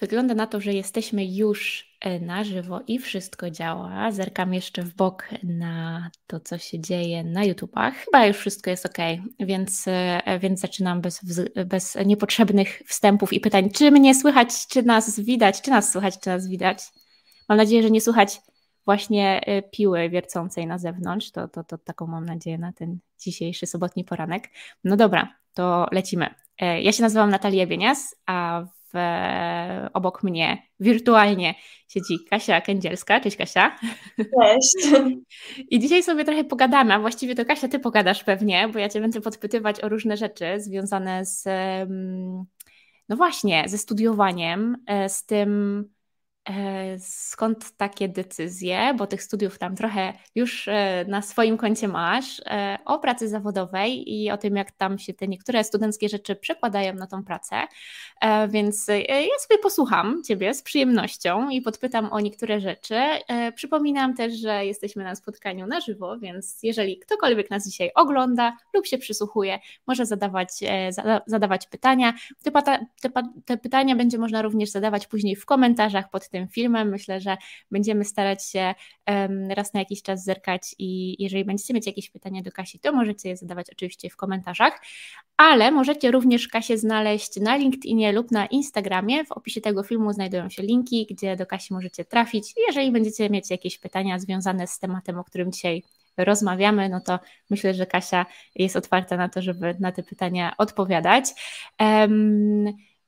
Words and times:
Wygląda 0.00 0.34
na 0.34 0.46
to, 0.46 0.60
że 0.60 0.72
jesteśmy 0.72 1.26
już 1.26 1.88
e, 2.00 2.20
na 2.20 2.44
żywo 2.44 2.80
i 2.86 2.98
wszystko 2.98 3.50
działa. 3.50 4.12
Zerkam 4.12 4.54
jeszcze 4.54 4.82
w 4.82 4.94
bok 4.94 5.28
na 5.42 6.10
to, 6.26 6.40
co 6.40 6.58
się 6.58 6.80
dzieje 6.80 7.24
na 7.24 7.44
YouTubach. 7.44 7.94
Chyba 7.94 8.26
już 8.26 8.36
wszystko 8.36 8.70
jest 8.70 8.86
ok, 8.86 8.98
więc, 9.40 9.84
e, 9.88 10.38
więc 10.38 10.60
zaczynam 10.60 11.00
bez, 11.00 11.20
bez 11.66 11.96
niepotrzebnych 12.06 12.82
wstępów 12.86 13.32
i 13.32 13.40
pytań, 13.40 13.70
czy 13.70 13.90
mnie 13.90 14.14
słychać, 14.14 14.66
czy 14.68 14.82
nas 14.82 15.20
widać, 15.20 15.62
czy 15.62 15.70
nas 15.70 15.92
słychać, 15.92 16.20
czy 16.20 16.30
nas 16.30 16.48
widać. 16.48 16.78
Mam 17.48 17.58
nadzieję, 17.58 17.82
że 17.82 17.90
nie 17.90 18.00
słychać 18.00 18.40
właśnie 18.84 19.40
e, 19.46 19.62
piły 19.62 20.10
wiercącej 20.10 20.66
na 20.66 20.78
zewnątrz. 20.78 21.30
To, 21.30 21.48
to, 21.48 21.64
to 21.64 21.78
taką 21.78 22.06
mam 22.06 22.24
nadzieję 22.24 22.58
na 22.58 22.72
ten 22.72 22.98
dzisiejszy 23.20 23.66
sobotni 23.66 24.04
poranek. 24.04 24.50
No 24.84 24.96
dobra, 24.96 25.34
to 25.54 25.86
lecimy. 25.92 26.34
Ja 26.82 26.92
się 26.92 27.02
nazywam 27.02 27.30
Natalia 27.30 27.66
Bienias, 27.66 28.16
a 28.26 28.64
w, 28.94 28.98
obok 29.92 30.22
mnie 30.22 30.62
wirtualnie 30.80 31.54
siedzi 31.88 32.24
Kasia 32.30 32.60
Kędzielska. 32.60 33.20
Cześć 33.20 33.36
Kasia. 33.36 33.78
Cześć. 34.16 34.94
I 35.70 35.80
dzisiaj 35.80 36.02
sobie 36.02 36.24
trochę 36.24 36.44
pogadamy, 36.44 36.94
a 36.94 37.00
właściwie 37.00 37.34
to 37.34 37.44
Kasia, 37.44 37.68
ty 37.68 37.78
pogadasz 37.78 38.24
pewnie, 38.24 38.68
bo 38.68 38.78
ja 38.78 38.88
cię 38.88 39.00
będę 39.00 39.20
podpytywać 39.20 39.84
o 39.84 39.88
różne 39.88 40.16
rzeczy 40.16 40.60
związane 40.60 41.24
z, 41.24 41.44
no 43.08 43.16
właśnie, 43.16 43.64
ze 43.66 43.78
studiowaniem, 43.78 44.76
e, 44.86 45.08
z 45.08 45.26
tym, 45.26 45.84
skąd 46.98 47.76
takie 47.76 48.08
decyzje, 48.08 48.94
bo 48.94 49.06
tych 49.06 49.22
studiów 49.22 49.58
tam 49.58 49.76
trochę 49.76 50.12
już 50.34 50.68
e, 50.68 51.04
na 51.08 51.22
swoim 51.22 51.56
koncie 51.56 51.88
masz, 51.88 52.40
e, 52.46 52.78
o 52.84 52.98
pracy 52.98 53.28
zawodowej 53.28 54.14
i 54.14 54.30
o 54.30 54.36
tym, 54.36 54.56
jak 54.56 54.72
tam 54.72 54.98
się 54.98 55.14
te 55.14 55.28
niektóre 55.28 55.64
studenckie 55.64 56.08
rzeczy 56.08 56.36
przekładają 56.36 56.94
na 56.94 57.06
tą 57.06 57.24
pracę. 57.24 57.56
Więc 58.48 58.86
ja 59.08 59.38
sobie 59.48 59.58
posłucham 59.62 60.22
Ciebie 60.24 60.54
z 60.54 60.62
przyjemnością 60.62 61.50
i 61.50 61.62
podpytam 61.62 62.12
o 62.12 62.20
niektóre 62.20 62.60
rzeczy. 62.60 63.00
Przypominam 63.54 64.14
też, 64.14 64.34
że 64.34 64.66
jesteśmy 64.66 65.04
na 65.04 65.14
spotkaniu 65.14 65.66
na 65.66 65.80
żywo, 65.80 66.18
więc 66.18 66.58
jeżeli 66.62 66.98
ktokolwiek 66.98 67.50
nas 67.50 67.68
dzisiaj 67.68 67.90
ogląda 67.94 68.56
lub 68.74 68.86
się 68.86 68.98
przysłuchuje, 68.98 69.58
może 69.86 70.06
zadawać, 70.06 70.50
zadawać 71.26 71.66
pytania. 71.66 72.12
Te, 72.42 72.50
te, 73.00 73.12
te 73.44 73.56
pytania 73.56 73.96
będzie 73.96 74.18
można 74.18 74.42
również 74.42 74.70
zadawać 74.70 75.06
później 75.06 75.36
w 75.36 75.46
komentarzach 75.46 76.10
pod 76.10 76.28
tym 76.28 76.37
tym 76.38 76.48
filmem. 76.48 76.88
Myślę, 76.88 77.20
że 77.20 77.36
będziemy 77.70 78.04
starać 78.04 78.44
się 78.44 78.74
raz 79.48 79.74
na 79.74 79.80
jakiś 79.80 80.02
czas 80.02 80.24
zerkać 80.24 80.74
i 80.78 81.16
jeżeli 81.22 81.44
będziecie 81.44 81.74
mieć 81.74 81.86
jakieś 81.86 82.10
pytania 82.10 82.42
do 82.42 82.52
Kasi, 82.52 82.78
to 82.78 82.92
możecie 82.92 83.28
je 83.28 83.36
zadawać 83.36 83.70
oczywiście 83.70 84.10
w 84.10 84.16
komentarzach, 84.16 84.80
ale 85.36 85.70
możecie 85.70 86.10
również 86.10 86.48
Kasię 86.48 86.78
znaleźć 86.78 87.36
na 87.36 87.56
LinkedInie 87.56 88.12
lub 88.12 88.30
na 88.30 88.46
Instagramie. 88.46 89.24
W 89.24 89.32
opisie 89.32 89.60
tego 89.60 89.82
filmu 89.82 90.12
znajdują 90.12 90.50
się 90.50 90.62
linki, 90.62 91.06
gdzie 91.10 91.36
do 91.36 91.46
Kasi 91.46 91.74
możecie 91.74 92.04
trafić. 92.04 92.54
Jeżeli 92.66 92.92
będziecie 92.92 93.30
mieć 93.30 93.50
jakieś 93.50 93.78
pytania 93.78 94.18
związane 94.18 94.66
z 94.66 94.78
tematem, 94.78 95.18
o 95.18 95.24
którym 95.24 95.52
dzisiaj 95.52 95.82
rozmawiamy, 96.16 96.88
no 96.88 97.00
to 97.00 97.18
myślę, 97.50 97.74
że 97.74 97.86
Kasia 97.86 98.26
jest 98.54 98.76
otwarta 98.76 99.16
na 99.16 99.28
to, 99.28 99.42
żeby 99.42 99.76
na 99.80 99.92
te 99.92 100.02
pytania 100.02 100.54
odpowiadać. 100.58 101.24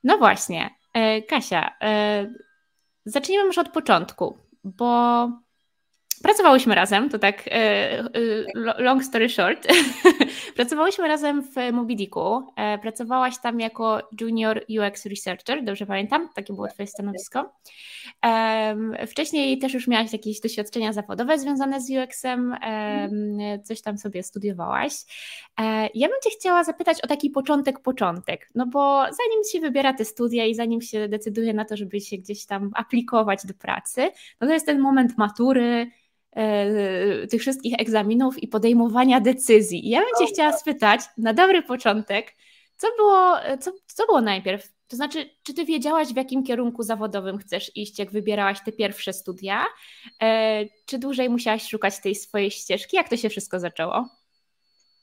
No 0.05 0.19
właśnie, 0.19 0.71
e, 0.95 1.23
Kasia, 1.23 1.71
e, 1.83 2.33
Zacznijmy 3.05 3.45
może 3.45 3.61
od 3.61 3.69
początku, 3.69 4.39
bo 4.65 5.29
Pracowałyśmy 6.23 6.75
razem, 6.75 7.11
to 7.11 7.19
tak 7.19 7.49
e, 7.49 7.53
e, 7.53 8.05
long 8.79 9.05
story 9.05 9.29
short. 9.29 9.67
Pracowałyśmy 10.57 11.09
razem 11.09 11.43
w 11.43 11.73
Mobidiku. 11.73 12.43
E, 12.57 12.79
pracowałaś 12.79 13.35
tam 13.43 13.61
jako 13.61 14.09
junior 14.21 14.65
UX 14.69 15.07
researcher, 15.07 15.65
dobrze 15.65 15.87
pamiętam? 15.87 16.29
Takie 16.35 16.53
było 16.53 16.69
Twoje 16.69 16.87
stanowisko. 16.87 17.53
Wcześniej 19.07 19.59
też 19.59 19.75
już 19.75 19.89
miałaś 19.89 20.13
jakieś 20.13 20.41
doświadczenia 20.41 20.93
zawodowe 20.93 21.39
związane 21.39 21.81
z 21.81 21.91
UX-em, 21.91 22.57
coś 23.65 23.83
tam 23.83 23.99
sobie 23.99 24.23
studiowałaś. 24.23 24.93
Ja 25.95 26.09
bym 26.09 26.17
Cię 26.25 26.31
chciała 26.31 26.65
zapytać 26.65 27.01
o 27.05 27.07
taki 27.07 27.31
początek, 27.31 27.81
początek, 27.81 28.49
no 28.55 28.67
bo 28.67 29.03
zanim 29.03 29.45
się 29.53 29.61
wybiera 29.61 29.95
te 29.95 30.05
studia 30.05 30.45
i 30.45 30.55
zanim 30.55 30.81
się 30.81 31.09
decyduje 31.09 31.55
na 31.55 31.65
to, 31.65 31.77
żeby 31.77 32.01
się 32.01 32.17
gdzieś 32.19 32.47
tam 32.47 32.71
aplikować 32.75 33.47
do 33.47 33.55
pracy, 33.55 34.11
no 34.41 34.47
to 34.47 34.53
jest 34.53 34.67
ten 34.67 34.81
moment 34.81 35.19
matury, 35.19 35.91
tych 37.31 37.41
wszystkich 37.41 37.75
egzaminów 37.79 38.43
i 38.43 38.49
podejmowania 38.49 39.21
decyzji. 39.21 39.87
I 39.87 39.91
ja 39.91 40.01
bym 40.01 40.09
Cię 40.19 40.33
chciała 40.33 40.53
spytać 40.53 41.01
na 41.19 41.35
dobry 41.35 41.63
początek, 41.63 42.35
co 42.77 42.87
było, 42.97 43.37
co, 43.61 43.73
co 43.87 44.07
było 44.07 44.21
najpierw? 44.21 44.69
To 44.89 44.97
znaczy, 44.97 45.31
czy 45.43 45.55
Ty 45.55 45.65
wiedziałaś, 45.65 46.09
w 46.09 46.17
jakim 46.17 46.45
kierunku 46.45 46.83
zawodowym 46.83 47.39
chcesz 47.39 47.77
iść, 47.77 47.99
jak 47.99 48.11
wybierałaś 48.11 48.65
te 48.65 48.73
pierwsze 48.73 49.13
studia? 49.13 49.65
E, 50.23 50.65
czy 50.87 50.99
dłużej 50.99 51.31
musiałaś 51.31 51.69
szukać 51.69 52.01
tej 52.01 52.15
swojej 52.15 52.51
ścieżki? 52.51 52.97
Jak 52.97 53.09
to 53.09 53.17
się 53.17 53.29
wszystko 53.29 53.61
zaczęło? 53.61 54.09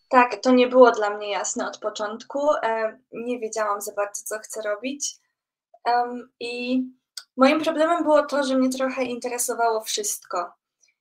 Tak, 0.09 0.41
to 0.41 0.51
nie 0.51 0.67
było 0.67 0.91
dla 0.91 1.09
mnie 1.09 1.31
jasne 1.31 1.67
od 1.67 1.77
początku. 1.77 2.39
E, 2.63 2.99
nie 3.11 3.39
wiedziałam 3.39 3.81
za 3.81 3.93
bardzo, 3.93 4.21
co 4.25 4.39
chcę 4.39 4.61
robić. 4.61 5.15
I 6.39 6.83
moim 7.37 7.61
problemem 7.61 8.03
było 8.03 8.25
to, 8.25 8.43
że 8.43 8.57
mnie 8.57 8.69
trochę 8.69 9.03
interesowało 9.03 9.81
wszystko 9.81 10.51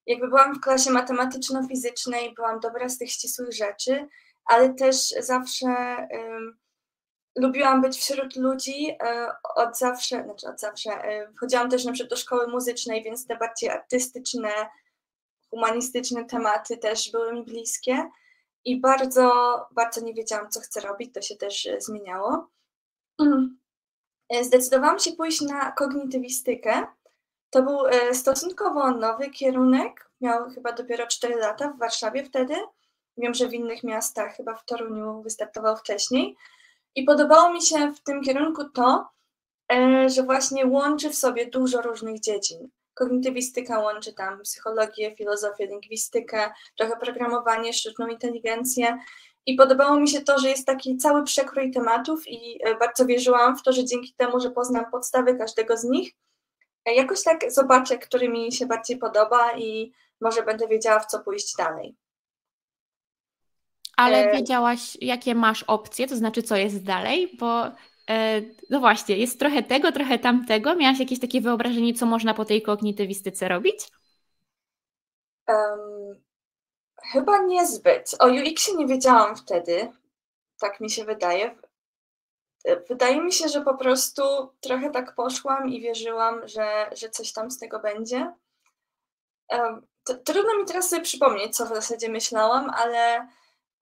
jakby 0.06 0.28
byłam 0.28 0.54
w 0.54 0.60
klasie 0.60 0.90
matematyczno-fizycznej, 0.90 2.34
byłam 2.34 2.60
dobra 2.60 2.88
z 2.88 2.98
tych 2.98 3.10
ścisłych 3.10 3.52
rzeczy, 3.52 4.08
ale 4.44 4.74
też 4.74 4.96
zawsze 5.20 5.66
um, 6.10 6.58
lubiłam 7.36 7.82
być 7.82 7.98
wśród 7.98 8.36
ludzi, 8.36 8.96
um, 9.00 9.30
od 9.56 9.78
zawsze, 9.78 10.24
znaczy 10.24 10.48
od 10.48 10.60
zawsze, 10.60 10.90
um, 10.90 11.36
chodziłam 11.36 11.70
też 11.70 11.84
na 11.84 11.92
przykład 11.92 12.10
do 12.10 12.16
szkoły 12.16 12.48
muzycznej, 12.48 13.02
więc 13.02 13.26
te 13.26 13.36
bardziej 13.36 13.70
artystyczne, 13.70 14.50
humanistyczne 15.50 16.24
tematy 16.24 16.76
też 16.76 17.10
były 17.12 17.32
mi 17.32 17.44
bliskie 17.44 18.10
i 18.64 18.80
bardzo, 18.80 19.30
bardzo 19.70 20.00
nie 20.00 20.14
wiedziałam, 20.14 20.50
co 20.50 20.60
chcę 20.60 20.80
robić, 20.80 21.14
to 21.14 21.22
się 21.22 21.36
też 21.36 21.66
e, 21.66 21.80
zmieniało. 21.80 22.50
Zdecydowałam 24.42 24.98
się 24.98 25.12
pójść 25.12 25.40
na 25.40 25.72
kognitywistykę, 25.72 26.86
to 27.56 27.62
był 27.62 27.86
e, 27.86 28.14
stosunkowo 28.14 28.90
nowy 28.90 29.30
kierunek, 29.30 30.10
miał 30.20 30.50
chyba 30.50 30.72
dopiero 30.72 31.06
4 31.06 31.34
lata 31.34 31.68
w 31.68 31.78
Warszawie 31.78 32.24
wtedy. 32.24 32.54
Wiem, 33.16 33.34
że 33.34 33.48
w 33.48 33.54
innych 33.54 33.84
miastach, 33.84 34.36
chyba 34.36 34.54
w 34.54 34.64
Toruniu 34.64 35.22
wystartował 35.22 35.76
wcześniej. 35.76 36.36
I 36.94 37.04
podobało 37.04 37.52
mi 37.52 37.62
się 37.62 37.92
w 37.92 38.02
tym 38.02 38.22
kierunku 38.22 38.64
to, 38.64 39.08
e, 39.72 40.08
że 40.08 40.22
właśnie 40.22 40.66
łączy 40.66 41.10
w 41.10 41.14
sobie 41.14 41.46
dużo 41.46 41.82
różnych 41.82 42.20
dziedzin. 42.20 42.68
Kognitywistyka 42.94 43.78
łączy 43.78 44.12
tam 44.12 44.40
psychologię, 44.42 45.14
filozofię, 45.16 45.66
lingwistykę, 45.66 46.52
trochę 46.78 46.96
programowanie, 46.96 47.72
sztuczną 47.72 48.06
inteligencję. 48.06 48.98
I 49.46 49.54
podobało 49.54 50.00
mi 50.00 50.08
się 50.08 50.20
to, 50.20 50.38
że 50.38 50.48
jest 50.48 50.66
taki 50.66 50.96
cały 50.96 51.24
przekrój 51.24 51.70
tematów, 51.70 52.28
i 52.28 52.60
e, 52.64 52.74
bardzo 52.74 53.06
wierzyłam 53.06 53.56
w 53.56 53.62
to, 53.62 53.72
że 53.72 53.84
dzięki 53.84 54.14
temu, 54.16 54.40
że 54.40 54.50
poznam 54.50 54.90
podstawy 54.90 55.38
każdego 55.38 55.76
z 55.76 55.84
nich, 55.84 56.14
jakoś 56.92 57.22
tak 57.22 57.52
zobaczę, 57.52 57.98
który 57.98 58.28
mi 58.28 58.52
się 58.52 58.66
bardziej 58.66 58.98
podoba 58.98 59.52
i 59.56 59.92
może 60.20 60.42
będę 60.42 60.68
wiedziała, 60.68 61.00
w 61.00 61.06
co 61.06 61.20
pójść 61.20 61.56
dalej. 61.56 61.96
Ale 63.96 64.30
e, 64.30 64.36
wiedziałaś, 64.36 64.96
jakie 65.00 65.34
masz 65.34 65.62
opcje, 65.62 66.06
to 66.06 66.16
znaczy, 66.16 66.42
co 66.42 66.56
jest 66.56 66.84
dalej, 66.84 67.36
bo 67.40 67.64
e, 68.10 68.42
no 68.70 68.80
właśnie, 68.80 69.16
jest 69.16 69.38
trochę 69.38 69.62
tego, 69.62 69.92
trochę 69.92 70.18
tamtego. 70.18 70.76
Miałaś 70.76 71.00
jakieś 71.00 71.20
takie 71.20 71.40
wyobrażenie, 71.40 71.94
co 71.94 72.06
można 72.06 72.34
po 72.34 72.44
tej 72.44 72.62
kognitywistyce 72.62 73.48
robić? 73.48 73.88
Um, 75.48 76.22
chyba 77.12 77.42
niezbyt. 77.42 78.16
O 78.18 78.26
UX 78.26 78.74
nie 78.76 78.86
wiedziałam 78.86 79.36
wtedy, 79.36 79.92
tak 80.60 80.80
mi 80.80 80.90
się 80.90 81.04
wydaje. 81.04 81.56
Wydaje 82.88 83.20
mi 83.20 83.32
się, 83.32 83.48
że 83.48 83.60
po 83.60 83.74
prostu 83.74 84.22
trochę 84.60 84.90
tak 84.90 85.14
poszłam 85.14 85.68
i 85.68 85.80
wierzyłam, 85.80 86.48
że, 86.48 86.90
że 86.92 87.10
coś 87.10 87.32
tam 87.32 87.50
z 87.50 87.58
tego 87.58 87.80
będzie. 87.80 88.32
Trudno 90.24 90.58
mi 90.58 90.64
teraz 90.66 90.88
sobie 90.90 91.02
przypomnieć, 91.02 91.56
co 91.56 91.66
w 91.66 91.68
zasadzie 91.68 92.08
myślałam, 92.08 92.70
ale 92.70 93.28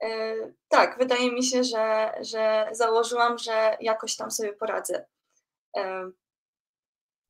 e, 0.02 0.34
tak, 0.68 0.98
wydaje 0.98 1.32
mi 1.32 1.44
się, 1.44 1.64
że, 1.64 2.14
że 2.20 2.68
założyłam, 2.72 3.38
że 3.38 3.76
jakoś 3.80 4.16
tam 4.16 4.30
sobie 4.30 4.52
poradzę. 4.52 5.06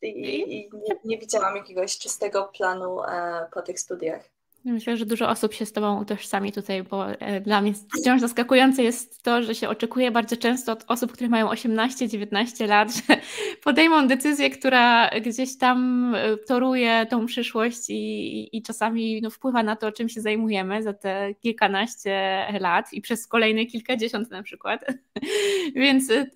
I, 0.03 0.53
i 0.57 0.71
nie, 0.73 1.01
nie, 1.05 1.19
widziałam 1.19 1.57
jakiegoś 1.57 1.99
czystego 1.99 2.45
planu 2.45 3.03
e, 3.03 3.49
po 3.53 3.63
tych 3.63 3.81
studiach. 3.81 4.34
Myślę, 4.67 4.97
że 4.97 5.07
dużo 5.07 5.29
osób 5.29 5.55
się 5.55 5.67
z 5.67 5.73
Tobą 5.73 6.03
utożsami 6.03 6.53
tutaj, 6.53 6.83
bo 6.83 7.13
e, 7.13 7.41
dla 7.41 7.61
mnie 7.61 7.73
wciąż 8.01 8.21
zaskakujące 8.21 8.83
jest 8.83 9.23
to, 9.23 9.43
że 9.43 9.55
się 9.55 9.69
oczekuje 9.69 10.11
bardzo 10.11 10.37
często 10.37 10.73
od 10.73 10.85
osób, 10.89 11.13
które 11.13 11.29
mają 11.29 11.49
18-19 11.49 12.69
lat, 12.69 12.95
że 12.95 13.17
podejmą 13.65 14.09
decyzję, 14.09 14.51
która 14.51 15.11
gdzieś 15.11 15.59
tam 15.59 16.13
e, 16.15 16.37
toruje 16.37 17.07
tą 17.11 17.27
przyszłość 17.27 17.91
i, 17.91 18.57
i 18.57 18.63
czasami 18.63 19.21
no, 19.23 19.31
wpływa 19.31 19.63
na 19.63 19.77
to, 19.77 19.93
czym 19.93 20.09
się 20.09 20.21
zajmujemy 20.21 20.83
za 20.83 20.93
te 20.93 21.35
kilkanaście 21.35 22.47
lat 22.61 22.93
i 22.93 23.01
przez 23.01 23.27
kolejne 23.27 23.67
kilkadziesiąt 23.67 24.31
na 24.31 24.43
przykład. 24.43 24.85
Więc 25.75 26.11
e, 26.11 26.27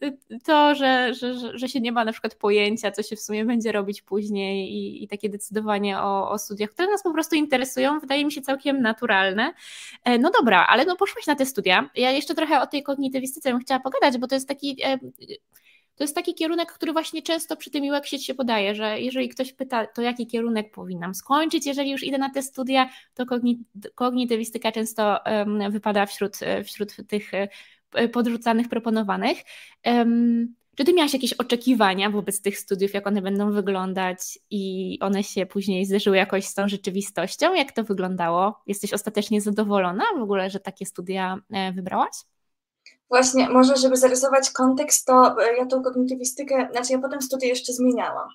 to, 0.45 0.75
że, 0.75 1.15
że, 1.15 1.59
że 1.59 1.69
się 1.69 1.81
nie 1.81 1.93
ma 1.93 2.05
na 2.05 2.13
przykład 2.13 2.35
pojęcia, 2.35 2.91
co 2.91 3.03
się 3.03 3.17
w 3.17 3.21
sumie 3.21 3.45
będzie 3.45 3.73
robić 3.73 4.03
później 4.03 4.73
i, 4.73 5.05
i 5.05 5.09
takie 5.09 5.29
decydowanie 5.29 5.99
o, 5.99 6.31
o 6.31 6.39
studiach, 6.39 6.71
które 6.71 6.89
nas 6.89 7.03
po 7.03 7.13
prostu 7.13 7.37
interesują, 7.37 8.01
wydaje 8.01 8.18
wydaje 8.19 8.25
mi 8.25 8.33
się 8.33 8.43
całkiem 8.43 8.83
naturalne. 8.83 9.53
E, 10.05 10.19
no 10.19 10.31
dobra, 10.31 10.67
ale 10.67 10.85
no 10.85 10.97
poszłaś 10.97 11.27
na 11.27 11.35
te 11.35 11.47
studia. 11.47 11.91
Ja 11.95 12.11
jeszcze 12.11 12.35
trochę 12.35 12.61
o 12.61 12.67
tej 12.67 12.83
kognitywistyce 12.83 13.51
bym 13.51 13.61
chciała 13.61 13.81
pogadać, 13.81 14.19
bo 14.19 14.27
to 14.27 14.35
jest 14.35 14.49
taki 14.49 14.77
e, 14.85 14.99
to 15.97 16.05
jest 16.05 16.15
taki 16.15 16.35
kierunek, 16.35 16.73
który 16.73 16.93
właśnie 16.93 17.23
często 17.23 17.57
przy 17.57 17.71
tym 17.71 17.85
UX 17.85 18.11
się 18.11 18.35
podaje, 18.35 18.75
że 18.75 19.01
jeżeli 19.01 19.29
ktoś 19.29 19.53
pyta, 19.53 19.87
to 19.87 20.03
jaki 20.03 20.27
kierunek 20.27 20.71
powinnam 20.71 21.15
skończyć, 21.15 21.67
jeżeli 21.67 21.91
już 21.91 22.03
idę 22.03 22.19
na 22.19 22.31
te 22.31 22.43
studia, 22.43 22.89
to 23.15 23.25
kognitywistyka 23.95 24.73
często 24.73 25.19
wypada 25.71 26.07
wśród, 26.07 26.39
wśród 26.65 26.97
tych 27.09 27.35
e, 27.35 28.09
podrzucanych, 28.09 28.69
proponowanych. 28.69 29.39
Czy 30.79 30.85
ty 30.85 30.93
miałaś 30.93 31.13
jakieś 31.13 31.33
oczekiwania 31.33 32.11
wobec 32.11 32.43
tych 32.43 32.59
studiów, 32.59 32.95
jak 32.95 33.07
one 33.07 33.23
będą 33.23 33.53
wyglądać 33.53 34.39
i 34.51 34.99
one 35.03 35.25
się 35.25 35.47
później 35.47 35.87
zderzyły 35.87 36.17
jakoś 36.17 36.47
z 36.47 36.55
tą 36.55 36.69
rzeczywistością? 36.69 37.55
Jak 37.55 37.73
to 37.73 37.85
wyglądało? 37.85 38.63
Jesteś 38.67 38.93
ostatecznie 38.93 39.41
zadowolona 39.41 40.05
w 40.19 40.23
ogóle, 40.23 40.51
że 40.51 40.61
takie 40.61 40.87
studia 40.87 41.37
e, 41.53 41.73
wybrałaś? 41.73 42.13
Właśnie, 43.09 43.49
może 43.49 43.77
żeby 43.77 43.97
zarysować 43.97 44.51
kontekst, 44.51 45.07
to 45.07 45.37
e, 45.43 45.57
ja 45.57 45.67
tą 45.67 45.83
kognitywistykę, 45.83 46.69
znaczy 46.73 46.93
ja 46.93 46.99
potem 46.99 47.23
studia 47.23 47.49
jeszcze 47.49 47.73
zmieniałam, 47.73 48.29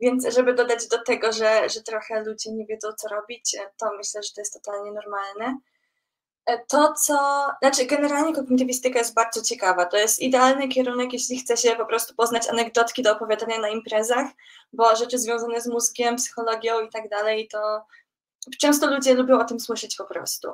więc 0.00 0.34
żeby 0.34 0.54
dodać 0.54 0.88
do 0.88 0.98
tego, 1.04 1.32
że, 1.32 1.68
że 1.68 1.82
trochę 1.82 2.24
ludzie 2.24 2.52
nie 2.52 2.66
wiedzą, 2.66 2.88
co 2.96 3.08
robić, 3.08 3.54
e, 3.54 3.70
to 3.80 3.86
myślę, 3.96 4.22
że 4.22 4.28
to 4.34 4.40
jest 4.40 4.62
totalnie 4.62 4.92
normalne. 4.92 5.58
To, 6.68 6.94
co. 6.94 7.46
Znaczy, 7.62 7.86
generalnie 7.86 8.34
kognitywistyka 8.34 8.98
jest 8.98 9.14
bardzo 9.14 9.42
ciekawa. 9.42 9.86
To 9.86 9.96
jest 9.96 10.20
idealny 10.20 10.68
kierunek, 10.68 11.12
jeśli 11.12 11.38
chce 11.38 11.56
się 11.56 11.76
po 11.76 11.86
prostu 11.86 12.14
poznać 12.14 12.48
anegdotki 12.48 13.02
do 13.02 13.12
opowiadania 13.12 13.58
na 13.58 13.68
imprezach, 13.68 14.26
bo 14.72 14.96
rzeczy 14.96 15.18
związane 15.18 15.60
z 15.60 15.66
mózgiem, 15.66 16.16
psychologią 16.16 16.80
i 16.80 16.88
tak 16.88 17.08
dalej, 17.08 17.48
to 17.48 17.86
często 18.58 18.86
ludzie 18.86 19.14
lubią 19.14 19.40
o 19.40 19.44
tym 19.44 19.60
słyszeć 19.60 19.96
po 19.96 20.04
prostu. 20.04 20.48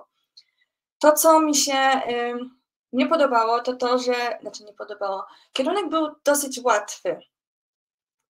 To, 0.99 1.13
co 1.13 1.41
mi 1.41 1.55
się 1.55 2.01
nie 2.93 3.09
podobało, 3.09 3.61
to 3.61 3.73
to, 3.73 3.99
że. 3.99 4.39
Znaczy, 4.41 4.65
nie 4.65 4.73
podobało. 4.73 5.27
Kierunek 5.53 5.89
był 5.89 6.09
dosyć 6.25 6.61
łatwy. 6.65 7.21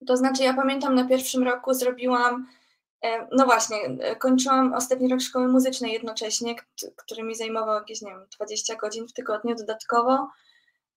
To 0.07 0.17
znaczy, 0.17 0.43
ja 0.43 0.55
pamiętam 0.55 0.95
na 0.95 1.05
pierwszym 1.09 1.43
roku 1.43 1.75
zrobiłam 1.75 2.49
no 3.33 3.45
właśnie, 3.45 3.77
e, 4.01 4.17
kończyłam 4.17 4.75
ostatni 4.75 5.09
rok 5.09 5.21
szkoły 5.21 5.49
muzycznej 5.49 5.93
jednocześnie, 5.93 6.55
który 6.97 7.23
mi 7.23 7.35
zajmował 7.35 7.75
jakieś, 7.75 8.03
nie 8.03 8.11
wiem, 8.11 8.27
20 8.37 8.77
godzin 8.77 9.09
w 9.09 9.13
tygodniu 9.13 9.55
dodatkowo, 9.55 10.29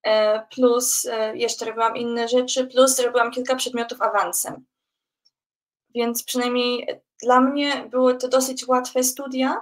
e, 0.04 0.42
plus 0.56 1.08
jeszcze 1.34 1.66
robiłam 1.66 1.98
inne 1.98 2.28
rzeczy, 2.28 2.68
plus 2.68 3.00
robiłam 3.00 3.32
kilka 3.32 3.56
przedmiotów 3.56 4.02
awansem. 4.02 4.66
Więc 5.96 6.24
przynajmniej 6.24 6.88
dla 7.24 7.42
mnie 7.42 7.88
były 7.92 8.18
to 8.18 8.28
dosyć 8.28 8.68
łatwe 8.68 9.04
studia. 9.04 9.62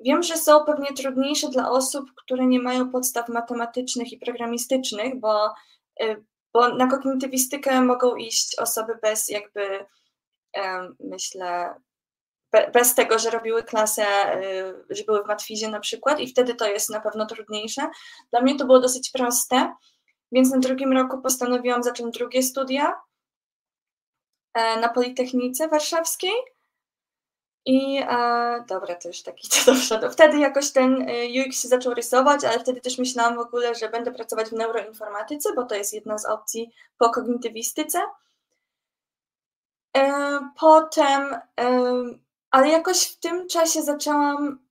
Wiem, 0.00 0.22
że 0.22 0.36
są 0.36 0.64
pewnie 0.64 0.92
trudniejsze 0.92 1.48
dla 1.48 1.70
osób, 1.70 2.10
które 2.14 2.46
nie 2.46 2.60
mają 2.60 2.90
podstaw 2.90 3.28
matematycznych 3.28 4.12
i 4.12 4.18
programistycznych, 4.18 5.20
bo, 5.20 5.54
bo 6.52 6.74
na 6.74 6.86
kognitywistykę 6.86 7.80
mogą 7.80 8.16
iść 8.16 8.58
osoby 8.58 8.98
bez 9.02 9.28
jakby 9.28 9.86
myślę, 11.00 11.74
bez 12.72 12.94
tego, 12.94 13.18
że 13.18 13.30
robiły 13.30 13.62
klasę, 13.62 14.04
y, 14.42 14.84
że 14.90 15.04
były 15.04 15.24
w 15.24 15.26
matwizie 15.26 15.68
na 15.68 15.80
przykład 15.80 16.20
i 16.20 16.28
wtedy 16.28 16.54
to 16.54 16.66
jest 16.66 16.90
na 16.90 17.00
pewno 17.00 17.26
trudniejsze. 17.26 17.90
Dla 18.30 18.40
mnie 18.40 18.56
to 18.58 18.66
było 18.66 18.80
dosyć 18.80 19.10
proste, 19.10 19.74
więc 20.32 20.50
na 20.50 20.58
drugim 20.58 20.92
roku 20.92 21.22
postanowiłam 21.22 21.82
zacząć 21.82 22.18
drugie 22.18 22.42
studia 22.42 23.00
e, 24.54 24.80
na 24.80 24.88
Politechnice 24.88 25.68
Warszawskiej. 25.68 26.32
I 27.66 27.98
e, 28.08 28.64
dobra, 28.68 28.94
to 28.94 29.08
już 29.08 29.22
taki 29.22 29.48
to 29.88 29.98
do 29.98 30.10
Wtedy 30.10 30.38
jakoś 30.38 30.72
ten 30.72 31.08
y, 31.08 31.28
UX 31.46 31.62
się 31.62 31.68
zaczął 31.68 31.94
rysować, 31.94 32.44
ale 32.44 32.60
wtedy 32.60 32.80
też 32.80 32.98
myślałam 32.98 33.36
w 33.36 33.40
ogóle, 33.40 33.74
że 33.74 33.88
będę 33.88 34.12
pracować 34.12 34.48
w 34.48 34.52
neuroinformatyce, 34.52 35.52
bo 35.54 35.64
to 35.64 35.74
jest 35.74 35.94
jedna 35.94 36.18
z 36.18 36.26
opcji 36.26 36.70
po 36.98 37.10
kognitywistyce. 37.10 37.98
E, 39.96 40.40
potem, 40.56 41.36
ale 42.50 42.68
jakoś 42.68 43.02
w 43.02 43.20
tym 43.20 43.48
czasie 43.48 43.82
zaczęłam. 43.82 44.66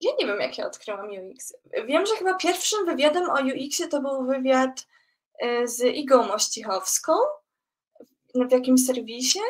Ja 0.00 0.10
nie 0.20 0.26
wiem, 0.26 0.40
jak 0.40 0.58
ja 0.58 0.66
odkryłam 0.66 1.08
UX. 1.10 1.54
Wiem, 1.86 2.06
że 2.06 2.14
chyba 2.14 2.34
pierwszym 2.34 2.86
wywiadem 2.86 3.30
o 3.30 3.34
UX-ie 3.34 3.88
to 3.88 4.00
był 4.00 4.26
wywiad 4.26 4.86
e, 5.38 5.68
z 5.68 5.80
Igą 5.80 6.26
Mościchowską 6.26 7.12
w 8.34 8.52
jakimś 8.52 8.86
serwisie. 8.86 9.40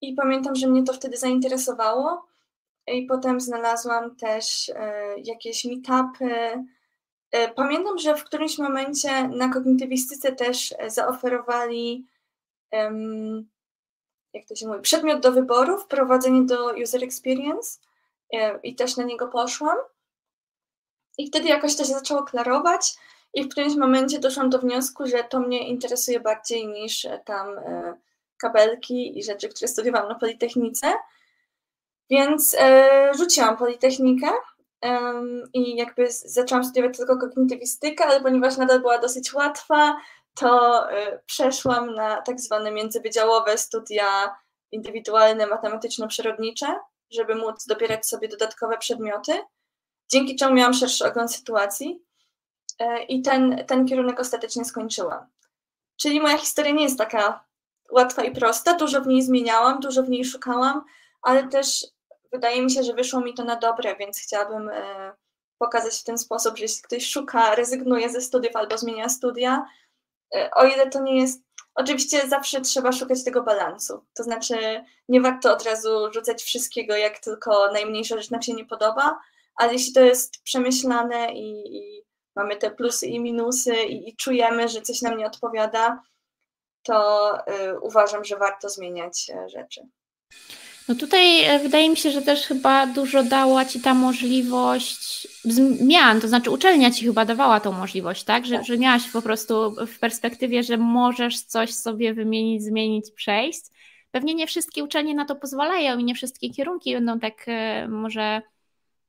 I 0.00 0.14
pamiętam, 0.14 0.54
że 0.54 0.66
mnie 0.66 0.84
to 0.84 0.92
wtedy 0.92 1.16
zainteresowało. 1.16 2.26
I 2.86 3.06
potem 3.06 3.40
znalazłam 3.40 4.16
też 4.16 4.68
e, 4.68 5.14
jakieś 5.18 5.64
meetupy. 5.64 6.64
Pamiętam, 7.54 7.98
że 7.98 8.16
w 8.16 8.24
którymś 8.24 8.58
momencie 8.58 9.28
na 9.28 9.48
kognitywistyce 9.48 10.32
też 10.32 10.74
zaoferowali 10.86 12.06
jak 14.36 14.46
to 14.46 14.56
się 14.56 14.68
mówi, 14.68 14.80
przedmiot 14.80 15.20
do 15.20 15.32
wyboru, 15.32 15.78
wprowadzenie 15.78 16.42
do 16.42 16.74
user 16.82 17.04
experience 17.04 17.78
e, 18.32 18.60
i 18.62 18.74
też 18.74 18.96
na 18.96 19.04
niego 19.04 19.28
poszłam. 19.28 19.76
I 21.18 21.26
wtedy 21.26 21.48
jakoś 21.48 21.76
to 21.76 21.84
się 21.84 21.92
zaczęło 21.92 22.22
klarować 22.22 22.94
i 23.34 23.44
w 23.44 23.48
którymś 23.48 23.76
momencie 23.76 24.18
doszłam 24.18 24.50
do 24.50 24.58
wniosku, 24.58 25.06
że 25.06 25.24
to 25.24 25.40
mnie 25.40 25.68
interesuje 25.68 26.20
bardziej 26.20 26.68
niż 26.68 27.04
e, 27.04 27.20
tam 27.24 27.58
e, 27.58 27.96
kabelki 28.38 29.18
i 29.18 29.24
rzeczy, 29.24 29.48
które 29.48 29.68
studiowałam 29.68 30.08
na 30.08 30.14
Politechnice. 30.14 30.86
Więc 32.10 32.56
rzuciłam 33.18 33.56
Politechnikę 33.56 34.30
i 35.52 35.76
jakby 35.76 36.10
zaczęłam 36.10 36.64
studiować 36.64 36.96
tylko 36.96 37.18
kognitywistykę, 37.18 38.04
ale 38.04 38.20
ponieważ 38.20 38.56
nadal 38.56 38.80
była 38.80 38.98
dosyć 38.98 39.34
łatwa, 39.34 39.96
to 40.36 40.84
y, 40.90 41.20
przeszłam 41.26 41.94
na 41.94 42.22
tak 42.22 42.40
zwane 42.40 42.72
międzywydziałowe 42.72 43.58
studia 43.58 44.36
indywidualne 44.72 45.46
matematyczno-przyrodnicze, 45.46 46.78
żeby 47.10 47.34
móc 47.34 47.66
dobierać 47.66 48.06
sobie 48.06 48.28
dodatkowe 48.28 48.78
przedmioty, 48.78 49.32
dzięki 50.08 50.36
czemu 50.36 50.54
miałam 50.54 50.74
szerszy 50.74 51.06
ogląd 51.06 51.34
sytuacji 51.34 52.00
y, 52.82 53.02
i 53.02 53.22
ten, 53.22 53.64
ten 53.66 53.86
kierunek 53.86 54.20
ostatecznie 54.20 54.64
skończyłam. 54.64 55.26
Czyli 55.96 56.20
moja 56.20 56.38
historia 56.38 56.72
nie 56.72 56.84
jest 56.84 56.98
taka 56.98 57.44
łatwa 57.90 58.24
i 58.24 58.32
prosta, 58.32 58.74
dużo 58.74 59.00
w 59.00 59.06
niej 59.06 59.22
zmieniałam, 59.22 59.80
dużo 59.80 60.02
w 60.02 60.08
niej 60.08 60.24
szukałam, 60.24 60.84
ale 61.22 61.48
też 61.48 61.86
wydaje 62.32 62.62
mi 62.62 62.70
się, 62.70 62.82
że 62.82 62.94
wyszło 62.94 63.20
mi 63.20 63.34
to 63.34 63.44
na 63.44 63.56
dobre, 63.56 63.96
więc 63.96 64.18
chciałabym 64.18 64.68
y, 64.68 65.12
pokazać 65.58 66.00
w 66.00 66.04
ten 66.04 66.18
sposób, 66.18 66.56
że 66.56 66.62
jeśli 66.62 66.82
ktoś 66.82 67.06
szuka, 67.06 67.54
rezygnuje 67.54 68.10
ze 68.10 68.20
studiów 68.20 68.56
albo 68.56 68.78
zmienia 68.78 69.08
studia, 69.08 69.66
E, 69.66 69.85
o 70.54 70.64
ile 70.64 70.90
to 70.90 71.02
nie 71.02 71.20
jest. 71.20 71.42
Oczywiście 71.74 72.28
zawsze 72.28 72.60
trzeba 72.60 72.92
szukać 72.92 73.24
tego 73.24 73.42
balansu. 73.42 74.04
To 74.14 74.22
znaczy, 74.22 74.84
nie 75.08 75.20
warto 75.20 75.52
od 75.52 75.62
razu 75.62 76.12
rzucać 76.12 76.42
wszystkiego, 76.42 76.96
jak 76.96 77.18
tylko 77.18 77.72
najmniejsza 77.72 78.16
rzecz 78.16 78.30
nam 78.30 78.42
się 78.42 78.54
nie 78.54 78.64
podoba, 78.64 79.18
ale 79.56 79.72
jeśli 79.72 79.92
to 79.92 80.00
jest 80.00 80.42
przemyślane 80.42 81.34
i, 81.34 81.76
i 81.76 82.04
mamy 82.36 82.56
te 82.56 82.70
plusy 82.70 83.06
i 83.06 83.20
minusy 83.20 83.76
i, 83.76 84.08
i, 84.08 84.16
czujemy, 84.16 84.68
że 84.68 84.82
coś 84.82 85.02
nam 85.02 85.16
nie 85.16 85.26
odpowiada, 85.26 86.02
to 86.82 87.38
y, 87.38 87.80
uważam, 87.80 88.24
że 88.24 88.36
warto 88.36 88.68
zmieniać 88.68 89.30
y, 89.30 89.48
rzeczy. 89.48 89.80
No 90.88 90.94
tutaj 90.94 91.44
e, 91.44 91.58
wydaje 91.58 91.90
mi 91.90 91.96
się, 91.96 92.10
że 92.10 92.22
też 92.22 92.46
chyba 92.46 92.86
dużo 92.86 93.22
dała 93.22 93.64
Ci 93.64 93.80
ta 93.80 93.94
możliwość 93.94 95.28
zmian, 95.44 96.20
to 96.20 96.28
znaczy 96.28 96.50
uczelnia 96.50 96.90
Ci 96.90 97.04
chyba 97.06 97.24
dawała 97.24 97.60
tą 97.60 97.72
możliwość, 97.72 98.24
tak? 98.24 98.46
Że, 98.46 98.64
że 98.64 98.78
miałaś 98.78 99.08
po 99.08 99.22
prostu 99.22 99.74
w 99.86 99.98
perspektywie, 99.98 100.62
że 100.62 100.76
możesz 100.76 101.40
coś 101.40 101.74
sobie 101.74 102.14
wymienić, 102.14 102.62
zmienić, 102.62 103.10
przejść. 103.10 103.62
Pewnie 104.10 104.34
nie 104.34 104.46
wszystkie 104.46 104.84
uczelnie 104.84 105.14
na 105.14 105.24
to 105.24 105.36
pozwalają 105.36 105.98
i 105.98 106.04
nie 106.04 106.14
wszystkie 106.14 106.50
kierunki 106.50 106.94
będą 106.94 107.20
tak 107.20 107.44
e, 107.46 107.88
może 107.88 108.42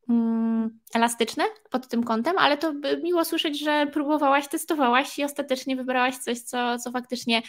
mm, 0.10 0.79
elastyczne 0.93 1.43
pod 1.69 1.88
tym 1.88 2.03
kątem, 2.03 2.38
ale 2.38 2.57
to 2.57 2.74
miło 3.03 3.25
słyszeć, 3.25 3.60
że 3.60 3.88
próbowałaś, 3.93 4.48
testowałaś 4.48 5.19
i 5.19 5.24
ostatecznie 5.24 5.75
wybrałaś 5.75 6.17
coś, 6.17 6.39
co, 6.39 6.79
co 6.79 6.91
faktycznie 6.91 7.41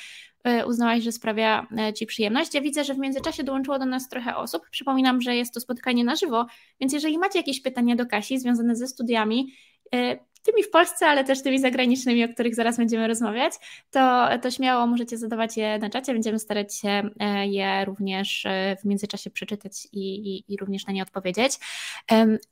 uznałaś, 0.67 1.03
że 1.03 1.13
sprawia 1.13 1.67
e, 1.79 1.93
Ci 1.93 2.07
przyjemność. 2.07 2.55
Ja 2.55 2.61
widzę, 2.61 2.85
że 2.85 2.95
w 2.95 2.99
międzyczasie 2.99 3.45
dołączyło 3.45 3.79
do 3.79 3.87
nas 3.87 4.09
trochę 4.09 4.37
osób. 4.37 4.63
Przypominam, 4.71 5.21
że 5.21 5.37
jest 5.37 5.55
to 5.55 5.61
spotkanie 5.61 6.05
na 6.05 6.17
żywo, 6.17 6.47
więc 6.81 6.93
jeżeli 6.93 7.19
macie 7.19 7.39
jakieś 7.39 7.61
pytania 7.61 7.97
do 7.97 8.07
Kasi 8.07 8.39
związane 8.39 8.77
ze 8.77 8.89
studiami, 8.89 9.53
e, 9.95 10.29
tymi 10.43 10.63
w 10.63 10.71
Polsce, 10.71 11.07
ale 11.07 11.25
też 11.25 11.43
tymi 11.43 11.59
zagranicznymi, 11.59 12.25
o 12.25 12.29
których 12.29 12.55
zaraz 12.55 12.77
będziemy 12.77 13.09
rozmawiać, 13.09 13.53
to, 13.91 14.29
to 14.43 14.51
śmiało 14.51 14.87
możecie 14.87 15.19
zadawać 15.19 15.57
je 15.57 15.79
na 15.79 15.91
czacie. 15.91 16.13
Będziemy 16.13 16.39
starać 16.39 16.75
się 16.75 17.11
e, 17.21 17.47
je 17.47 17.85
również 17.85 18.47
e, 18.47 18.77
w 18.83 18.85
międzyczasie 18.85 19.31
przeczytać 19.31 19.89
i, 19.93 20.35
i, 20.37 20.55
i 20.55 20.57
również 20.57 20.87
na 20.87 20.93
nie 20.93 21.03
odpowiedzieć. 21.03 21.53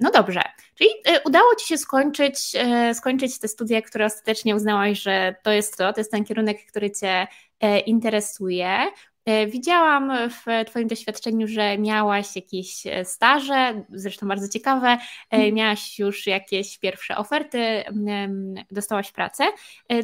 No 0.01 0.11
dobrze, 0.11 0.43
czyli 0.75 0.91
e, 1.05 1.21
udało 1.23 1.55
Ci 1.55 1.69
się 1.69 1.79
skończyć, 1.79 2.53
skończyć 2.93 3.39
te 3.39 3.49
studia, 3.49 3.83
które 3.83 4.07
ostatecznie 4.07 4.57
uznałaś, 4.57 5.03
że 5.03 5.35
to 5.43 5.51
jest 5.51 5.77
to, 5.77 5.93
to 5.93 6.01
jest 6.01 6.11
ten 6.11 6.25
kierunek, 6.25 6.67
który 6.67 6.91
Cię 6.91 7.27
interesuje. 7.87 8.93
E, 9.27 9.47
widziałam 9.47 10.13
w 10.31 10.67
Twoim 10.67 10.89
doświadczeniu, 10.89 11.49
że 11.49 11.79
miałaś 11.79 12.37
jakieś 12.37 12.87
e, 12.87 13.05
staże, 13.05 13.85
zresztą 13.93 14.29
bardzo 14.29 14.49
ciekawe, 14.49 14.89
e, 14.89 14.99
mhm. 15.31 15.55
miałaś 15.55 15.99
już 15.99 16.27
jakieś 16.27 16.79
pierwsze 16.79 17.17
oferty, 17.17 17.85
dostałaś 18.71 19.13
pracę. 19.13 19.45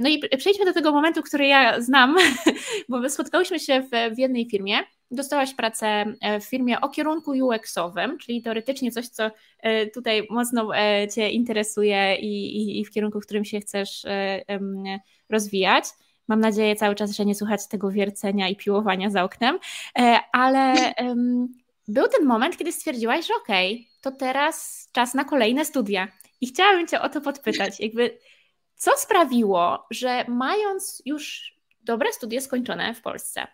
No 0.01 0.09
i 0.09 0.29
przejdźmy 0.39 0.65
do 0.65 0.73
tego 0.73 0.93
momentu, 0.93 1.23
który 1.23 1.47
ja 1.47 1.81
znam, 1.81 2.17
bo 2.89 3.11
spotkałyśmy 3.11 3.61
się 3.61 3.81
w, 3.81 4.15
w 4.15 4.19
jednej 4.19 4.51
firmie. 4.51 4.79
Dostałaś 5.11 5.55
pracę 5.55 6.05
w 6.41 6.45
firmie 6.45 6.81
o 6.81 6.89
kierunku 6.89 7.31
UX-owym, 7.31 8.19
czyli 8.19 8.43
teoretycznie 8.43 8.91
coś, 8.91 9.09
co 9.09 9.31
tutaj 9.95 10.27
mocno 10.31 10.69
Cię 11.15 11.31
interesuje 11.31 12.17
i, 12.17 12.57
i, 12.57 12.81
i 12.81 12.85
w 12.85 12.91
kierunku, 12.91 13.21
w 13.21 13.25
którym 13.25 13.45
się 13.45 13.61
chcesz 13.61 14.07
rozwijać. 15.31 15.85
Mam 16.29 16.41
nadzieję 16.41 16.77
cały 16.77 16.95
czas, 16.95 17.11
że 17.11 17.25
nie 17.25 17.35
słuchać 17.35 17.69
tego 17.69 17.91
wiercenia 17.91 18.49
i 18.49 18.57
piłowania 18.57 19.11
za 19.11 19.25
oknem, 19.25 19.59
e, 19.99 20.19
ale 20.33 20.75
był 21.89 22.09
ten 22.09 22.27
moment, 22.27 22.57
kiedy 22.57 22.73
stwierdziłaś, 22.73 23.27
że 23.27 23.35
okej, 23.35 23.75
okay, 23.75 23.87
to 24.01 24.19
teraz 24.19 24.89
czas 24.93 25.15
na 25.15 25.25
kolejne 25.25 25.65
studia. 25.65 26.09
I 26.41 26.47
chciałabym 26.47 26.87
Cię 26.87 27.01
o 27.01 27.09
to 27.09 27.21
podpytać, 27.21 27.81
jakby 27.81 28.19
co 28.75 28.91
sprawiło, 28.97 29.87
że 29.91 30.25
mając 30.29 31.03
już 31.05 31.55
dobre 31.83 32.13
studia 32.13 32.41
skończone 32.41 32.95
w 32.95 33.03
Polsce, 33.03 33.47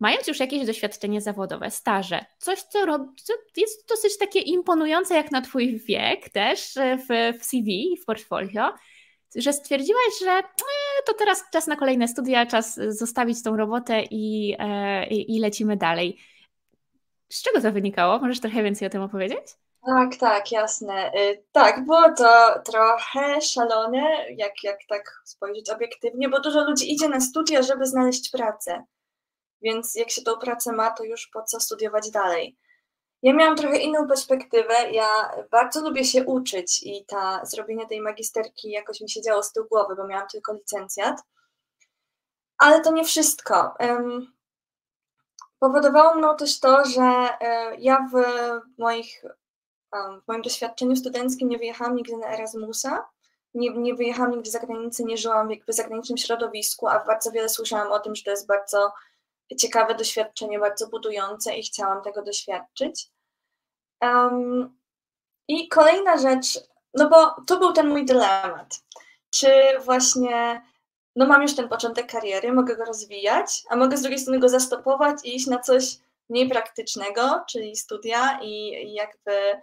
mając 0.00 0.28
już 0.28 0.40
jakieś 0.40 0.66
doświadczenie 0.66 1.20
zawodowe, 1.20 1.70
staże, 1.70 2.24
coś, 2.38 2.62
co, 2.62 2.86
rob, 2.86 3.02
co 3.22 3.32
jest 3.56 3.88
dosyć 3.88 4.18
takie 4.18 4.40
imponujące 4.40 5.14
jak 5.14 5.30
na 5.30 5.40
Twój 5.40 5.78
wiek 5.78 6.28
też 6.28 6.76
e, 6.76 6.98
w, 6.98 7.38
w 7.40 7.44
CV, 7.44 7.96
w 8.02 8.04
portfolio, 8.04 8.72
że 9.36 9.52
stwierdziłaś, 9.52 10.18
że 10.20 10.30
e, 10.30 10.42
to 11.06 11.14
teraz 11.14 11.44
czas 11.52 11.66
na 11.66 11.76
kolejne 11.76 12.08
studia, 12.08 12.46
czas 12.46 12.80
zostawić 12.88 13.42
tą 13.42 13.56
robotę 13.56 14.02
i, 14.10 14.56
e, 14.58 15.06
i, 15.06 15.36
i 15.36 15.40
lecimy 15.40 15.76
dalej. 15.76 16.18
Z 17.28 17.42
czego 17.42 17.60
to 17.60 17.72
wynikało? 17.72 18.18
Możesz 18.18 18.40
trochę 18.40 18.62
więcej 18.62 18.88
o 18.88 18.90
tym 18.90 19.02
opowiedzieć? 19.02 19.56
Tak, 19.86 20.16
tak, 20.16 20.52
jasne. 20.52 21.12
Y, 21.14 21.44
tak, 21.52 21.84
było 21.84 22.12
to 22.16 22.60
trochę 22.64 23.40
szalone, 23.40 24.02
jak, 24.36 24.64
jak 24.64 24.78
tak 24.88 25.22
spojrzeć 25.24 25.70
obiektywnie, 25.70 26.28
bo 26.28 26.40
dużo 26.40 26.64
ludzi 26.64 26.92
idzie 26.92 27.08
na 27.08 27.20
studia, 27.20 27.62
żeby 27.62 27.86
znaleźć 27.86 28.30
pracę. 28.30 28.84
Więc 29.62 29.94
jak 29.94 30.10
się 30.10 30.22
tą 30.22 30.38
pracę 30.38 30.72
ma, 30.72 30.90
to 30.90 31.04
już 31.04 31.26
po 31.26 31.42
co 31.42 31.60
studiować 31.60 32.10
dalej. 32.10 32.56
Ja 33.24 33.34
miałam 33.34 33.56
trochę 33.56 33.78
inną 33.78 34.08
perspektywę. 34.08 34.74
Ja 34.92 35.06
bardzo 35.50 35.80
lubię 35.80 36.04
się 36.04 36.24
uczyć 36.24 36.82
i 36.82 37.04
ta 37.06 37.44
zrobienie 37.44 37.86
tej 37.86 38.00
magisterki 38.00 38.70
jakoś 38.70 39.00
mi 39.00 39.10
się 39.10 39.22
działo 39.22 39.42
z 39.42 39.52
tyłu 39.52 39.66
głowy, 39.68 39.96
bo 39.96 40.06
miałam 40.06 40.28
tylko 40.28 40.52
licencjat. 40.52 41.20
Ale 42.58 42.80
to 42.80 42.92
nie 42.92 43.04
wszystko. 43.04 43.74
Powodowało 45.58 46.14
mną 46.14 46.36
też 46.36 46.60
to, 46.60 46.84
że 46.84 47.02
e, 47.40 47.76
ja 47.78 48.08
w, 48.12 48.16
moich, 48.78 49.24
w 50.24 50.28
moim 50.28 50.42
doświadczeniu 50.42 50.96
studenckim 50.96 51.48
nie 51.48 51.58
wyjechałam 51.58 51.96
nigdy 51.96 52.16
na 52.16 52.26
Erasmusa, 52.26 53.08
nie, 53.54 53.70
nie 53.70 53.94
wyjechałam 53.94 54.30
nigdy 54.30 54.50
za 54.50 54.58
granicę, 54.58 55.04
nie 55.04 55.16
żyłam 55.16 55.50
jakby 55.50 55.72
w 55.72 55.76
zagranicznym 55.76 56.18
środowisku, 56.18 56.88
a 56.88 57.04
bardzo 57.04 57.30
wiele 57.30 57.48
słyszałam 57.48 57.92
o 57.92 58.00
tym, 58.00 58.14
że 58.14 58.22
to 58.22 58.30
jest 58.30 58.46
bardzo 58.46 58.92
ciekawe 59.58 59.94
doświadczenie, 59.94 60.58
bardzo 60.58 60.88
budujące 60.88 61.56
i 61.56 61.62
chciałam 61.62 62.02
tego 62.02 62.22
doświadczyć. 62.22 63.13
Um, 64.04 64.78
I 65.48 65.68
kolejna 65.68 66.18
rzecz, 66.18 66.60
no 66.94 67.08
bo 67.08 67.34
to 67.46 67.58
był 67.58 67.72
ten 67.72 67.88
mój 67.88 68.04
dylemat. 68.04 68.80
Czy 69.30 69.48
właśnie, 69.84 70.62
no 71.16 71.26
mam 71.26 71.42
już 71.42 71.56
ten 71.56 71.68
początek 71.68 72.12
kariery, 72.12 72.52
mogę 72.52 72.76
go 72.76 72.84
rozwijać, 72.84 73.62
a 73.70 73.76
mogę 73.76 73.96
z 73.96 74.02
drugiej 74.02 74.18
strony 74.18 74.38
go 74.38 74.48
zastopować 74.48 75.16
i 75.24 75.36
iść 75.36 75.46
na 75.46 75.58
coś 75.58 75.84
mniej 76.28 76.48
praktycznego, 76.48 77.44
czyli 77.48 77.76
studia 77.76 78.38
i, 78.42 78.68
i 78.68 78.94
jakby 78.94 79.60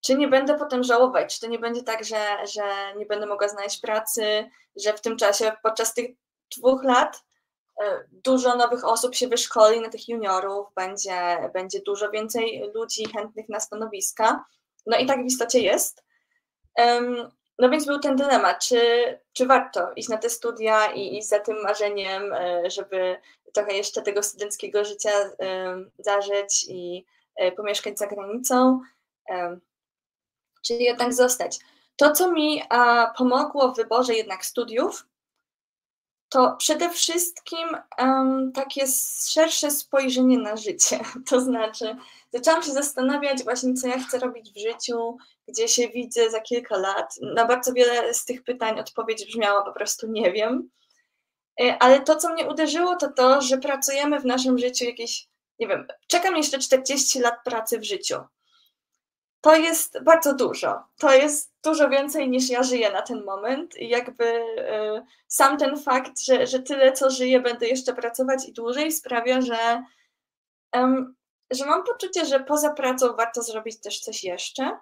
czy 0.00 0.14
nie 0.14 0.28
będę 0.28 0.58
potem 0.58 0.84
żałować, 0.84 1.34
czy 1.34 1.40
to 1.40 1.46
nie 1.46 1.58
będzie 1.58 1.82
tak, 1.82 2.04
że, 2.04 2.46
że 2.54 2.94
nie 2.96 3.06
będę 3.06 3.26
mogła 3.26 3.48
znaleźć 3.48 3.80
pracy, 3.80 4.50
że 4.76 4.92
w 4.92 5.00
tym 5.00 5.16
czasie 5.16 5.52
podczas 5.62 5.94
tych 5.94 6.10
dwóch 6.56 6.84
lat 6.84 7.24
dużo 8.12 8.56
nowych 8.56 8.84
osób 8.84 9.14
się 9.14 9.28
wyszkoli 9.28 9.80
na 9.80 9.88
tych 9.88 10.08
juniorów, 10.08 10.66
będzie, 10.76 11.50
będzie 11.54 11.80
dużo 11.80 12.10
więcej 12.10 12.70
ludzi 12.74 13.08
chętnych 13.08 13.48
na 13.48 13.60
stanowiska. 13.60 14.44
No 14.86 14.98
i 14.98 15.06
tak 15.06 15.22
w 15.22 15.26
istocie 15.26 15.60
jest. 15.60 16.04
No 17.58 17.70
więc 17.70 17.86
był 17.86 17.98
ten 17.98 18.16
dylemat, 18.16 18.64
czy, 18.64 18.80
czy 19.32 19.46
warto 19.46 19.92
iść 19.96 20.08
na 20.08 20.18
te 20.18 20.30
studia 20.30 20.86
i 20.92 21.18
iść 21.18 21.28
za 21.28 21.38
tym 21.38 21.62
marzeniem, 21.62 22.32
e, 22.32 22.70
żeby 22.70 23.16
trochę 23.54 23.72
jeszcze 23.72 24.02
tego 24.02 24.22
studenckiego 24.22 24.84
życia 24.84 25.10
zażyć 25.98 26.66
i 26.68 27.06
e, 27.36 27.52
pomieszkać 27.52 27.98
za 27.98 28.06
granicą, 28.06 28.80
czy 30.66 30.74
jednak 30.74 31.14
zostać. 31.14 31.58
To, 31.96 32.12
co 32.12 32.32
mi 32.32 32.62
pomogło 33.16 33.72
w 33.72 33.76
wyborze 33.76 34.14
jednak 34.14 34.44
studiów, 34.44 35.06
to 36.28 36.56
przede 36.58 36.90
wszystkim 36.90 37.68
um, 37.98 38.52
takie 38.52 38.86
szersze 39.28 39.70
spojrzenie 39.70 40.38
na 40.38 40.56
życie. 40.56 41.00
To 41.30 41.40
znaczy, 41.40 41.96
zaczęłam 42.32 42.62
się 42.62 42.72
zastanawiać 42.72 43.44
właśnie, 43.44 43.74
co 43.74 43.88
ja 43.88 43.98
chcę 43.98 44.18
robić 44.18 44.52
w 44.52 44.58
życiu, 44.58 45.16
gdzie 45.48 45.68
się 45.68 45.88
widzę 45.88 46.30
za 46.30 46.40
kilka 46.40 46.76
lat. 46.76 47.14
Na 47.22 47.44
bardzo 47.44 47.72
wiele 47.72 48.14
z 48.14 48.24
tych 48.24 48.44
pytań 48.44 48.80
odpowiedź 48.80 49.26
brzmiała 49.26 49.62
po 49.62 49.72
prostu 49.72 50.06
nie 50.06 50.32
wiem. 50.32 50.70
E, 51.60 51.78
ale 51.82 52.00
to, 52.00 52.16
co 52.16 52.32
mnie 52.32 52.46
uderzyło, 52.46 52.96
to 52.96 53.12
to, 53.12 53.40
że 53.40 53.58
pracujemy 53.58 54.20
w 54.20 54.24
naszym 54.24 54.58
życiu 54.58 54.84
jakieś, 54.84 55.28
nie 55.58 55.68
wiem, 55.68 55.86
czekam 56.06 56.36
jeszcze 56.36 56.58
40 56.58 57.20
lat 57.20 57.34
pracy 57.44 57.78
w 57.78 57.84
życiu 57.84 58.14
to 59.40 59.56
jest 59.56 60.02
bardzo 60.02 60.34
dużo. 60.34 60.82
To 60.98 61.12
jest 61.12 61.52
dużo 61.68 61.88
więcej 61.88 62.30
niż 62.30 62.50
ja 62.50 62.62
żyję 62.62 62.92
na 62.92 63.02
ten 63.02 63.24
moment. 63.24 63.76
I 63.76 63.88
jakby 63.88 64.24
y, 64.24 65.02
sam 65.26 65.58
ten 65.58 65.78
fakt, 65.78 66.20
że, 66.20 66.46
że 66.46 66.62
tyle 66.62 66.92
co 66.92 67.10
żyję, 67.10 67.40
będę 67.40 67.68
jeszcze 67.68 67.94
pracować 67.94 68.48
i 68.48 68.52
dłużej, 68.52 68.92
sprawia, 68.92 69.40
że, 69.40 69.84
że 71.50 71.66
mam 71.66 71.84
poczucie, 71.84 72.26
że 72.26 72.40
poza 72.40 72.74
pracą 72.74 73.16
warto 73.16 73.42
zrobić 73.42 73.80
też 73.80 74.00
coś 74.00 74.24
jeszcze. 74.24 74.78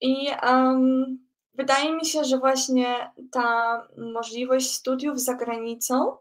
I 0.00 0.30
um, 0.42 1.28
wydaje 1.54 1.92
mi 1.92 2.06
się, 2.06 2.24
że 2.24 2.38
właśnie 2.38 3.10
ta 3.32 3.80
możliwość 3.96 4.72
studiów 4.72 5.20
za 5.20 5.34
granicą, 5.34 6.16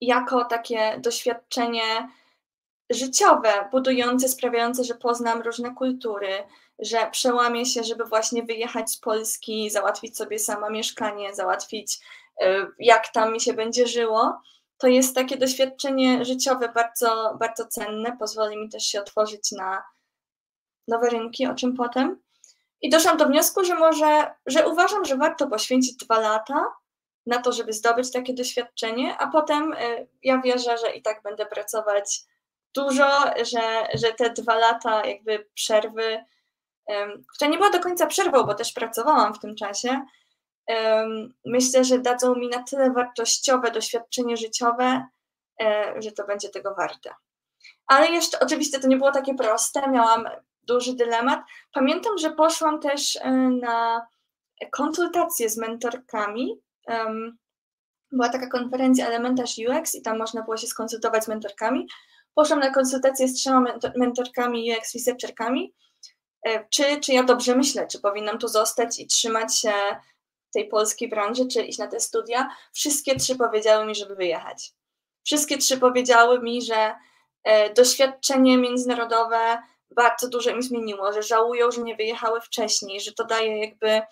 jako 0.00 0.44
takie 0.44 0.98
doświadczenie 1.00 2.08
życiowe, 2.90 3.68
budujące, 3.72 4.28
sprawiające, 4.28 4.84
że 4.84 4.94
poznam 4.94 5.42
różne 5.42 5.74
kultury, 5.74 6.28
że 6.78 7.10
przełamię 7.10 7.66
się, 7.66 7.84
żeby 7.84 8.04
właśnie 8.04 8.42
wyjechać 8.42 8.90
z 8.90 8.98
Polski, 8.98 9.70
załatwić 9.70 10.16
sobie 10.16 10.38
sama 10.38 10.70
mieszkanie, 10.70 11.34
załatwić 11.34 11.98
y, 12.42 12.66
jak 12.78 13.12
tam 13.12 13.32
mi 13.32 13.40
się 13.40 13.52
będzie 13.52 13.86
żyło. 13.86 14.40
To 14.78 14.86
jest 14.86 15.14
takie 15.14 15.36
doświadczenie 15.36 16.24
życiowe 16.24 16.68
bardzo, 16.68 17.36
bardzo 17.40 17.66
cenne, 17.66 18.16
pozwoli 18.18 18.56
mi 18.56 18.68
też 18.68 18.82
się 18.84 19.00
otworzyć 19.00 19.52
na 19.52 19.82
nowe 20.88 21.10
rynki, 21.10 21.46
o 21.46 21.54
czym 21.54 21.76
potem. 21.76 22.22
I 22.80 22.90
doszłam 22.90 23.16
do 23.16 23.26
wniosku, 23.26 23.64
że 23.64 23.74
może, 23.74 24.34
że 24.46 24.68
uważam, 24.68 25.04
że 25.04 25.16
warto 25.16 25.46
poświęcić 25.46 25.96
dwa 25.96 26.18
lata 26.18 26.66
na 27.26 27.42
to, 27.42 27.52
żeby 27.52 27.72
zdobyć 27.72 28.12
takie 28.12 28.34
doświadczenie, 28.34 29.16
a 29.18 29.26
potem 29.26 29.72
y, 29.72 30.08
ja 30.22 30.40
wierzę, 30.40 30.78
że 30.78 30.90
i 30.90 31.02
tak 31.02 31.22
będę 31.22 31.46
pracować 31.46 32.24
dużo, 32.74 33.08
że, 33.36 33.88
że 33.94 34.12
te 34.12 34.30
dwa 34.30 34.54
lata 34.54 35.06
jakby 35.06 35.46
przerwy, 35.54 36.24
która 37.34 37.50
nie 37.50 37.56
była 37.56 37.70
do 37.70 37.80
końca 37.80 38.06
przerwą, 38.06 38.44
bo 38.44 38.54
też 38.54 38.72
pracowałam 38.72 39.34
w 39.34 39.38
tym 39.38 39.56
czasie, 39.56 40.02
myślę, 41.46 41.84
że 41.84 41.98
dadzą 41.98 42.34
mi 42.34 42.48
na 42.48 42.62
tyle 42.62 42.90
wartościowe 42.90 43.70
doświadczenie 43.70 44.36
życiowe, 44.36 45.06
e, 45.62 45.94
że 46.02 46.12
to 46.12 46.26
będzie 46.26 46.48
tego 46.48 46.74
warte. 46.74 47.10
Ale 47.86 48.08
jeszcze 48.08 48.40
oczywiście 48.40 48.80
to 48.80 48.88
nie 48.88 48.96
było 48.96 49.12
takie 49.12 49.34
proste. 49.34 49.90
Miałam 49.90 50.28
duży 50.62 50.94
dylemat. 50.94 51.40
Pamiętam, 51.72 52.18
że 52.18 52.30
poszłam 52.30 52.80
też 52.80 53.16
e, 53.16 53.30
na 53.60 54.06
konsultacje 54.72 55.50
z 55.50 55.56
mentorkami. 55.56 56.60
Była 58.12 58.28
taka 58.28 58.46
konferencja 58.46 59.06
Elementarz 59.06 59.56
UX 59.58 59.94
i 59.94 60.02
tam 60.02 60.18
można 60.18 60.42
było 60.42 60.56
się 60.56 60.66
skonsultować 60.66 61.24
z 61.24 61.28
mentorkami. 61.28 61.86
Poszłam 62.34 62.60
na 62.60 62.70
konsultację 62.70 63.28
z 63.28 63.34
trzema 63.34 63.64
mentorkami 63.96 64.72
UX 64.72 64.94
researcherkami. 64.94 65.74
E, 66.46 66.68
czy, 66.68 67.00
czy 67.00 67.12
ja 67.12 67.22
dobrze 67.22 67.56
myślę, 67.56 67.86
czy 67.86 68.00
powinnam 68.00 68.38
tu 68.38 68.48
zostać 68.48 68.98
i 68.98 69.06
trzymać 69.06 69.58
się 69.58 69.72
tej 70.54 70.68
polskiej 70.68 71.08
branży, 71.08 71.46
czy 71.46 71.62
iść 71.62 71.78
na 71.78 71.86
te 71.86 72.00
studia? 72.00 72.48
Wszystkie 72.72 73.16
trzy 73.16 73.36
powiedziały 73.36 73.86
mi, 73.86 73.94
żeby 73.94 74.14
wyjechać. 74.14 74.72
Wszystkie 75.24 75.58
trzy 75.58 75.78
powiedziały 75.78 76.40
mi, 76.40 76.62
że 76.62 76.94
e, 77.44 77.74
doświadczenie 77.74 78.58
międzynarodowe 78.58 79.62
bardzo 79.90 80.28
dużo 80.28 80.50
im 80.50 80.62
zmieniło, 80.62 81.12
że 81.12 81.22
żałują, 81.22 81.70
że 81.70 81.82
nie 81.82 81.96
wyjechały 81.96 82.40
wcześniej, 82.40 83.00
że 83.00 83.12
to 83.12 83.24
daje 83.24 83.58
jakby 83.64 84.02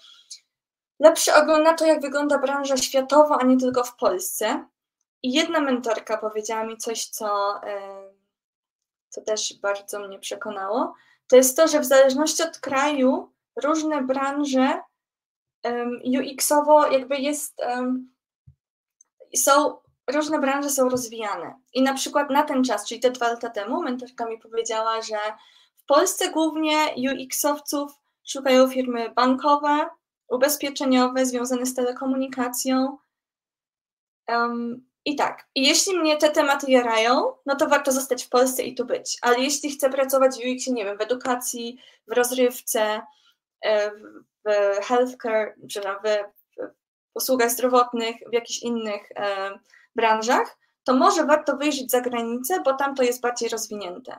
lepszy 1.00 1.34
ogląd 1.34 1.64
na 1.64 1.74
to, 1.74 1.86
jak 1.86 2.00
wygląda 2.00 2.38
branża 2.38 2.76
światowa, 2.76 3.38
a 3.40 3.44
nie 3.44 3.56
tylko 3.56 3.84
w 3.84 3.96
Polsce. 3.96 4.64
I 5.22 5.32
jedna 5.32 5.60
mentorka 5.60 6.18
powiedziała 6.18 6.64
mi 6.64 6.76
coś, 6.76 7.06
co, 7.06 7.60
co 9.08 9.20
też 9.20 9.54
bardzo 9.60 10.00
mnie 10.00 10.18
przekonało. 10.18 10.94
To 11.28 11.36
jest 11.36 11.56
to, 11.56 11.68
że 11.68 11.80
w 11.80 11.84
zależności 11.84 12.42
od 12.42 12.58
kraju 12.58 13.32
różne 13.62 14.02
branże 14.02 14.80
UX-owo 16.04 16.86
jakby 16.92 17.16
jest, 17.16 17.62
są, 19.36 19.78
różne 20.10 20.38
branże 20.38 20.70
są 20.70 20.88
rozwijane. 20.88 21.54
I 21.72 21.82
na 21.82 21.94
przykład 21.94 22.30
na 22.30 22.42
ten 22.42 22.64
czas, 22.64 22.88
czyli 22.88 23.00
te 23.00 23.10
dwa 23.10 23.28
lata 23.28 23.50
temu, 23.50 23.82
mentorka 23.82 24.26
mi 24.26 24.38
powiedziała, 24.38 25.02
że 25.02 25.18
w 25.76 25.84
Polsce 25.84 26.30
głównie 26.30 26.76
UX-owców 26.96 27.92
szukają 28.24 28.68
firmy 28.68 29.10
bankowe, 29.10 29.88
ubezpieczeniowe, 30.28 31.26
związane 31.26 31.66
z 31.66 31.74
telekomunikacją. 31.74 32.98
Um, 34.28 34.86
I 35.06 35.16
tak, 35.16 35.46
jeśli 35.54 35.98
mnie 35.98 36.16
te 36.16 36.30
tematy 36.30 36.70
jarają, 36.70 37.32
no 37.46 37.56
to 37.56 37.66
warto 37.68 37.92
zostać 37.92 38.24
w 38.24 38.28
Polsce 38.28 38.62
i 38.62 38.74
tu 38.74 38.84
być. 38.84 39.18
Ale 39.22 39.38
jeśli 39.38 39.70
chcę 39.70 39.90
pracować 39.90 40.34
w 40.34 40.38
UX, 40.38 40.66
nie 40.66 40.84
wiem, 40.84 40.98
w 40.98 41.00
edukacji, 41.00 41.78
w 42.08 42.12
rozrywce, 42.12 43.00
e, 43.64 43.90
w 44.44 44.84
healthcare, 44.84 45.54
przepraszam, 45.68 46.02
w, 46.04 46.08
w 47.12 47.16
usługach 47.16 47.50
zdrowotnych, 47.50 48.16
w 48.30 48.32
jakichś 48.32 48.62
innych 48.62 49.12
e, 49.16 49.50
branżach, 49.94 50.58
to 50.84 50.94
może 50.94 51.24
warto 51.24 51.56
wyjrzeć 51.56 51.90
za 51.90 52.00
granicę, 52.00 52.60
bo 52.64 52.74
tam 52.74 52.94
to 52.94 53.02
jest 53.02 53.20
bardziej 53.20 53.48
rozwinięte. 53.48 54.16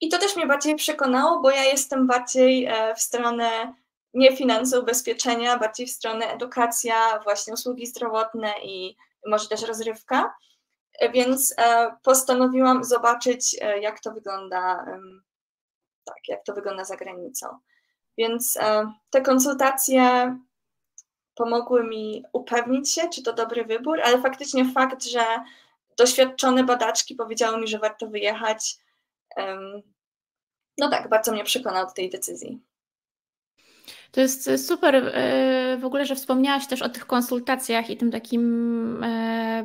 I 0.00 0.08
to 0.08 0.18
też 0.18 0.36
mnie 0.36 0.46
bardziej 0.46 0.74
przekonało, 0.74 1.40
bo 1.40 1.50
ja 1.50 1.64
jestem 1.64 2.06
bardziej 2.06 2.66
e, 2.66 2.94
w 2.94 3.00
stronę 3.00 3.74
nie 4.14 4.36
finanse 4.36 4.80
ubezpieczenia, 4.80 5.58
bardziej 5.58 5.86
w 5.86 5.90
stronę 5.90 6.26
edukacja, 6.26 7.20
właśnie 7.24 7.54
usługi 7.54 7.86
zdrowotne 7.86 8.52
i 8.62 8.96
może 9.26 9.48
też 9.48 9.62
rozrywka. 9.62 10.34
Więc 11.12 11.54
e, 11.58 11.96
postanowiłam 12.02 12.84
zobaczyć, 12.84 13.56
e, 13.60 13.80
jak 13.80 14.00
to 14.00 14.12
wygląda, 14.12 14.86
tak, 16.04 16.28
jak 16.28 16.44
to 16.44 16.54
wygląda 16.54 16.84
za 16.84 16.96
granicą. 16.96 17.58
Więc 18.18 18.56
e, 18.56 18.92
te 19.10 19.20
konsultacje 19.20 20.36
pomogły 21.34 21.84
mi 21.84 22.24
upewnić 22.32 22.92
się, 22.92 23.08
czy 23.08 23.22
to 23.22 23.32
dobry 23.32 23.64
wybór, 23.64 24.00
ale 24.00 24.22
faktycznie 24.22 24.72
fakt, 24.72 25.04
że 25.04 25.24
doświadczone 25.96 26.64
badaczki 26.64 27.14
powiedziały 27.14 27.60
mi, 27.60 27.68
że 27.68 27.78
warto 27.78 28.06
wyjechać, 28.06 28.76
no 30.78 30.90
tak, 30.90 31.08
bardzo 31.08 31.32
mnie 31.32 31.44
przekonał 31.44 31.86
do 31.86 31.92
tej 31.92 32.10
decyzji. 32.10 32.62
To 34.12 34.20
jest 34.20 34.50
super 34.66 34.94
e, 34.96 35.78
w 35.80 35.84
ogóle, 35.84 36.06
że 36.06 36.14
wspomniałaś 36.14 36.66
też 36.66 36.82
o 36.82 36.88
tych 36.88 37.06
konsultacjach 37.06 37.90
i 37.90 37.96
tym 37.96 38.10
takim 38.10 39.04
e, 39.04 39.64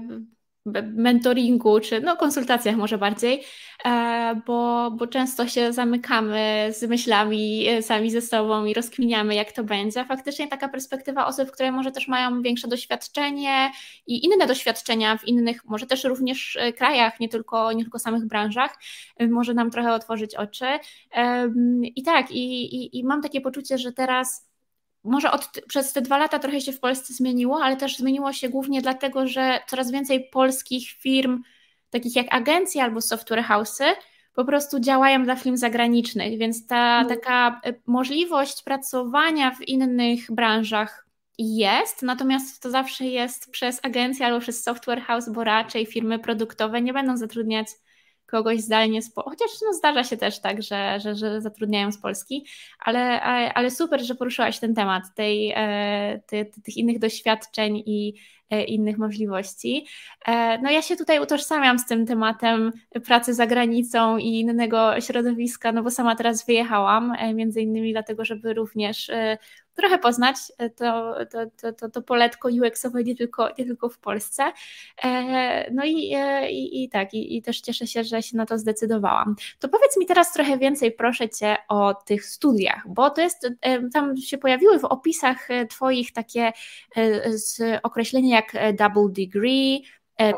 mentoringu, 0.93 1.79
czy 1.79 2.01
no 2.01 2.17
konsultacjach 2.17 2.75
może 2.75 2.97
bardziej, 2.97 3.43
e, 3.86 4.41
bo, 4.45 4.91
bo 4.91 5.07
często 5.07 5.47
się 5.47 5.74
zamykamy 5.74 6.69
z 6.71 6.83
myślami 6.83 7.65
sami 7.81 8.12
ze 8.12 8.21
sobą 8.21 8.65
i 8.65 8.74
rozkminiamy, 8.74 9.36
jak 9.36 9.51
to 9.51 9.63
będzie. 9.63 10.05
Faktycznie 10.05 10.47
taka 10.47 10.69
perspektywa 10.69 11.25
osób, 11.25 11.51
które 11.51 11.71
może 11.71 11.91
też 11.91 12.07
mają 12.07 12.41
większe 12.41 12.67
doświadczenie 12.67 13.71
i 14.07 14.25
inne 14.25 14.47
doświadczenia 14.47 15.17
w 15.17 15.27
innych, 15.27 15.65
może 15.65 15.86
też 15.86 16.03
również 16.03 16.57
krajach, 16.77 17.19
nie 17.19 17.29
tylko, 17.29 17.71
nie 17.71 17.83
tylko 17.83 18.00
samych 18.00 18.25
branżach, 18.27 18.77
może 19.29 19.53
nam 19.53 19.71
trochę 19.71 19.93
otworzyć 19.93 20.36
oczy. 20.36 20.65
I 21.83 22.03
tak, 22.03 22.31
i, 22.31 22.75
i, 22.75 23.00
i 23.00 23.03
mam 23.03 23.21
takie 23.21 23.41
poczucie, 23.41 23.77
że 23.77 23.91
teraz 23.91 24.47
może 25.07 25.31
od, 25.31 25.49
przez 25.67 25.93
te 25.93 26.01
dwa 26.01 26.17
lata 26.17 26.39
trochę 26.39 26.61
się 26.61 26.71
w 26.71 26.79
Polsce 26.79 27.13
zmieniło, 27.13 27.63
ale 27.63 27.77
też 27.77 27.97
zmieniło 27.97 28.33
się 28.33 28.49
głównie 28.49 28.81
dlatego, 28.81 29.27
że 29.27 29.59
coraz 29.67 29.91
więcej 29.91 30.29
polskich 30.29 30.89
firm, 30.89 31.43
takich 31.89 32.15
jak 32.15 32.27
agencje 32.29 32.83
albo 32.83 33.01
software 33.01 33.43
house'y, 33.43 33.85
po 34.33 34.46
prostu 34.46 34.79
działają 34.79 35.24
dla 35.24 35.35
firm 35.35 35.57
zagranicznych, 35.57 36.39
więc 36.39 36.67
ta 36.67 37.01
mm. 37.01 37.07
taka 37.07 37.61
e, 37.65 37.74
możliwość 37.87 38.63
pracowania 38.63 39.51
w 39.51 39.61
innych 39.61 40.31
branżach 40.31 41.07
jest, 41.37 42.01
natomiast 42.01 42.61
to 42.61 42.70
zawsze 42.70 43.05
jest 43.05 43.51
przez 43.51 43.79
agencję 43.83 44.25
albo 44.25 44.39
przez 44.39 44.63
software 44.63 45.01
house, 45.01 45.29
bo 45.29 45.43
raczej 45.43 45.85
firmy 45.85 46.20
produktowe 46.20 46.81
nie 46.81 46.93
będą 46.93 47.17
zatrudniać 47.17 47.67
kogoś 48.27 48.59
zdalnie, 48.59 49.01
z 49.01 49.13
chociaż 49.16 49.50
no, 49.66 49.74
zdarza 49.74 50.03
się 50.03 50.18
też 50.18 50.40
tak, 50.40 50.63
że, 50.63 51.00
że, 51.00 51.16
że 51.16 51.42
zatrudniają 51.42 51.92
z 51.92 51.98
Polski, 51.98 52.46
ale, 52.79 53.22
ale 53.53 53.72
super, 53.72 54.01
że 54.01 54.16
poruszyłaś 54.16 54.59
ten 54.59 54.75
temat 54.75 55.03
tej, 55.16 55.53
e, 55.55 56.20
ty, 56.27 56.51
tych 56.63 56.77
innych 56.77 57.00
doświadczeń 57.00 57.83
i 57.85 58.13
innych 58.68 58.98
możliwości. 58.98 59.86
E, 60.27 60.62
no 60.62 60.72
ja 60.72 60.81
się 60.81 60.96
tutaj 60.96 61.20
utożsamiam 61.20 61.79
z 61.79 61.86
tym 61.86 62.05
tematem 62.05 62.72
pracy 63.05 63.33
za 63.33 63.48
granicą 63.48 64.18
i 64.18 64.40
innego 64.40 65.01
środowiska, 65.01 65.72
no 65.72 65.83
bo 65.83 65.92
sama 65.92 66.16
teraz 66.16 66.46
wyjechałam, 66.46 67.14
między 67.33 67.62
innymi 67.62 67.92
dlatego, 67.92 68.25
żeby 68.25 68.53
również 68.53 69.12
trochę 69.77 69.98
poznać 69.98 70.36
e, 70.57 70.70
to, 70.70 71.16
to, 71.31 71.40
to, 71.62 71.74
to, 71.74 71.90
to 71.90 72.01
poletko 72.01 72.50
UX-owe 72.50 73.03
nie 73.03 73.16
tylko, 73.16 73.50
nie 73.57 73.66
tylko 73.66 73.90
w 73.90 73.98
Polsce. 73.98 74.51
E, 75.03 75.72
no 75.72 75.86
i, 75.86 76.14
e, 76.16 76.51
i, 76.51 76.83
i 76.83 76.90
tak, 76.90 77.14
i, 77.14 77.38
i 77.38 77.42
też 77.42 77.62
cieszę 77.62 77.88
się, 77.88 78.03
że 78.03 78.22
się 78.22 78.38
na 78.38 78.46
to 78.46 78.57
zdecydowałam. 78.57 79.36
To 79.60 79.70
powiedz 79.70 79.98
mi 79.98 80.05
teraz 80.05 80.33
trochę 80.33 80.57
więcej, 80.57 80.92
proszę 80.92 81.29
Cię, 81.29 81.57
o 81.70 81.94
tych 81.94 82.25
studiach, 82.25 82.83
bo 82.88 83.10
to 83.10 83.22
jest, 83.22 83.50
tam 83.94 84.18
się 84.18 84.38
pojawiły 84.38 84.79
w 84.79 84.86
opisach 84.86 85.48
Twoich 85.70 86.14
takie 86.14 86.51
określenia 87.83 88.36
jak 88.37 88.75
double 88.75 89.09
degree, 89.09 89.83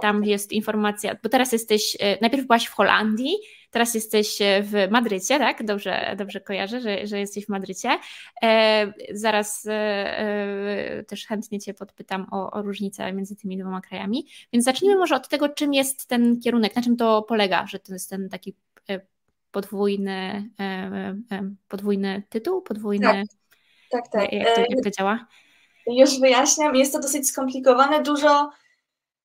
tam 0.01 0.23
jest 0.23 0.51
informacja, 0.51 1.15
bo 1.23 1.29
teraz 1.29 1.51
jesteś, 1.51 1.97
najpierw 2.21 2.47
byłaś 2.47 2.65
w 2.65 2.73
Holandii, 2.73 3.35
Teraz 3.71 3.93
jesteś 3.93 4.41
e, 4.41 4.63
w 4.63 4.73
Madrycie, 4.91 5.39
tak? 5.39 5.65
Dobrze, 5.65 6.15
dobrze 6.17 6.41
kojarzę, 6.41 6.81
że, 6.81 7.07
że 7.07 7.19
jesteś 7.19 7.45
w 7.45 7.49
Madrycie. 7.49 7.99
E, 8.43 8.93
zaraz 9.11 9.65
e, 9.67 9.73
e, 9.73 11.03
też 11.03 11.25
chętnie 11.25 11.59
Cię 11.59 11.73
podpytam 11.73 12.27
o, 12.31 12.51
o 12.51 12.61
różnicę 12.61 13.13
między 13.13 13.35
tymi 13.35 13.57
dwoma 13.57 13.81
krajami. 13.81 14.27
Więc 14.53 14.65
zacznijmy 14.65 14.97
może 14.97 15.15
od 15.15 15.29
tego, 15.29 15.49
czym 15.49 15.73
jest 15.73 16.07
ten 16.07 16.39
kierunek, 16.39 16.75
na 16.75 16.81
czym 16.81 16.97
to 16.97 17.21
polega, 17.21 17.67
że 17.67 17.79
to 17.79 17.93
jest 17.93 18.09
ten 18.09 18.29
taki 18.29 18.55
e, 18.89 19.01
podwójny, 19.51 20.49
e, 20.59 21.53
podwójny 21.67 22.23
tytuł, 22.29 22.61
podwójny. 22.61 23.23
Tak, 23.91 24.03
tak. 24.03 24.11
tak. 24.11 24.33
Jak, 24.33 24.55
to, 24.55 24.61
jak 24.61 24.83
to 24.83 24.91
działa? 24.91 25.27
Już 25.89 26.19
wyjaśniam, 26.19 26.75
jest 26.75 26.93
to 26.93 26.99
dosyć 26.99 27.29
skomplikowane. 27.29 28.03
Dużo 28.03 28.51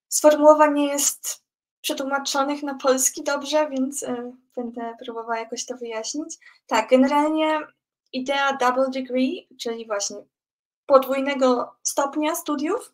sformułowań 0.08 0.74
nie 0.74 0.86
jest 0.86 1.44
przetłumaczonych 1.80 2.62
na 2.62 2.74
polski 2.74 3.24
dobrze, 3.24 3.68
więc 3.70 4.02
y, 4.02 4.32
będę 4.56 4.94
próbowała 5.04 5.38
jakoś 5.38 5.66
to 5.66 5.76
wyjaśnić. 5.76 6.38
Tak, 6.66 6.88
generalnie 6.88 7.60
idea 8.12 8.56
double 8.56 8.90
degree, 8.90 9.48
czyli 9.60 9.86
właśnie 9.86 10.16
podwójnego 10.86 11.76
stopnia 11.82 12.34
studiów, 12.34 12.92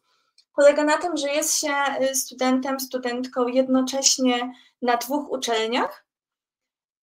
polega 0.55 0.85
na 0.85 0.97
tym, 0.99 1.17
że 1.17 1.29
jest 1.29 1.61
się 1.61 1.75
y, 2.03 2.15
studentem, 2.15 2.81
studentką 2.81 3.49
jednocześnie 3.49 4.53
na 4.83 4.97
dwóch 4.97 5.31
uczelniach 5.31 6.05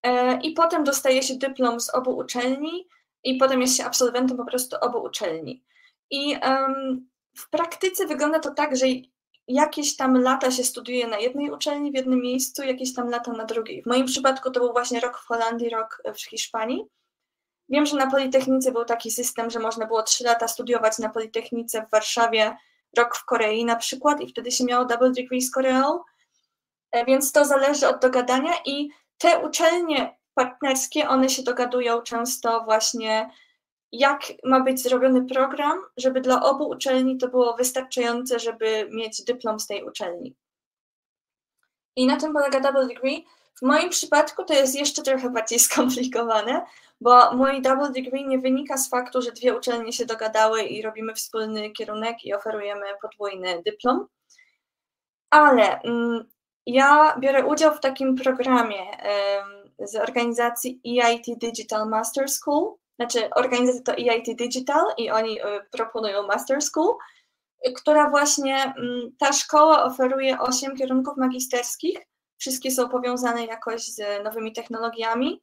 y, 0.05 0.09
i 0.43 0.51
potem 0.51 0.83
dostaje 0.83 1.23
się 1.23 1.35
dyplom 1.35 1.79
z 1.79 1.89
obu 1.89 2.17
uczelni 2.17 2.87
i 3.23 3.37
potem 3.37 3.61
jest 3.61 3.77
się 3.77 3.85
absolwentem 3.85 4.37
po 4.37 4.45
prostu 4.45 4.77
obu 4.81 5.03
uczelni. 5.03 5.63
I 6.11 6.37
w 7.37 7.49
praktyce 7.49 8.07
wygląda 8.07 8.39
to 8.39 8.51
tak, 8.51 8.77
że 8.77 8.85
jakieś 9.47 9.95
tam 9.95 10.21
lata 10.21 10.51
się 10.51 10.63
studiuje 10.63 11.07
na 11.07 11.17
jednej 11.17 11.51
uczelni 11.51 11.91
w 11.91 11.95
jednym 11.95 12.21
miejscu, 12.21 12.63
jakieś 12.63 12.93
tam 12.93 13.09
lata 13.09 13.31
na 13.31 13.45
drugiej. 13.45 13.83
W 13.83 13.85
moim 13.85 14.05
przypadku 14.05 14.51
to 14.51 14.59
był 14.59 14.71
właśnie 14.71 14.99
rok 14.99 15.17
w 15.17 15.27
Holandii, 15.27 15.69
rok 15.69 16.01
w 16.15 16.29
Hiszpanii. 16.29 16.85
Wiem, 17.69 17.85
że 17.85 17.95
na 17.97 18.11
Politechnice 18.11 18.71
był 18.71 18.85
taki 18.85 19.11
system, 19.11 19.49
że 19.49 19.59
można 19.59 19.85
było 19.85 20.03
trzy 20.03 20.23
lata 20.23 20.47
studiować 20.47 20.97
na 20.97 21.09
Politechnice 21.09 21.85
w 21.85 21.91
Warszawie, 21.91 22.57
rok 22.97 23.17
w 23.17 23.25
Korei 23.25 23.65
na 23.65 23.75
przykład 23.75 24.21
i 24.21 24.27
wtedy 24.27 24.51
się 24.51 24.63
miało 24.63 24.85
double 24.85 25.11
degree 25.11 25.41
z 25.41 25.51
Koreą, 25.51 25.99
e, 26.91 27.05
więc 27.05 27.31
to 27.31 27.45
zależy 27.45 27.87
od 27.87 28.01
dogadania 28.01 28.53
i 28.65 28.89
te 29.17 29.39
uczelnie 29.39 30.17
partnerskie, 30.33 31.09
one 31.09 31.29
się 31.29 31.43
dogadują 31.43 32.01
często 32.01 32.63
właśnie, 32.63 33.29
jak 33.91 34.21
ma 34.43 34.59
być 34.59 34.81
zrobiony 34.81 35.25
program, 35.25 35.79
żeby 35.97 36.21
dla 36.21 36.43
obu 36.43 36.69
uczelni 36.69 37.17
to 37.17 37.27
było 37.27 37.57
wystarczające, 37.57 38.39
żeby 38.39 38.89
mieć 38.91 39.23
dyplom 39.23 39.59
z 39.59 39.67
tej 39.67 39.83
uczelni. 39.83 40.35
I 41.95 42.07
na 42.07 42.17
tym 42.17 42.33
polega 42.33 42.59
double 42.59 42.87
degree. 42.87 43.25
W 43.59 43.65
moim 43.65 43.89
przypadku 43.89 44.43
to 44.43 44.53
jest 44.53 44.75
jeszcze 44.75 45.03
trochę 45.03 45.29
bardziej 45.29 45.59
skomplikowane, 45.69 46.65
bo 47.01 47.33
mój 47.33 47.61
double 47.61 47.91
degree 47.91 48.27
nie 48.27 48.39
wynika 48.39 48.77
z 48.77 48.89
faktu, 48.89 49.21
że 49.21 49.31
dwie 49.31 49.57
uczelnie 49.57 49.93
się 49.93 50.05
dogadały 50.05 50.63
i 50.63 50.81
robimy 50.81 51.13
wspólny 51.13 51.71
kierunek 51.71 52.25
i 52.25 52.33
oferujemy 52.33 52.85
podwójny 53.01 53.61
dyplom, 53.65 54.07
ale 55.29 55.81
mm, 55.81 56.29
ja 56.65 57.15
biorę 57.19 57.45
udział 57.45 57.75
w 57.75 57.79
takim 57.79 58.15
programie 58.15 58.83
z 59.79 59.95
organizacji 59.95 60.81
EIT 60.85 61.25
Digital 61.39 61.89
Master 61.89 62.29
School, 62.29 62.75
znaczy 62.97 63.29
organizacja 63.29 63.81
to 63.81 63.93
EIT 63.93 64.37
Digital 64.37 64.85
i 64.97 65.11
oni 65.11 65.41
e, 65.41 65.43
proponują 65.71 66.27
Master 66.27 66.61
School, 66.61 66.95
która 67.75 68.09
właśnie, 68.09 68.63
mm, 68.63 69.15
ta 69.19 69.33
szkoła 69.33 69.83
oferuje 69.83 70.39
8 70.39 70.75
kierunków 70.75 71.17
magisterskich, 71.17 71.99
wszystkie 72.37 72.71
są 72.71 72.89
powiązane 72.89 73.45
jakoś 73.45 73.81
z 73.81 74.23
nowymi 74.23 74.53
technologiami. 74.53 75.41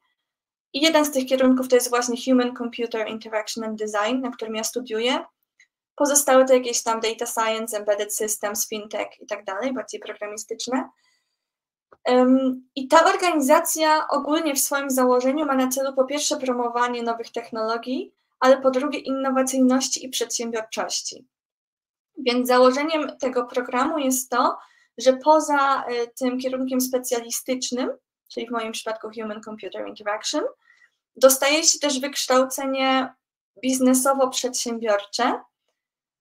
I 0.73 0.81
jeden 0.81 1.05
z 1.05 1.11
tych 1.11 1.27
kierunków 1.27 1.69
to 1.69 1.77
jest 1.77 1.91
właśnie 1.91 2.17
Human 2.25 2.57
Computer 2.57 3.09
Interaction 3.09 3.65
and 3.65 3.79
Design, 3.79 4.21
na 4.21 4.31
którym 4.31 4.55
ja 4.55 4.65
studiuję. 4.65 5.25
Pozostałe 5.97 6.45
to 6.45 6.55
jakieś 6.55 6.83
tam 6.83 7.01
data 7.01 7.27
science, 7.27 7.77
embedded 7.77 8.15
systems, 8.15 8.69
fintech 8.69 9.09
i 9.21 9.27
tak 9.27 9.45
dalej, 9.45 9.73
bardziej 9.73 10.01
programistyczne. 10.01 10.89
I 12.77 12.89
ta 12.89 13.05
organizacja 13.05 14.09
ogólnie 14.09 14.55
w 14.55 14.61
swoim 14.61 14.91
założeniu 14.91 15.47
ma 15.47 15.55
na 15.55 15.69
celu 15.69 15.93
po 15.93 16.05
pierwsze 16.05 16.37
promowanie 16.37 17.03
nowych 17.03 17.33
technologii, 17.33 18.13
ale 18.41 18.61
po 18.61 18.71
drugie 18.71 18.99
innowacyjności 18.99 20.07
i 20.07 20.09
przedsiębiorczości. 20.09 21.27
Więc 22.19 22.49
założeniem 22.49 23.19
tego 23.19 23.45
programu 23.45 23.99
jest 23.99 24.31
to, 24.31 24.59
że 24.99 25.13
poza 25.13 25.85
e, 25.85 26.07
tym 26.07 26.39
kierunkiem 26.39 26.81
specjalistycznym, 26.81 27.91
czyli 28.29 28.47
w 28.47 28.51
moim 28.51 28.73
przypadku 28.73 29.11
Human 29.15 29.43
Computer 29.43 29.89
Interaction, 29.89 30.45
dostaje 31.17 31.65
się 31.65 31.79
też 31.79 32.01
wykształcenie 32.01 33.15
biznesowo-przedsiębiorcze 33.65 35.41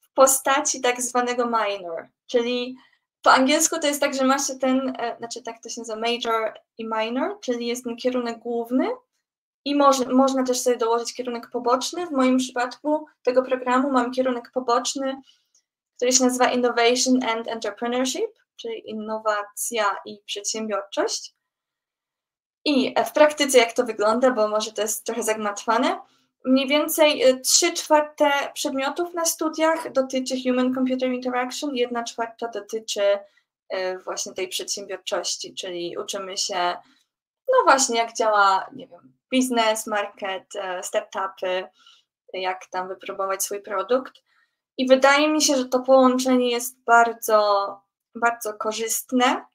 w 0.02 0.14
postaci 0.14 0.82
tak 0.82 1.02
zwanego 1.02 1.46
minor, 1.46 2.08
czyli 2.28 2.76
po 3.24 3.32
angielsku 3.32 3.80
to 3.80 3.88
jest 3.88 4.02
tak, 4.02 4.14
że 4.14 4.24
masz 4.24 4.42
ten, 4.62 4.94
e, 5.00 5.18
znaczy 5.18 5.44
tak 5.44 5.62
to 5.64 5.70
się 5.70 5.82
nazywa 5.82 6.00
major 6.00 6.54
i 6.78 6.86
minor, 6.86 7.40
czyli 7.42 7.68
jest 7.68 7.84
ten 7.84 7.96
kierunek 7.96 8.40
główny 8.40 8.90
i 9.66 9.76
moż, 9.76 10.06
można 10.06 10.44
też 10.44 10.60
sobie 10.60 10.78
dołożyć 10.78 11.14
kierunek 11.14 11.50
poboczny. 11.50 12.08
W 12.08 12.12
moim 12.12 12.38
przypadku 12.38 13.06
tego 13.24 13.44
programu 13.44 13.92
mam 13.92 14.12
kierunek 14.12 14.52
poboczny, 14.54 15.22
który 15.96 16.12
się 16.12 16.24
nazywa 16.24 16.52
Innovation 16.52 17.24
and 17.24 17.48
Entrepreneurship, 17.48 18.32
czyli 18.56 18.90
innowacja 18.90 19.86
i 20.06 20.20
przedsiębiorczość. 20.26 21.36
I 22.66 22.96
w 23.08 23.12
praktyce 23.12 23.58
jak 23.58 23.74
to 23.74 23.86
wygląda, 23.86 24.32
bo 24.32 24.48
może 24.48 24.72
to 24.72 24.82
jest 24.82 25.06
trochę 25.06 25.24
zagmatwane, 25.24 26.00
mniej 26.46 26.68
więcej 26.68 27.42
3 27.44 27.68
y, 27.68 27.74
czwarte 27.74 28.32
przedmiotów 28.54 29.14
na 29.14 29.26
studiach 29.26 29.92
dotyczy 29.92 30.36
Human 30.48 30.74
Computer 30.74 31.10
Interaction, 31.10 31.76
1 31.76 32.06
czwarta 32.06 32.48
dotyczy 32.48 33.02
y, 33.74 34.00
właśnie 34.00 34.34
tej 34.34 34.48
przedsiębiorczości, 34.48 35.54
czyli 35.54 35.98
uczymy 35.98 36.38
się, 36.38 36.76
no 37.52 37.64
właśnie, 37.64 37.98
jak 37.98 38.14
działa, 38.14 38.70
nie 38.74 38.88
wiem, 38.88 39.14
biznes, 39.32 39.88
market, 39.88 40.56
y, 40.56 40.84
startupy, 40.84 41.68
jak 42.34 42.66
tam 42.66 42.88
wypróbować 42.88 43.44
swój 43.44 43.62
produkt. 43.62 44.14
I 44.78 44.88
wydaje 44.88 45.28
mi 45.28 45.42
się, 45.42 45.56
że 45.56 45.66
to 45.66 45.80
połączenie 45.80 46.52
jest 46.52 46.84
bardzo, 46.84 47.82
bardzo 48.16 48.54
korzystne, 48.54 49.46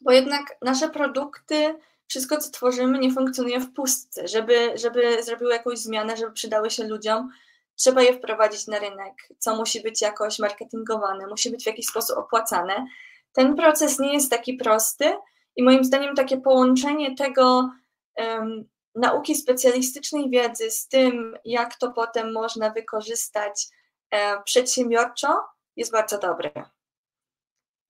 bo 0.00 0.12
jednak 0.12 0.56
nasze 0.62 0.88
produkty 0.88 1.78
wszystko, 2.10 2.36
co 2.36 2.50
tworzymy, 2.50 2.98
nie 2.98 3.12
funkcjonuje 3.12 3.60
w 3.60 3.72
pustce. 3.72 4.28
Żeby, 4.28 4.72
żeby 4.78 5.22
zrobiły 5.22 5.52
jakąś 5.52 5.78
zmianę, 5.78 6.16
żeby 6.16 6.32
przydały 6.32 6.70
się 6.70 6.84
ludziom, 6.84 7.30
trzeba 7.76 8.02
je 8.02 8.14
wprowadzić 8.14 8.66
na 8.66 8.78
rynek, 8.78 9.28
co 9.38 9.56
musi 9.56 9.82
być 9.82 10.02
jakoś 10.02 10.38
marketingowane, 10.38 11.26
musi 11.26 11.50
być 11.50 11.62
w 11.62 11.66
jakiś 11.66 11.86
sposób 11.86 12.18
opłacane. 12.18 12.86
Ten 13.32 13.56
proces 13.56 13.98
nie 13.98 14.12
jest 14.12 14.30
taki 14.30 14.54
prosty 14.54 15.16
i 15.56 15.62
moim 15.62 15.84
zdaniem 15.84 16.14
takie 16.14 16.40
połączenie 16.40 17.16
tego 17.16 17.70
um, 18.16 18.68
nauki 18.94 19.34
specjalistycznej 19.34 20.30
wiedzy 20.30 20.70
z 20.70 20.88
tym, 20.88 21.38
jak 21.44 21.78
to 21.78 21.92
potem 21.92 22.32
można 22.32 22.70
wykorzystać 22.70 23.68
e, 24.10 24.42
przedsiębiorczo, 24.42 25.40
jest 25.76 25.92
bardzo 25.92 26.18
dobre. 26.18 26.50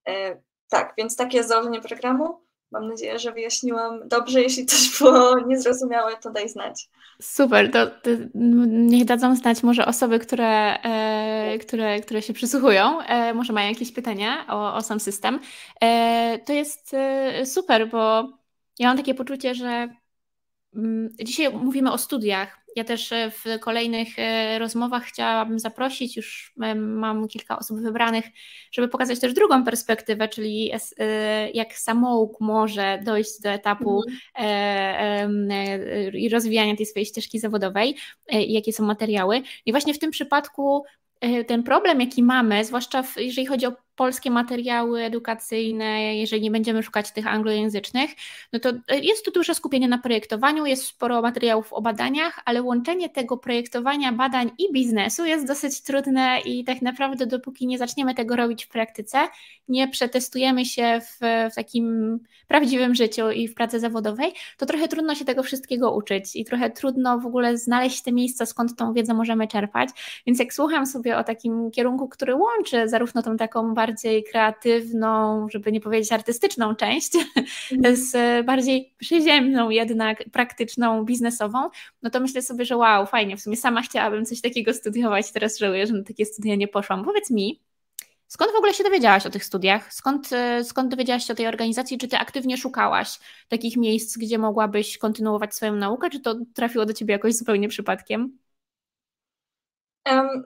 E, 0.08 0.42
tak, 0.68 0.94
więc 0.98 1.16
takie 1.16 1.36
jest 1.36 1.48
założenie 1.48 1.80
programu. 1.80 2.49
Mam 2.70 2.88
nadzieję, 2.88 3.18
że 3.18 3.32
wyjaśniłam 3.32 4.08
dobrze. 4.08 4.42
Jeśli 4.42 4.66
coś 4.66 4.98
było 4.98 5.40
niezrozumiałe, 5.40 6.16
to 6.16 6.30
daj 6.30 6.48
znać. 6.48 6.88
Super, 7.22 7.70
to, 7.70 7.86
to 7.86 8.10
niech 8.34 9.04
dadzą 9.04 9.36
znać 9.36 9.62
może 9.62 9.86
osoby, 9.86 10.18
które, 10.18 10.82
e, 10.82 11.58
które, 11.58 12.00
które 12.00 12.22
się 12.22 12.32
przysłuchują, 12.32 13.00
e, 13.00 13.34
może 13.34 13.52
mają 13.52 13.68
jakieś 13.68 13.92
pytania 13.92 14.46
o, 14.48 14.74
o 14.74 14.82
sam 14.82 15.00
system. 15.00 15.40
E, 15.82 16.38
to 16.46 16.52
jest 16.52 16.94
e, 16.94 17.46
super, 17.46 17.88
bo 17.88 18.32
ja 18.78 18.88
mam 18.88 18.96
takie 18.96 19.14
poczucie, 19.14 19.54
że 19.54 19.88
mm, 20.74 21.08
Dzisiaj 21.24 21.52
mówimy 21.52 21.92
o 21.92 21.98
studiach, 21.98 22.59
ja 22.76 22.84
też 22.84 23.12
e, 23.12 23.30
w 23.30 23.44
kolejnych 23.60 24.08
e, 24.18 24.58
rozmowach 24.58 25.04
chciałabym 25.04 25.58
zaprosić, 25.58 26.16
już 26.16 26.52
mam 26.76 27.28
kilka 27.28 27.58
osób 27.58 27.80
wybranych, 27.80 28.24
żeby 28.72 28.88
pokazać 28.88 29.20
też 29.20 29.32
drugą 29.32 29.64
perspektywę, 29.64 30.28
czyli 30.28 30.70
e, 30.98 31.50
jak 31.50 31.74
samouk 31.74 32.40
może 32.40 33.00
dojść 33.04 33.40
do 33.40 33.50
etapu 33.50 34.02
mhm. 34.36 35.48
i 36.14 36.28
rozwijania 36.28 36.76
tej 36.76 36.86
swojej 36.86 37.06
ścieżki 37.06 37.38
zawodowej, 37.38 37.96
jakie 38.28 38.72
są 38.72 38.84
materiały. 38.84 39.42
I 39.66 39.72
właśnie 39.72 39.94
w 39.94 39.98
tym 39.98 40.10
przypadku 40.10 40.84
ten 41.46 41.62
problem, 41.62 42.00
jaki 42.00 42.22
mamy, 42.22 42.64
zwłaszcza 42.64 43.02
w, 43.02 43.16
jeżeli 43.16 43.46
chodzi 43.46 43.66
o 43.66 43.72
polskie 44.00 44.30
materiały 44.30 45.02
edukacyjne, 45.02 46.16
jeżeli 46.16 46.42
nie 46.42 46.50
będziemy 46.50 46.82
szukać 46.82 47.12
tych 47.12 47.26
anglojęzycznych, 47.26 48.10
no 48.52 48.58
to 48.58 48.68
e, 48.88 48.98
jest 48.98 49.24
tu 49.24 49.30
duże 49.30 49.54
skupienie 49.54 49.88
na 49.88 49.98
projektowaniu, 49.98 50.66
jest 50.66 50.84
sporo 50.84 51.22
materiałów 51.22 51.72
o 51.72 51.82
badaniach, 51.82 52.40
ale 52.44 52.62
łączenie 52.62 53.08
tego 53.08 53.36
projektowania, 53.36 54.12
badań 54.12 54.50
i 54.58 54.72
biznesu 54.72 55.24
jest 55.24 55.46
dosyć 55.46 55.80
trudne 55.82 56.40
i 56.44 56.64
tak 56.64 56.82
naprawdę 56.82 57.26
dopóki 57.26 57.66
nie 57.66 57.78
zaczniemy 57.78 58.14
tego 58.14 58.36
robić 58.36 58.64
w 58.64 58.68
praktyce, 58.68 59.18
nie 59.68 59.88
przetestujemy 59.88 60.64
się 60.64 61.00
w, 61.00 61.18
w 61.52 61.54
takim 61.54 62.18
prawdziwym 62.48 62.94
życiu 62.94 63.30
i 63.30 63.48
w 63.48 63.54
pracy 63.54 63.80
zawodowej, 63.80 64.32
to 64.56 64.66
trochę 64.66 64.88
trudno 64.88 65.14
się 65.14 65.24
tego 65.24 65.42
wszystkiego 65.42 65.94
uczyć 65.94 66.36
i 66.36 66.44
trochę 66.44 66.70
trudno 66.70 67.18
w 67.18 67.26
ogóle 67.26 67.58
znaleźć 67.58 68.02
te 68.02 68.12
miejsca, 68.12 68.46
skąd 68.46 68.76
tą 68.76 68.92
wiedzę 68.92 69.14
możemy 69.14 69.48
czerpać. 69.48 69.88
Więc 70.26 70.38
jak 70.38 70.54
słucham 70.54 70.86
sobie 70.86 71.16
o 71.18 71.24
takim 71.24 71.70
kierunku, 71.70 72.08
który 72.08 72.34
łączy 72.34 72.88
zarówno 72.88 73.22
tą 73.22 73.36
taką 73.36 73.74
bardziej 73.74 73.89
bardziej 73.90 74.24
kreatywną, 74.24 75.46
żeby 75.50 75.72
nie 75.72 75.80
powiedzieć 75.80 76.12
artystyczną 76.12 76.74
część, 76.74 77.12
mhm. 77.72 77.96
z 77.96 78.46
bardziej 78.46 78.94
przyziemną, 78.98 79.70
jednak 79.70 80.24
praktyczną, 80.32 81.04
biznesową, 81.04 81.70
no 82.02 82.10
to 82.10 82.20
myślę 82.20 82.42
sobie, 82.42 82.64
że 82.64 82.76
wow, 82.76 83.06
fajnie, 83.06 83.36
w 83.36 83.40
sumie 83.40 83.56
sama 83.56 83.82
chciałabym 83.82 84.24
coś 84.24 84.40
takiego 84.40 84.74
studiować, 84.74 85.32
teraz 85.32 85.58
żałuję, 85.58 85.86
że 85.86 85.92
na 85.92 86.04
takie 86.04 86.26
studia 86.26 86.54
nie 86.54 86.68
poszłam. 86.68 87.04
Powiedz 87.04 87.30
mi, 87.30 87.60
Skąd 88.28 88.52
w 88.52 88.56
ogóle 88.56 88.74
się 88.74 88.84
dowiedziałaś 88.84 89.26
o 89.26 89.30
tych 89.30 89.44
studiach? 89.44 89.92
Skąd, 89.94 90.30
skąd 90.62 90.90
dowiedziałaś 90.90 91.26
się 91.26 91.32
o 91.32 91.36
tej 91.36 91.46
organizacji? 91.46 91.98
Czy 91.98 92.08
ty 92.08 92.16
aktywnie 92.18 92.56
szukałaś 92.56 93.18
takich 93.48 93.76
miejsc, 93.76 94.18
gdzie 94.18 94.38
mogłabyś 94.38 94.98
kontynuować 94.98 95.54
swoją 95.54 95.76
naukę, 95.76 96.10
czy 96.10 96.20
to 96.20 96.34
trafiło 96.54 96.86
do 96.86 96.92
ciebie 96.92 97.12
jakoś 97.12 97.34
zupełnie 97.34 97.68
przypadkiem? 97.68 98.38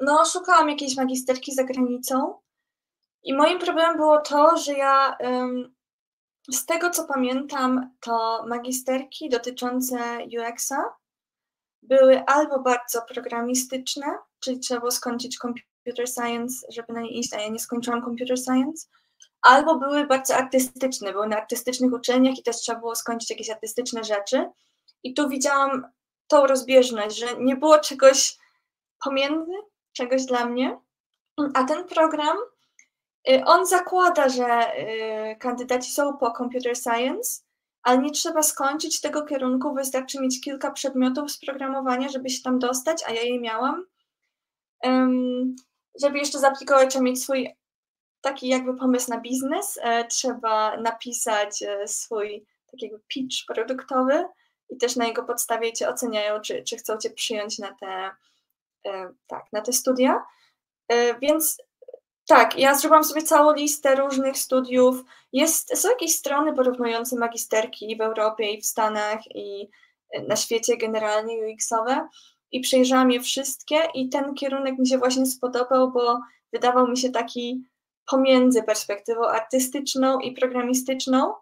No, 0.02 0.24
szukałam 0.32 0.68
jakiejś 0.68 0.96
magisterki 0.96 1.54
za 1.54 1.64
granicą. 1.64 2.43
I 3.24 3.34
moim 3.34 3.58
problemem 3.58 3.96
było 3.96 4.20
to, 4.20 4.56
że 4.56 4.72
ja 4.72 5.18
z 6.50 6.66
tego 6.66 6.90
co 6.90 7.04
pamiętam, 7.04 7.90
to 8.00 8.44
magisterki 8.48 9.28
dotyczące 9.28 9.96
UX-a 10.38 10.94
były 11.82 12.24
albo 12.26 12.58
bardzo 12.60 13.02
programistyczne, 13.02 14.06
czyli 14.40 14.60
trzeba 14.60 14.80
było 14.80 14.90
skończyć 14.90 15.38
computer 15.38 16.08
science, 16.08 16.66
żeby 16.72 16.92
na 16.92 17.00
nie 17.00 17.18
iść, 17.18 17.32
a 17.32 17.40
ja 17.40 17.48
nie 17.48 17.58
skończyłam 17.58 18.02
computer 18.04 18.38
science, 18.38 18.88
albo 19.42 19.78
były 19.78 20.06
bardzo 20.06 20.36
artystyczne, 20.36 21.12
były 21.12 21.28
na 21.28 21.36
artystycznych 21.36 21.92
uczelniach 21.92 22.38
i 22.38 22.42
też 22.42 22.56
trzeba 22.56 22.78
było 22.78 22.96
skończyć 22.96 23.30
jakieś 23.30 23.50
artystyczne 23.50 24.04
rzeczy. 24.04 24.50
I 25.02 25.14
tu 25.14 25.28
widziałam 25.28 25.86
tą 26.28 26.46
rozbieżność, 26.46 27.18
że 27.18 27.26
nie 27.38 27.56
było 27.56 27.78
czegoś 27.78 28.38
pomiędzy, 29.04 29.52
czegoś 29.92 30.24
dla 30.24 30.44
mnie, 30.44 30.80
a 31.54 31.64
ten 31.64 31.84
program 31.84 32.36
on 33.44 33.66
zakłada, 33.66 34.28
że 34.28 34.78
y, 34.78 35.36
kandydaci 35.36 35.92
są 35.92 36.16
po 36.16 36.30
computer 36.30 36.76
science, 36.76 37.40
ale 37.82 37.98
nie 37.98 38.10
trzeba 38.10 38.42
skończyć 38.42 39.00
tego 39.00 39.22
kierunku, 39.22 39.74
wystarczy 39.74 40.20
mieć 40.20 40.40
kilka 40.40 40.70
przedmiotów 40.70 41.30
z 41.30 41.44
programowania, 41.44 42.08
żeby 42.08 42.30
się 42.30 42.42
tam 42.42 42.58
dostać, 42.58 43.02
a 43.06 43.12
ja 43.12 43.22
je 43.22 43.40
miałam. 43.40 43.86
Żeby 46.02 46.18
jeszcze 46.18 46.38
zaaplikować, 46.38 46.90
trzeba 46.90 47.04
mieć 47.04 47.22
swój 47.22 47.54
taki 48.24 48.48
jakby 48.48 48.76
pomysł 48.76 49.10
na 49.10 49.20
biznes, 49.20 49.78
e, 49.82 50.04
trzeba 50.04 50.76
napisać 50.76 51.62
e, 51.62 51.88
swój 51.88 52.46
taki 52.70 52.90
pitch 53.08 53.36
produktowy 53.46 54.24
i 54.70 54.76
też 54.76 54.96
na 54.96 55.06
jego 55.06 55.22
podstawie 55.22 55.72
cię 55.72 55.88
oceniają, 55.88 56.40
czy, 56.40 56.62
czy 56.62 56.76
chcą 56.76 56.98
cię 56.98 57.10
przyjąć 57.10 57.58
na 57.58 57.74
te, 57.80 58.10
e, 58.86 59.12
tak, 59.26 59.44
na 59.52 59.60
te 59.60 59.72
studia. 59.72 60.22
Więc 61.22 61.62
tak, 62.26 62.58
ja 62.58 62.74
zrobiłam 62.74 63.04
sobie 63.04 63.22
całą 63.22 63.52
listę 63.52 63.94
różnych 63.94 64.38
studiów. 64.38 65.04
Jest, 65.32 65.78
są 65.78 65.88
jakieś 65.88 66.16
strony 66.16 66.52
porównujące 66.52 67.16
magisterki 67.16 67.96
w 67.96 68.00
Europie 68.00 68.52
i 68.52 68.60
w 68.60 68.66
Stanach 68.66 69.36
i 69.36 69.70
na 70.28 70.36
świecie 70.36 70.76
generalnie 70.76 71.36
UX-owe 71.36 72.08
i 72.52 72.60
przejrzałam 72.60 73.10
je 73.10 73.20
wszystkie 73.20 73.76
i 73.94 74.08
ten 74.08 74.34
kierunek 74.34 74.78
mi 74.78 74.88
się 74.88 74.98
właśnie 74.98 75.26
spodobał, 75.26 75.92
bo 75.92 76.20
wydawał 76.52 76.88
mi 76.88 76.96
się 76.96 77.10
taki 77.10 77.64
pomiędzy 78.06 78.62
perspektywą 78.62 79.26
artystyczną 79.26 80.18
i 80.18 80.32
programistyczną, 80.32 81.34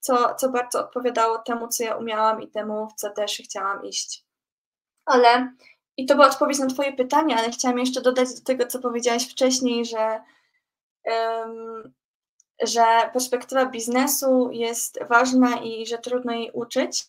co, 0.00 0.34
co 0.34 0.48
bardzo 0.48 0.80
odpowiadało 0.80 1.38
temu, 1.38 1.68
co 1.68 1.84
ja 1.84 1.96
umiałam 1.96 2.42
i 2.42 2.48
temu, 2.48 2.88
w 2.88 2.94
co 2.94 3.10
też 3.10 3.36
chciałam 3.44 3.84
iść. 3.84 4.24
Ale 5.04 5.52
i 5.98 6.06
to 6.06 6.14
była 6.14 6.26
odpowiedź 6.26 6.58
na 6.58 6.66
Twoje 6.66 6.92
pytanie, 6.92 7.36
ale 7.36 7.50
chciałam 7.50 7.78
jeszcze 7.78 8.00
dodać 8.00 8.34
do 8.34 8.40
tego, 8.40 8.66
co 8.66 8.78
powiedziałaś 8.78 9.30
wcześniej, 9.30 9.84
że, 9.84 10.22
um, 11.04 11.94
że 12.62 12.84
perspektywa 13.12 13.66
biznesu 13.66 14.50
jest 14.52 14.98
ważna 15.08 15.56
i 15.56 15.86
że 15.86 15.98
trudno 15.98 16.32
jej 16.32 16.50
uczyć. 16.52 17.06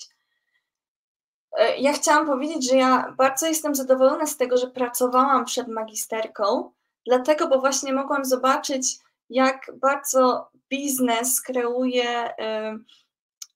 E, 1.58 1.78
ja 1.78 1.94
chciałam 1.94 2.26
powiedzieć, 2.26 2.70
że 2.70 2.76
ja 2.76 3.14
bardzo 3.18 3.48
jestem 3.48 3.76
zadowolona 3.76 4.26
z 4.26 4.38
tego, 4.38 4.58
że 4.58 4.68
pracowałam 4.68 5.46
przed 5.46 5.68
magisterką, 5.68 6.72
dlatego, 7.06 7.48
bo 7.48 7.60
właśnie 7.60 7.94
mogłam 7.94 8.26
zobaczyć, 8.26 8.98
jak 9.30 9.72
bardzo 9.74 10.50
biznes 10.70 11.42
kreuje, 11.42 12.34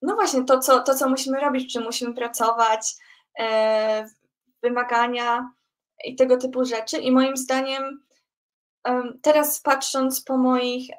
no 0.02 0.16
właśnie 0.16 0.44
to, 0.44 0.60
co, 0.60 0.80
to, 0.80 0.96
co 0.96 1.10
musimy 1.10 1.40
robić, 1.40 1.74
czy 1.74 1.80
musimy 1.80 2.14
pracować, 2.14 2.96
e, 3.40 4.10
wymagania 4.64 5.50
i 6.06 6.16
tego 6.16 6.38
typu 6.38 6.66
rzeczy. 6.66 6.98
I 6.98 7.12
moim 7.12 7.38
zdaniem, 7.38 8.04
teraz 9.22 9.62
patrząc 9.62 10.22
po 10.24 10.38
moich 10.38 10.90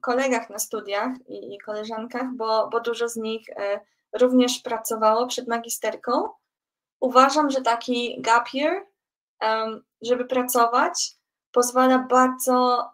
kolegach 0.00 0.50
na 0.50 0.58
studiach 0.58 1.12
i 1.28 1.58
koleżankach, 1.58 2.26
bo, 2.36 2.68
bo 2.68 2.80
dużo 2.80 3.08
z 3.08 3.16
nich 3.16 3.50
e, 3.50 3.80
również 4.12 4.58
pracowało 4.58 5.26
przed 5.26 5.48
magisterką, 5.48 6.28
uważam, 7.00 7.50
że 7.50 7.60
taki 7.60 8.20
gap 8.20 8.48
year, 8.54 8.86
żeby 10.02 10.24
pracować, 10.24 11.16
pozwala 11.52 11.98
bardzo, 11.98 12.90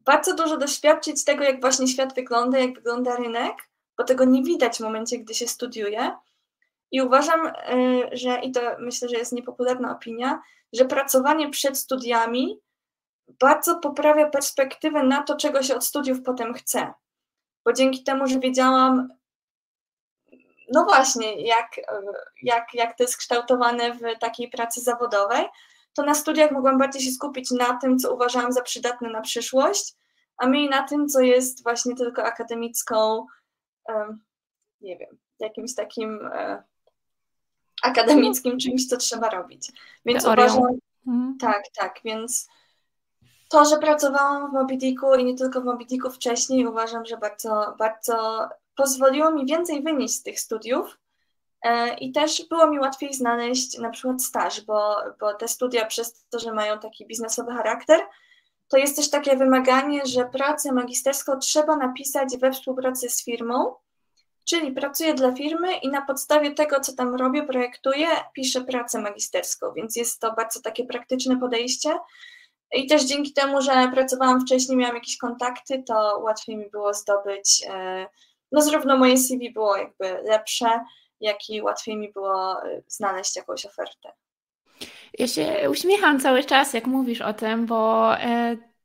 bardzo 0.00 0.34
dużo 0.34 0.56
doświadczyć 0.56 1.24
tego, 1.24 1.44
jak 1.44 1.60
właśnie 1.60 1.88
świat 1.88 2.14
wygląda, 2.14 2.58
jak 2.58 2.74
wygląda 2.74 3.16
rynek, 3.16 3.54
bo 3.98 4.04
tego 4.04 4.24
nie 4.24 4.42
widać 4.42 4.76
w 4.76 4.80
momencie, 4.80 5.18
gdy 5.18 5.34
się 5.34 5.48
studiuje. 5.48 6.16
I 6.90 7.02
uważam, 7.02 7.46
y, 7.46 7.52
że, 8.12 8.40
i 8.40 8.52
to 8.52 8.60
myślę, 8.78 9.08
że 9.08 9.16
jest 9.16 9.32
niepopularna 9.32 9.92
opinia, 9.92 10.42
że 10.72 10.84
pracowanie 10.84 11.50
przed 11.50 11.78
studiami 11.78 12.60
bardzo 13.28 13.78
poprawia 13.78 14.30
perspektywę 14.30 15.02
na 15.02 15.22
to, 15.22 15.36
czego 15.36 15.62
się 15.62 15.76
od 15.76 15.84
studiów 15.84 16.22
potem 16.22 16.54
chce. 16.54 16.92
Bo 17.64 17.72
dzięki 17.72 18.04
temu, 18.04 18.26
że 18.26 18.38
wiedziałam, 18.38 19.08
no 20.72 20.84
właśnie, 20.84 21.46
jak, 21.46 21.70
jak, 22.42 22.74
jak 22.74 22.96
to 22.96 23.04
jest 23.04 23.16
kształtowane 23.16 23.94
w 23.94 24.18
takiej 24.20 24.50
pracy 24.50 24.80
zawodowej, 24.80 25.46
to 25.94 26.02
na 26.02 26.14
studiach 26.14 26.50
mogłam 26.50 26.78
bardziej 26.78 27.02
się 27.02 27.10
skupić 27.10 27.50
na 27.50 27.78
tym, 27.80 27.98
co 27.98 28.14
uważałam 28.14 28.52
za 28.52 28.62
przydatne 28.62 29.10
na 29.10 29.20
przyszłość, 29.20 29.94
a 30.36 30.46
mniej 30.46 30.68
na 30.68 30.82
tym, 30.82 31.08
co 31.08 31.20
jest 31.20 31.62
właśnie 31.62 31.96
tylko 31.96 32.24
akademicką, 32.24 33.26
nie 34.80 34.98
wiem, 34.98 35.18
jakimś 35.40 35.74
takim 35.74 36.30
e, 36.32 36.62
akademickim 37.82 38.58
czymś, 38.58 38.86
co 38.86 38.96
trzeba 38.96 39.30
robić. 39.30 39.72
Więc 40.04 40.24
Teorią. 40.24 40.44
uważam, 40.44 40.78
mhm. 41.06 41.38
tak, 41.40 41.62
tak, 41.76 42.00
więc 42.04 42.48
to, 43.48 43.64
że 43.64 43.78
pracowałam 43.78 44.50
w 44.50 44.52
Moby 44.52 44.76
Dicku 44.76 45.14
i 45.14 45.24
nie 45.24 45.34
tylko 45.34 45.60
w 45.60 45.64
Moby 45.64 45.84
Dicku 45.84 46.10
wcześniej, 46.10 46.66
uważam, 46.66 47.06
że 47.06 47.16
bardzo, 47.16 47.74
bardzo 47.78 48.48
pozwoliło 48.76 49.30
mi 49.30 49.46
więcej 49.46 49.82
wynieść 49.82 50.14
z 50.14 50.22
tych 50.22 50.40
studiów, 50.40 50.98
E, 51.62 51.94
I 51.94 52.12
też 52.12 52.46
było 52.48 52.66
mi 52.66 52.78
łatwiej 52.78 53.14
znaleźć 53.14 53.78
na 53.78 53.90
przykład 53.90 54.22
staż, 54.22 54.60
bo, 54.60 54.96
bo 55.20 55.34
te 55.34 55.48
studia 55.48 55.86
przez 55.86 56.26
to, 56.30 56.38
że 56.38 56.52
mają 56.52 56.78
taki 56.78 57.06
biznesowy 57.06 57.52
charakter, 57.52 58.00
to 58.68 58.76
jest 58.76 58.96
też 58.96 59.10
takie 59.10 59.36
wymaganie, 59.36 60.06
że 60.06 60.24
pracę 60.24 60.72
magisterską 60.72 61.38
trzeba 61.38 61.76
napisać 61.76 62.36
we 62.36 62.52
współpracy 62.52 63.08
z 63.08 63.24
firmą, 63.24 63.74
czyli 64.48 64.72
pracuję 64.72 65.14
dla 65.14 65.32
firmy 65.32 65.76
i 65.76 65.88
na 65.88 66.02
podstawie 66.02 66.50
tego, 66.50 66.80
co 66.80 66.92
tam 66.92 67.14
robię, 67.14 67.42
projektuję, 67.42 68.06
piszę 68.32 68.60
pracę 68.60 69.00
magisterską, 69.00 69.72
więc 69.76 69.96
jest 69.96 70.20
to 70.20 70.32
bardzo 70.32 70.60
takie 70.60 70.84
praktyczne 70.84 71.40
podejście. 71.40 71.98
I 72.72 72.86
też 72.86 73.04
dzięki 73.04 73.32
temu, 73.32 73.62
że 73.62 73.90
pracowałam 73.94 74.40
wcześniej, 74.40 74.78
miałam 74.78 74.96
jakieś 74.96 75.16
kontakty, 75.16 75.82
to 75.82 76.18
łatwiej 76.22 76.56
mi 76.56 76.70
było 76.70 76.94
zdobyć, 76.94 77.64
e, 77.70 78.06
no 78.52 78.62
zarówno 78.62 78.96
moje 78.96 79.16
CV 79.16 79.50
było 79.50 79.76
jakby 79.76 80.22
lepsze, 80.24 80.80
jak 81.20 81.50
i 81.50 81.62
łatwiej 81.62 81.96
mi 81.96 82.12
było 82.12 82.66
y, 82.66 82.82
znaleźć 82.86 83.36
jakąś 83.36 83.66
ofertę. 83.66 84.12
Ja 85.18 85.28
się 85.28 85.70
uśmiecham 85.70 86.20
cały 86.20 86.44
czas, 86.44 86.74
jak 86.74 86.86
mówisz 86.86 87.20
o 87.20 87.32
tym, 87.32 87.66
bo 87.66 88.12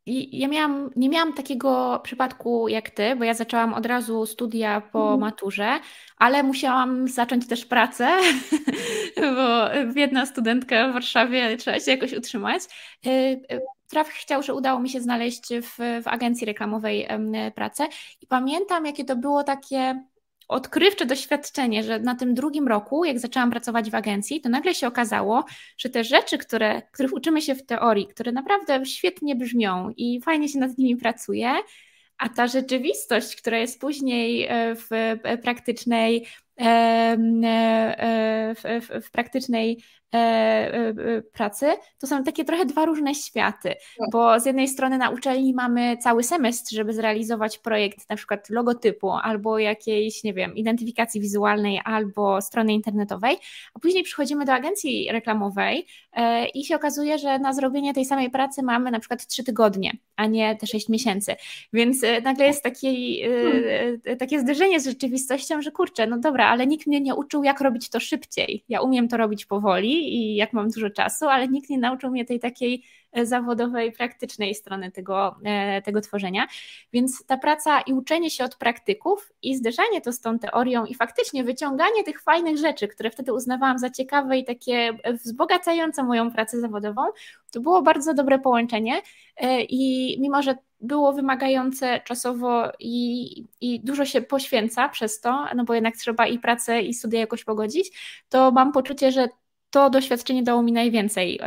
e, 0.08 0.12
ja 0.32 0.48
miałam, 0.48 0.89
nie 0.96 1.10
miałam 1.10 1.34
takiego 1.34 2.00
przypadku 2.04 2.68
jak 2.68 2.89
ty, 2.89 3.16
bo 3.16 3.24
ja 3.24 3.34
zaczęłam 3.34 3.74
od 3.74 3.86
razu 3.86 4.26
studia 4.26 4.82
po 4.82 5.08
mm. 5.08 5.20
maturze, 5.20 5.80
ale 6.18 6.44
musiałam 6.44 7.08
zacząć 7.08 7.48
też 7.48 7.66
pracę, 7.66 8.10
bo 9.36 9.70
biedna 9.94 10.26
studentka 10.26 10.89
w 10.89 10.94
Warszawie 10.94 11.58
trzeba 11.58 11.80
się 11.80 11.92
jakoś 11.92 12.13
utrzymać. 12.13 12.63
E, 13.06 13.10
e, 13.10 13.60
traf 13.88 14.10
chciał, 14.10 14.44
że 14.44 14.54
udało 14.54 14.80
mi 14.80 14.89
się 14.89 15.02
znaleźć 15.02 15.42
w, 15.62 16.02
w 16.04 16.08
agencji 16.08 16.46
reklamowej 16.46 17.08
pracę 17.56 17.88
i 18.22 18.28
pamiętam, 18.28 18.86
jakie 18.86 19.06
to 19.06 19.16
było 19.16 19.44
takie 19.44 20.04
odkrywcze 20.54 21.06
doświadczenie, 21.06 21.84
że 21.84 22.00
na 22.00 22.16
tym 22.16 22.34
drugim 22.34 22.68
roku, 22.68 23.06
jak 23.06 23.20
zaczęłam 23.20 23.52
pracować 23.52 23.92
w 23.92 23.96
agencji, 23.96 24.42
to 24.42 24.50
nagle 24.50 24.76
się 24.76 24.88
okazało, 24.88 25.46
że 25.78 25.89
te 25.89 26.04
rzeczy, 26.04 26.38
które, 26.38 26.82
których 26.92 27.13
uczymy 27.13 27.42
się 27.42 27.56
w 27.56 27.66
teorii, 27.66 28.08
które 28.08 28.32
naprawdę 28.32 28.86
świetnie 28.86 29.36
brzmią 29.36 29.89
i 29.98 30.22
fajnie 30.22 30.50
się 30.50 30.60
nad 30.60 30.78
nimi 30.78 30.96
pracuje, 30.96 31.54
a 32.18 32.30
ta 32.30 32.48
rzeczywistość, 32.48 33.36
która 33.36 33.58
jest 33.58 33.82
później 33.82 34.48
e, 34.50 34.76
w 34.76 34.88
e, 34.92 35.38
praktycznej 35.38 36.28
E, 36.60 37.18
w, 38.56 38.86
w, 38.86 39.06
w 39.06 39.12
praktycznej 39.12 39.84
pracy, 41.34 41.65
to 41.99 42.08
są 42.08 42.23
takie 42.23 42.45
trochę 42.45 42.65
dwa 42.65 42.86
różne 42.86 43.15
światy, 43.15 43.69
tak. 43.69 44.10
bo 44.12 44.39
z 44.39 44.45
jednej 44.45 44.67
strony 44.67 44.97
na 44.97 45.10
uczelni 45.10 45.54
mamy 45.54 45.97
cały 45.97 46.23
semestr, 46.23 46.76
żeby 46.76 46.93
zrealizować 46.93 47.58
projekt 47.58 48.10
na 48.10 48.15
przykład 48.15 48.49
logotypu 48.49 49.12
albo 49.12 49.60
jakiejś, 49.60 50.23
nie 50.23 50.34
wiem, 50.34 50.56
identyfikacji 50.56 51.21
wizualnej 51.21 51.82
albo 51.86 52.41
strony 52.41 52.73
internetowej, 52.73 53.38
a 53.73 53.80
później 53.80 54.04
przychodzimy 54.04 54.45
do 54.45 54.54
agencji 54.54 55.08
reklamowej 55.12 55.86
i 56.54 56.65
się 56.65 56.76
okazuje, 56.76 57.17
że 57.17 57.39
na 57.39 57.54
zrobienie 57.54 57.93
tej 57.93 58.06
samej 58.06 58.30
pracy 58.30 58.63
mamy 58.63 58.91
na 58.91 58.99
przykład 58.99 59.28
trzy 59.28 59.43
tygodnie, 59.43 59.97
a 60.15 60.26
nie 60.26 60.56
te 60.56 60.67
sześć 60.67 60.89
miesięcy, 60.89 61.36
więc 61.73 62.02
nagle 62.23 62.45
jest 62.45 62.63
taki, 62.63 63.23
takie 64.19 64.39
zderzenie 64.39 64.80
z 64.80 64.86
rzeczywistością, 64.86 65.62
że 65.62 65.71
kurczę, 65.71 66.08
no 66.08 66.17
dobra, 66.17 66.47
ale 66.47 66.67
nikt 66.67 66.88
mnie 66.88 67.02
nie 67.02 67.15
uczył, 67.15 67.43
jak 67.43 67.62
robić 67.62 67.89
to 67.89 67.99
szybciej. 67.99 68.63
Ja 68.69 68.82
umiem 68.82 69.08
to 69.08 69.17
robić 69.17 69.45
powoli 69.45 70.03
i 70.04 70.36
jak 70.36 70.54
mam 70.54 70.70
dużo 70.70 70.89
czasu, 70.89 71.26
ale 71.28 71.48
nikt 71.48 71.70
nie 71.70 71.78
nauczył 71.78 72.12
mnie 72.12 72.26
tej 72.26 72.39
takiej 72.39 72.84
e, 73.12 73.26
zawodowej, 73.26 73.92
praktycznej 73.92 74.56
strony 74.56 74.92
tego, 74.92 75.36
e, 75.44 75.82
tego 75.82 76.02
tworzenia. 76.02 76.48
Więc 76.94 77.26
ta 77.26 77.38
praca 77.38 77.82
i 77.82 77.94
uczenie 77.94 78.30
się 78.30 78.44
od 78.44 78.56
praktyków 78.56 79.32
i 79.42 79.56
zderzanie 79.56 80.02
to 80.02 80.12
z 80.12 80.20
tą 80.20 80.39
teorią 80.39 80.86
i 80.86 80.96
faktycznie 80.96 81.44
wyciąganie 81.44 82.04
tych 82.04 82.22
fajnych 82.22 82.58
rzeczy, 82.58 82.88
które 82.88 83.12
wtedy 83.12 83.34
uznawałam 83.34 83.80
za 83.80 83.89
ciekawe 83.89 84.38
i 84.38 84.46
takie 84.46 84.98
wzbogacające 85.24 86.04
moją 86.04 86.32
pracę 86.32 86.60
zawodową, 86.60 87.02
to 87.52 87.60
było 87.60 87.82
bardzo 87.82 88.13
dobre 88.13 88.39
połączenie 88.39 89.02
e, 89.38 89.62
i 89.62 90.16
mimo, 90.22 90.42
że 90.42 90.56
było 90.84 91.13
wymagające 91.13 92.00
czasowo 92.00 92.72
i, 92.80 93.46
i 93.62 93.80
dużo 93.80 94.06
się 94.06 94.22
poświęca 94.22 94.89
przez 94.89 95.20
to, 95.20 95.46
no 95.56 95.63
bo 95.63 95.74
jednak 95.74 95.98
trzeba 95.98 96.28
i 96.28 96.39
pracę, 96.39 96.82
i 96.82 96.94
studia 96.94 97.20
jakoś 97.20 97.44
pogodzić, 97.44 97.92
to 98.30 98.52
mam 98.52 98.72
poczucie, 98.72 99.12
że 99.12 99.28
to 99.74 99.90
doświadczenie 99.90 100.44
dało 100.44 100.64
mi 100.64 100.72
najwięcej 100.72 101.40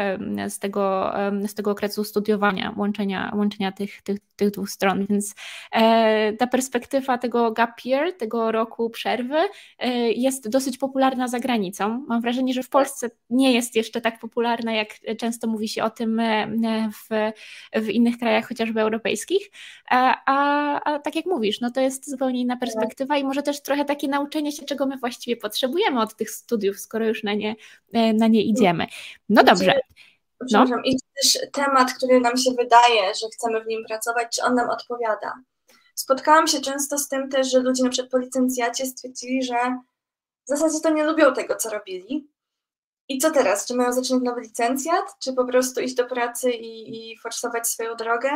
z 0.49 0.59
tego, 0.59 1.13
z 1.47 1.55
tego 1.55 1.71
okresu 1.71 2.05
studiowania, 2.05 2.75
łączenia, 2.77 3.33
łączenia 3.37 3.73
tych, 3.73 4.03
tych, 4.03 4.19
tych 4.37 4.51
dwóch 4.51 4.71
stron, 4.71 5.07
więc 5.07 5.35
e, 5.73 6.33
ta 6.33 6.47
perspektywa 6.47 7.19
tego 7.19 7.53
gap 7.53 7.85
year, 7.85 8.13
tego 8.13 8.53
roku 8.53 8.91
przerwy 8.91 9.37
e, 9.79 10.13
jest 10.13 10.49
dosyć 10.49 10.79
popularna 10.79 11.29
za 11.29 11.41
granicą. 11.41 12.05
Mam 12.09 12.21
wrażenie, 12.21 12.55
że 12.55 12.63
w 12.63 12.69
Polsce 12.69 13.11
nie 13.31 13.53
jest 13.53 13.77
jeszcze 13.77 14.01
tak 14.01 14.19
popularna, 14.19 14.73
jak 14.73 14.89
często 15.19 15.47
mówi 15.47 15.69
się 15.69 15.85
o 15.85 15.91
tym 15.91 16.21
e, 16.21 16.91
w, 16.93 17.33
w 17.83 17.89
innych 17.89 18.19
krajach, 18.19 18.49
chociażby 18.49 18.81
europejskich, 18.81 19.51
a, 19.91 20.23
a 20.27 20.99
tak 20.99 21.17
jak 21.17 21.27
mówisz, 21.27 21.61
no 21.61 21.71
to 21.71 21.81
jest 21.81 22.11
zupełnie 22.11 22.41
inna 22.41 22.57
perspektywa 22.57 23.17
i 23.19 23.25
może 23.25 23.43
też 23.43 23.63
trochę 23.63 23.85
takie 23.85 24.09
nauczenie 24.09 24.53
się, 24.53 24.65
czego 24.65 24.87
my 24.87 24.97
właściwie 24.97 25.37
potrzebujemy 25.37 26.01
od 26.01 26.17
tych 26.17 26.31
studiów, 26.31 26.81
skoro 26.81 27.07
już 27.07 27.23
na 27.23 27.35
nie 27.35 27.55
na 28.17 28.27
nie 28.27 28.43
idziemy. 28.43 28.87
No 29.29 29.43
dobrze. 29.43 29.81
No. 30.53 30.65
I 30.85 30.97
też 31.15 31.39
temat, 31.53 31.93
który 31.93 32.21
nam 32.21 32.37
się 32.37 32.51
wydaje, 32.51 33.15
że 33.15 33.27
chcemy 33.35 33.65
w 33.65 33.67
nim 33.67 33.85
pracować, 33.85 34.37
czy 34.37 34.43
on 34.43 34.55
nam 34.55 34.71
odpowiada. 34.71 35.33
Spotkałam 35.95 36.47
się 36.47 36.61
często 36.61 36.99
z 36.99 37.09
tym 37.09 37.31
też, 37.31 37.51
że 37.51 37.59
ludzie 37.59 37.83
na 37.83 37.91
przykład 37.91 38.11
po 38.11 38.19
licencjacie 38.19 38.87
stwierdzili, 38.87 39.43
że 39.43 39.79
w 40.45 40.49
zasadzie 40.49 40.81
to 40.81 40.91
nie 40.91 41.05
lubią 41.05 41.35
tego, 41.35 41.57
co 41.57 41.71
robili. 41.71 42.29
I 43.09 43.19
co 43.19 43.31
teraz? 43.31 43.67
Czy 43.67 43.75
mają 43.75 43.93
zacząć 43.93 44.23
nowy 44.23 44.41
licencjat, 44.41 45.05
czy 45.19 45.33
po 45.33 45.45
prostu 45.45 45.81
iść 45.81 45.95
do 45.95 46.05
pracy 46.05 46.51
i, 46.51 47.13
i 47.13 47.19
forsować 47.19 47.69
swoją 47.69 47.97
drogę? 47.97 48.31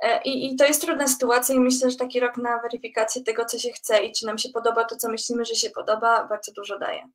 E, 0.00 0.22
I, 0.22 0.52
I 0.52 0.56
to 0.56 0.64
jest 0.64 0.80
trudna 0.80 1.08
sytuacja 1.08 1.54
i 1.54 1.60
myślę, 1.60 1.90
że 1.90 1.96
taki 1.96 2.20
rok 2.20 2.36
na 2.36 2.58
weryfikację 2.58 3.22
tego, 3.22 3.44
co 3.44 3.58
się 3.58 3.70
chce 3.70 4.04
i 4.04 4.12
czy 4.12 4.26
nam 4.26 4.38
się 4.38 4.48
podoba 4.48 4.84
to, 4.84 4.96
co 4.96 5.08
myślimy, 5.08 5.44
że 5.44 5.54
się 5.54 5.70
podoba, 5.70 6.24
bardzo 6.24 6.52
dużo 6.52 6.78
daje. 6.78 7.08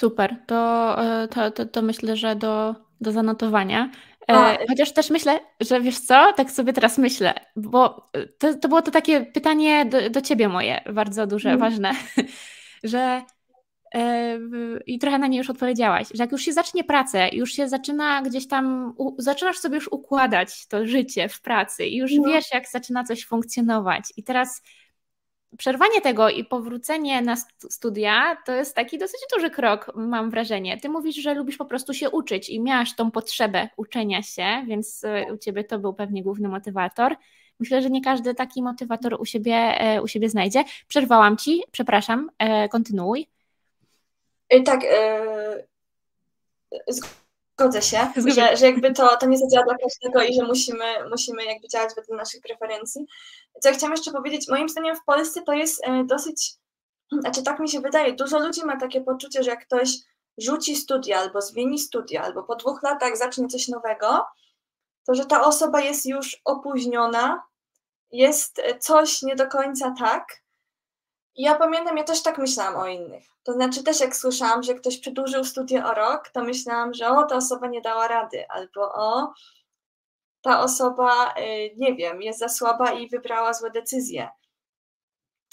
Super, 0.00 0.36
to, 0.46 0.96
e, 1.04 1.28
to, 1.28 1.50
to, 1.50 1.66
to 1.66 1.82
myślę, 1.82 2.16
że 2.16 2.36
do, 2.36 2.74
do 3.00 3.12
zanotowania. 3.12 3.90
E, 4.30 4.34
A, 4.34 4.58
Chociaż 4.68 4.92
też 4.92 5.10
myślę, 5.10 5.40
że 5.60 5.80
wiesz 5.80 5.98
co, 5.98 6.32
tak 6.36 6.50
sobie 6.50 6.72
teraz 6.72 6.98
myślę, 6.98 7.34
bo 7.56 8.10
to, 8.38 8.54
to 8.54 8.68
było 8.68 8.82
to 8.82 8.90
takie 8.90 9.26
pytanie 9.26 9.84
do, 9.84 10.10
do 10.10 10.20
ciebie 10.20 10.48
moje, 10.48 10.80
bardzo 10.92 11.26
duże, 11.26 11.48
hmm. 11.48 11.70
ważne, 11.70 11.92
że 12.84 13.22
e, 13.94 14.38
i 14.86 14.98
trochę 14.98 15.18
na 15.18 15.26
nie 15.26 15.38
już 15.38 15.50
odpowiedziałaś, 15.50 16.08
że 16.14 16.22
jak 16.22 16.32
już 16.32 16.42
się 16.42 16.52
zacznie 16.52 16.84
pracę, 16.84 17.28
już 17.32 17.52
się 17.52 17.68
zaczyna 17.68 18.22
gdzieś 18.22 18.48
tam, 18.48 18.94
u, 18.98 19.22
zaczynasz 19.22 19.58
sobie 19.58 19.74
już 19.74 19.88
układać 19.88 20.66
to 20.66 20.86
życie 20.86 21.28
w 21.28 21.40
pracy 21.40 21.86
i 21.86 21.96
już 21.96 22.12
no. 22.14 22.28
wiesz, 22.28 22.44
jak 22.54 22.68
zaczyna 22.68 23.04
coś 23.04 23.26
funkcjonować. 23.26 24.12
I 24.16 24.22
teraz 24.22 24.62
przerwanie 25.60 26.00
tego 26.00 26.30
i 26.30 26.44
powrócenie 26.44 27.22
na 27.22 27.36
studia 27.70 28.36
to 28.46 28.52
jest 28.52 28.74
taki 28.74 28.98
dosyć 28.98 29.20
duży 29.34 29.50
krok, 29.50 29.92
mam 29.94 30.30
wrażenie. 30.30 30.78
Ty 30.80 30.88
mówisz, 30.88 31.16
że 31.16 31.34
lubisz 31.34 31.56
po 31.56 31.64
prostu 31.64 31.94
się 31.94 32.10
uczyć 32.10 32.50
i 32.50 32.60
miałaś 32.60 32.94
tą 32.94 33.10
potrzebę 33.10 33.68
uczenia 33.76 34.22
się, 34.22 34.64
więc 34.66 35.04
e, 35.04 35.32
u 35.32 35.38
ciebie 35.38 35.64
to 35.64 35.78
był 35.78 35.94
pewnie 35.94 36.22
główny 36.22 36.48
motywator. 36.48 37.16
Myślę, 37.58 37.82
że 37.82 37.90
nie 37.90 38.02
każdy 38.02 38.34
taki 38.34 38.62
motywator 38.62 39.20
u 39.20 39.24
siebie, 39.24 39.54
e, 39.54 40.02
u 40.02 40.08
siebie 40.08 40.28
znajdzie. 40.28 40.64
Przerwałam 40.88 41.36
ci, 41.36 41.62
przepraszam, 41.72 42.30
e, 42.38 42.68
kontynuuj. 42.68 43.28
Tak, 44.64 44.80
Zgodzę 47.60 47.82
się, 47.82 48.12
że, 48.16 48.56
że 48.56 48.66
jakby 48.66 48.92
to, 48.92 49.16
to 49.16 49.26
nie 49.26 49.38
zadziała 49.38 49.64
dla 49.64 49.76
każdego 49.76 50.22
i 50.22 50.34
że 50.34 50.42
musimy, 50.42 50.84
musimy 51.10 51.44
jakby 51.44 51.68
działać 51.68 51.90
według 51.96 52.18
naszych 52.18 52.40
preferencji. 52.40 53.06
Co 53.62 53.68
ja 53.68 53.74
chciałam 53.74 53.92
jeszcze 53.92 54.12
powiedzieć, 54.12 54.48
moim 54.48 54.68
zdaniem 54.68 54.96
w 54.96 55.04
Polsce 55.04 55.42
to 55.42 55.52
jest 55.52 55.80
e, 55.84 56.04
dosyć, 56.04 56.54
znaczy 57.12 57.42
tak 57.42 57.60
mi 57.60 57.68
się 57.68 57.80
wydaje, 57.80 58.12
dużo 58.12 58.38
ludzi 58.38 58.64
ma 58.64 58.80
takie 58.80 59.00
poczucie, 59.00 59.42
że 59.42 59.50
jak 59.50 59.66
ktoś 59.66 59.88
rzuci 60.38 60.76
studia 60.76 61.18
albo 61.18 61.40
zmieni 61.40 61.78
studia, 61.78 62.22
albo 62.22 62.42
po 62.42 62.56
dwóch 62.56 62.82
latach 62.82 63.16
zacznie 63.16 63.48
coś 63.48 63.68
nowego, 63.68 64.26
to 65.06 65.14
że 65.14 65.26
ta 65.26 65.44
osoba 65.44 65.80
jest 65.80 66.06
już 66.06 66.40
opóźniona, 66.44 67.42
jest 68.10 68.62
coś 68.80 69.22
nie 69.22 69.36
do 69.36 69.46
końca 69.46 69.94
tak, 69.98 70.39
ja 71.36 71.54
pamiętam, 71.54 71.96
ja 71.96 72.04
też 72.04 72.22
tak 72.22 72.38
myślałam 72.38 72.76
o 72.76 72.86
innych. 72.86 73.24
To 73.42 73.52
znaczy 73.52 73.84
też 73.84 74.00
jak 74.00 74.16
słyszałam, 74.16 74.62
że 74.62 74.74
ktoś 74.74 74.98
przedłużył 74.98 75.44
studia 75.44 75.90
o 75.90 75.94
rok, 75.94 76.28
to 76.28 76.44
myślałam, 76.44 76.94
że 76.94 77.08
o, 77.08 77.24
ta 77.24 77.36
osoba 77.36 77.66
nie 77.66 77.80
dała 77.80 78.08
rady, 78.08 78.48
albo 78.48 78.92
o, 78.94 79.32
ta 80.42 80.62
osoba, 80.62 81.34
y, 81.38 81.74
nie 81.76 81.94
wiem, 81.94 82.22
jest 82.22 82.38
za 82.38 82.48
słaba 82.48 82.92
i 82.92 83.08
wybrała 83.08 83.52
złe 83.52 83.70
decyzje. 83.70 84.28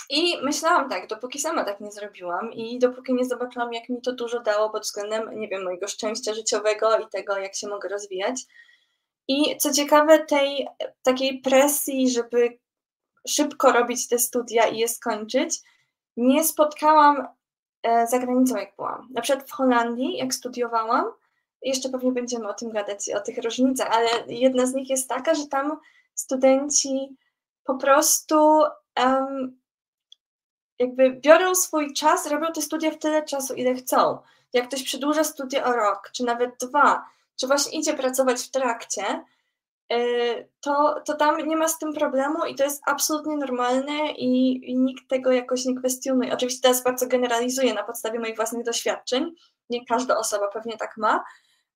I 0.10 0.38
myślałam 0.44 0.90
tak, 0.90 1.08
dopóki 1.08 1.40
sama 1.40 1.64
tak 1.64 1.80
nie 1.82 1.92
zrobiłam 1.92 2.54
i 2.54 2.80
dopóki 2.80 3.14
nie 3.14 3.26
zobaczyłam, 3.26 3.74
jak 3.74 3.90
mi 3.90 4.02
to 4.02 4.14
dużo 4.14 4.40
dało 4.40 4.70
pod 4.70 4.84
względem, 4.84 5.40
nie 5.40 5.48
wiem, 5.48 5.64
mojego 5.64 5.88
szczęścia 5.88 6.34
życiowego 6.34 6.98
i 6.98 7.10
tego, 7.10 7.38
jak 7.38 7.56
się 7.56 7.68
mogę 7.68 7.90
rozwijać. 7.90 8.42
I 9.28 9.58
co 9.58 9.74
ciekawe, 9.74 10.26
tej 10.26 10.68
takiej 11.04 11.42
presji, 11.42 12.10
żeby 12.10 12.60
szybko 13.28 13.72
robić 13.72 14.08
te 14.08 14.20
studia 14.20 14.68
i 14.68 14.78
je 14.78 14.88
skończyć, 14.88 15.60
nie 16.18 16.44
spotkałam 16.44 17.28
e, 17.84 18.08
za 18.08 18.20
granicą, 18.20 18.58
jak 18.58 18.76
byłam. 18.76 19.08
Na 19.12 19.22
przykład 19.22 19.50
w 19.50 19.52
Holandii, 19.52 20.18
jak 20.18 20.34
studiowałam, 20.34 21.06
jeszcze 21.62 21.90
pewnie 21.90 22.12
będziemy 22.12 22.48
o 22.48 22.54
tym 22.54 22.72
gadać, 22.72 23.10
o 23.10 23.20
tych 23.20 23.38
różnicach, 23.44 23.88
ale 23.92 24.10
jedna 24.28 24.66
z 24.66 24.74
nich 24.74 24.90
jest 24.90 25.10
taka, 25.10 25.36
że 25.36 25.48
tam 25.48 25.78
studenci 26.16 27.18
po 27.64 27.76
prostu 27.76 28.64
um, 29.00 29.60
jakby 30.80 31.12
biorą 31.12 31.56
swój 31.56 31.94
czas, 31.94 32.28
robią 32.28 32.52
te 32.54 32.62
studia 32.62 32.92
w 32.92 32.98
tyle 32.98 33.24
czasu, 33.24 33.54
ile 33.54 33.74
chcą. 33.74 34.18
Jak 34.54 34.68
ktoś 34.68 34.84
przedłuża 34.84 35.24
studia 35.24 35.66
o 35.66 35.74
rok, 35.74 36.10
czy 36.12 36.24
nawet 36.24 36.58
dwa, 36.60 37.06
czy 37.36 37.48
właśnie 37.48 37.80
idzie 37.80 37.94
pracować 37.94 38.42
w 38.42 38.52
trakcie, 38.52 39.04
to, 40.62 41.02
to 41.06 41.14
tam 41.14 41.48
nie 41.48 41.58
ma 41.58 41.68
z 41.68 41.80
tym 41.80 41.94
problemu 41.94 42.46
i 42.46 42.56
to 42.56 42.64
jest 42.64 42.82
absolutnie 42.86 43.38
normalne 43.38 44.12
i, 44.12 44.62
i 44.72 44.78
nikt 44.78 45.10
tego 45.10 45.32
jakoś 45.32 45.66
nie 45.66 45.76
kwestionuje. 45.76 46.34
Oczywiście 46.34 46.62
teraz 46.62 46.84
bardzo 46.84 47.08
generalizuję 47.08 47.74
na 47.74 47.84
podstawie 47.84 48.20
moich 48.20 48.36
własnych 48.36 48.66
doświadczeń, 48.66 49.36
nie 49.70 49.86
każda 49.86 50.18
osoba 50.18 50.48
pewnie 50.48 50.78
tak 50.78 50.98
ma, 50.98 51.24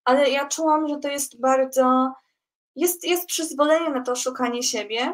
ale 0.03 0.29
ja 0.29 0.47
czułam, 0.47 0.87
że 0.87 0.97
to 0.97 1.07
jest 1.07 1.41
bardzo, 1.41 2.13
jest, 2.75 3.07
jest 3.07 3.27
przyzwolenie 3.27 3.89
na 3.89 4.01
to 4.01 4.15
szukanie 4.15 4.63
siebie. 4.63 5.13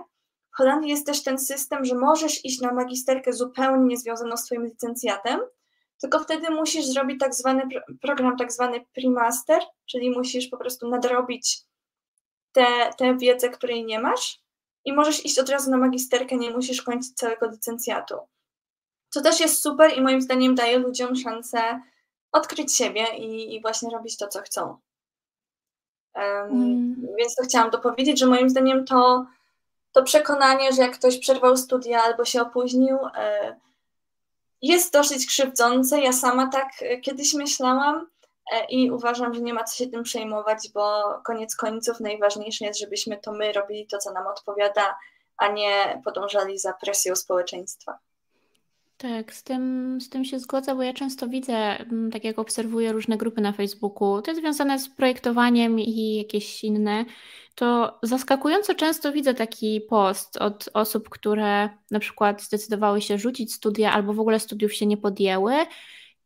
W 0.54 0.58
Holandii 0.58 0.92
jest 0.92 1.06
też 1.06 1.24
ten 1.24 1.40
system, 1.40 1.86
że 1.86 1.96
możesz 1.96 2.46
iść 2.46 2.62
na 2.62 2.74
magisterkę 2.74 3.34
zupełnie 3.34 3.86
niezwiązaną 3.86 4.38
z 4.38 4.46
Twoim 4.46 4.66
licencjatem, 4.66 5.40
tylko 6.02 6.20
wtedy 6.20 6.50
musisz 6.50 6.86
zrobić 6.86 7.20
tak 7.20 7.36
zwany 7.36 7.64
program, 8.02 8.38
tak 8.38 8.52
zwany 8.52 8.86
pre-master, 8.98 9.60
czyli 9.86 10.12
musisz 10.12 10.48
po 10.48 10.58
prostu 10.58 10.90
nadrobić 10.90 11.68
tę, 12.58 12.94
tę 12.98 13.18
wiedzę, 13.18 13.50
której 13.50 13.86
nie 13.86 14.00
masz 14.00 14.42
i 14.86 14.94
możesz 14.94 15.26
iść 15.26 15.40
od 15.40 15.50
razu 15.50 15.72
na 15.72 15.78
magisterkę, 15.78 16.38
nie 16.38 16.52
musisz 16.52 16.82
kończyć 16.82 17.14
całego 17.14 17.48
licencjatu. 17.48 18.16
Co 19.10 19.22
też 19.22 19.40
jest 19.40 19.62
super 19.62 19.98
i 19.98 20.02
moim 20.02 20.22
zdaniem 20.22 20.56
daje 20.56 20.80
ludziom 20.80 21.16
szansę 21.16 21.82
odkryć 22.32 22.76
siebie 22.76 23.06
i, 23.18 23.56
i 23.56 23.62
właśnie 23.62 23.90
robić 23.90 24.18
to, 24.18 24.28
co 24.28 24.42
chcą. 24.42 24.78
Um, 26.16 26.52
mm. 26.52 27.08
Więc 27.18 27.36
to 27.36 27.44
chciałam 27.44 27.70
dopowiedzieć, 27.70 28.20
że 28.20 28.26
moim 28.26 28.50
zdaniem 28.50 28.86
to, 28.86 29.26
to 29.92 30.04
przekonanie, 30.04 30.74
że 30.74 30.82
jak 30.82 30.98
ktoś 30.98 31.18
przerwał 31.18 31.58
studia 31.58 32.04
albo 32.04 32.26
się 32.26 32.42
opóźnił, 32.42 32.98
e, 33.16 33.56
jest 34.62 34.94
dosyć 34.94 35.26
krzywdzące. 35.26 36.02
Ja 36.02 36.14
sama 36.14 36.48
tak 36.48 36.70
e, 36.82 36.98
kiedyś 36.98 37.34
myślałam, 37.34 38.08
i 38.70 38.92
uważam, 38.92 39.34
że 39.34 39.42
nie 39.42 39.54
ma 39.54 39.64
co 39.64 39.76
się 39.76 39.88
tym 39.88 40.04
przejmować, 40.04 40.70
bo 40.74 41.04
koniec 41.26 41.56
końców 41.56 42.00
najważniejsze 42.00 42.66
jest, 42.66 42.80
żebyśmy 42.80 43.18
to 43.18 43.32
my 43.32 43.54
robili 43.54 43.88
to, 43.88 43.98
co 43.98 44.12
nam 44.12 44.28
odpowiada, 44.28 44.98
a 45.38 45.48
nie 45.48 46.02
podążali 46.06 46.60
za 46.60 46.74
presją 46.74 47.16
społeczeństwa. 47.16 48.00
Tak, 48.98 49.34
z 49.34 49.44
tym, 49.44 49.98
z 50.02 50.10
tym 50.10 50.26
się 50.26 50.40
zgodzę, 50.40 50.76
bo 50.76 50.84
ja 50.84 50.94
często 50.94 51.28
widzę, 51.28 51.54
mm, 51.54 52.12
tak 52.12 52.24
jak 52.24 52.40
obserwuję 52.40 52.92
różne 52.92 53.18
grupy 53.18 53.42
na 53.42 53.52
Facebooku, 53.52 54.22
to 54.22 54.36
związane 54.36 54.80
z 54.80 54.90
projektowaniem 54.90 55.80
i 55.80 56.16
jakieś 56.16 56.64
inne, 56.64 57.06
to 57.56 58.00
zaskakująco 58.04 58.76
często 58.76 59.12
widzę 59.12 59.34
taki 59.34 59.82
post 59.82 60.38
od 60.38 60.70
osób, 60.74 61.10
które 61.10 61.70
na 61.92 62.00
przykład 62.00 62.42
zdecydowały 62.42 63.02
się 63.02 63.18
rzucić 63.18 63.54
studia 63.54 63.92
albo 63.92 64.14
w 64.14 64.20
ogóle 64.20 64.40
studiów 64.40 64.74
się 64.74 64.86
nie 64.86 64.98
podjęły 64.98 65.54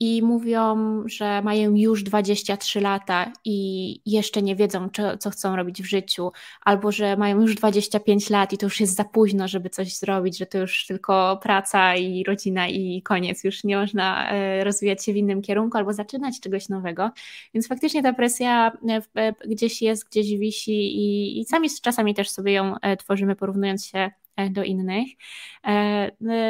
i 0.02 0.22
mówią, 0.22 0.78
że 1.06 1.42
mają 1.42 1.76
już 1.76 2.04
23 2.04 2.82
lata 2.82 3.34
i 3.46 4.00
jeszcze 4.06 4.42
nie 4.42 4.56
wiedzą, 4.56 4.90
co, 5.20 5.30
chcą 5.30 5.56
robić 5.56 5.82
w 5.82 5.86
życiu, 5.86 6.32
albo 6.62 6.92
że 6.92 7.18
mają 7.18 7.42
już 7.42 7.56
25 7.56 8.30
lat 8.30 8.54
i 8.54 8.58
to 8.58 8.66
już 8.66 8.80
jest 8.80 8.96
za 8.96 9.04
późno, 9.04 9.48
żeby 9.48 9.70
coś 9.70 9.96
zrobić, 9.96 10.38
że 10.38 10.46
to 10.46 10.58
już 10.58 10.86
tylko 10.86 11.40
praca 11.44 11.96
i 11.96 12.24
rodzina 12.24 12.68
i 12.68 13.02
koniec, 13.02 13.44
już 13.44 13.64
nie 13.64 13.78
można 13.78 14.32
e, 14.32 14.64
rozwijać 14.64 15.06
się 15.06 15.14
w 15.14 15.18
innym 15.18 15.42
kierunku 15.42 15.78
albo 15.78 15.94
zaczynać 15.94 16.40
czegoś 16.40 16.70
nowego. 16.70 17.12
Więc 17.54 17.68
faktycznie 17.68 18.04
ta 18.04 18.14
presja 18.14 18.72
e, 19.16 19.34
gdzieś 19.48 19.82
jest, 19.82 20.10
gdzieś 20.10 20.38
wisi 20.38 20.98
i, 20.98 21.40
i 21.40 21.46
sami 21.46 21.70
czasami 21.82 22.14
też 22.14 22.30
sobie 22.30 22.52
ją 22.52 22.76
e, 22.82 22.98
tworzymy, 22.98 23.36
porównując 23.36 23.86
się 23.86 24.12
do 24.52 24.64
innych. 24.64 25.08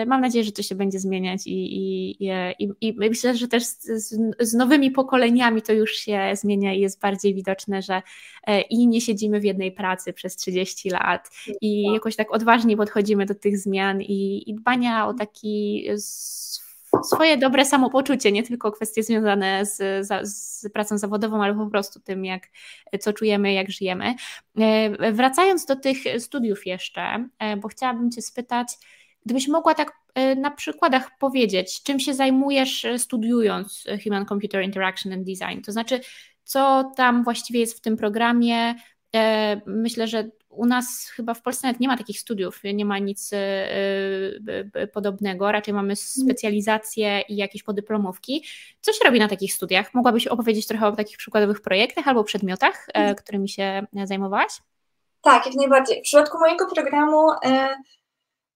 Mam 0.07 0.21
nadzieję, 0.21 0.43
że 0.43 0.51
to 0.51 0.63
się 0.63 0.75
będzie 0.75 0.99
zmieniać 0.99 1.47
i, 1.47 1.51
i, 1.51 2.27
i, 2.59 2.69
i 2.81 2.93
myślę, 3.09 3.37
że 3.37 3.47
też 3.47 3.63
z, 3.63 4.09
z, 4.39 4.53
nowymi 4.53 4.91
pokoleniami 4.91 5.61
to 5.61 5.73
już 5.73 5.91
się 5.91 6.31
zmienia 6.33 6.73
i 6.73 6.79
jest 6.79 7.01
bardziej 7.01 7.35
widoczne, 7.35 7.81
że 7.81 8.01
i 8.69 8.87
nie 8.87 9.01
siedzimy 9.01 9.39
w 9.39 9.43
jednej 9.43 9.71
pracy 9.71 10.13
przez 10.13 10.35
30 10.35 10.89
lat 10.89 11.29
i 11.61 11.83
jakoś 11.93 12.15
tak 12.15 12.31
odważnie 12.31 12.77
podchodzimy 12.77 13.25
do 13.25 13.35
tych 13.35 13.57
zmian 13.57 14.01
i, 14.01 14.49
i 14.49 14.55
dbania 14.55 15.07
o 15.07 15.13
taki 15.13 15.87
swoje 17.03 17.37
dobre 17.37 17.65
samopoczucie, 17.65 18.31
nie 18.31 18.43
tylko 18.43 18.71
kwestie 18.71 19.03
związane 19.03 19.65
z, 19.65 20.07
z, 20.27 20.69
pracą 20.73 20.97
zawodową, 20.97 21.43
ale 21.43 21.55
po 21.55 21.67
prostu 21.67 21.99
tym, 21.99 22.25
jak, 22.25 22.47
co 22.99 23.13
czujemy, 23.13 23.53
jak 23.53 23.71
żyjemy. 23.71 24.15
E, 24.57 25.11
wracając 25.11 25.65
do 25.65 25.75
tych 25.75 25.97
studiów 26.19 26.67
jeszcze, 26.67 27.27
e, 27.39 27.57
bo 27.57 27.67
chciałabym 27.67 28.11
Cię 28.11 28.21
spytać, 28.21 28.67
gdybyś 29.25 29.47
mogła 29.47 29.75
tak 29.75 29.91
e, 30.15 30.35
na 30.35 30.51
przykładach 30.51 31.17
powiedzieć, 31.19 31.83
czym 31.83 31.99
się 31.99 32.13
zajmujesz 32.13 32.85
studiując 32.97 33.83
Human 34.03 34.25
Computer 34.25 34.63
Interaction 34.63 35.13
and 35.13 35.23
Design, 35.23 35.61
to 35.65 35.71
znaczy, 35.71 35.99
co 36.43 36.91
tam 36.95 37.23
właściwie 37.23 37.59
jest 37.59 37.77
w 37.77 37.81
tym 37.81 37.97
programie, 37.97 38.75
Myślę, 39.65 40.07
że 40.07 40.29
u 40.51 40.65
nas 40.65 41.09
chyba 41.15 41.33
w 41.33 41.41
Polsce 41.41 41.67
nawet 41.67 41.79
nie 41.79 41.87
ma 41.87 41.97
takich 41.97 42.19
studiów, 42.19 42.61
nie 42.63 42.85
ma 42.85 42.99
nic 42.99 43.33
e, 43.33 43.37
e, 44.73 44.87
podobnego, 44.87 45.51
raczej 45.51 45.73
mamy 45.73 45.95
specjalizacje 45.95 47.21
i 47.21 47.35
jakieś 47.35 47.63
podyplomówki. 47.63 48.45
Co 48.81 48.93
się 48.93 48.99
robi 49.05 49.19
na 49.19 49.27
takich 49.27 49.53
studiach? 49.53 49.93
Mogłabyś 49.93 50.27
opowiedzieć 50.27 50.67
trochę 50.67 50.87
o 50.87 50.91
takich 50.91 51.17
przykładowych 51.17 51.61
projektach 51.61 52.07
albo 52.07 52.23
przedmiotach, 52.23 52.89
e, 52.89 52.95
mhm. 52.95 53.15
którymi 53.15 53.49
się 53.49 53.85
zajmowałaś? 54.03 54.51
Tak, 55.21 55.45
jak 55.45 55.55
najbardziej. 55.55 55.99
W 55.99 56.03
przypadku 56.03 56.39
mojego 56.39 56.65
programu 56.65 57.27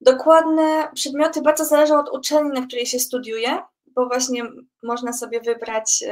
dokładne 0.01 0.87
przedmioty 0.93 1.41
bardzo 1.41 1.65
zależą 1.65 1.99
od 1.99 2.09
uczelni, 2.09 2.51
na 2.51 2.67
której 2.67 2.85
się 2.85 2.99
studiuje, 2.99 3.59
bo 3.87 4.07
właśnie 4.07 4.43
można 4.83 5.13
sobie 5.13 5.41
wybrać 5.41 6.03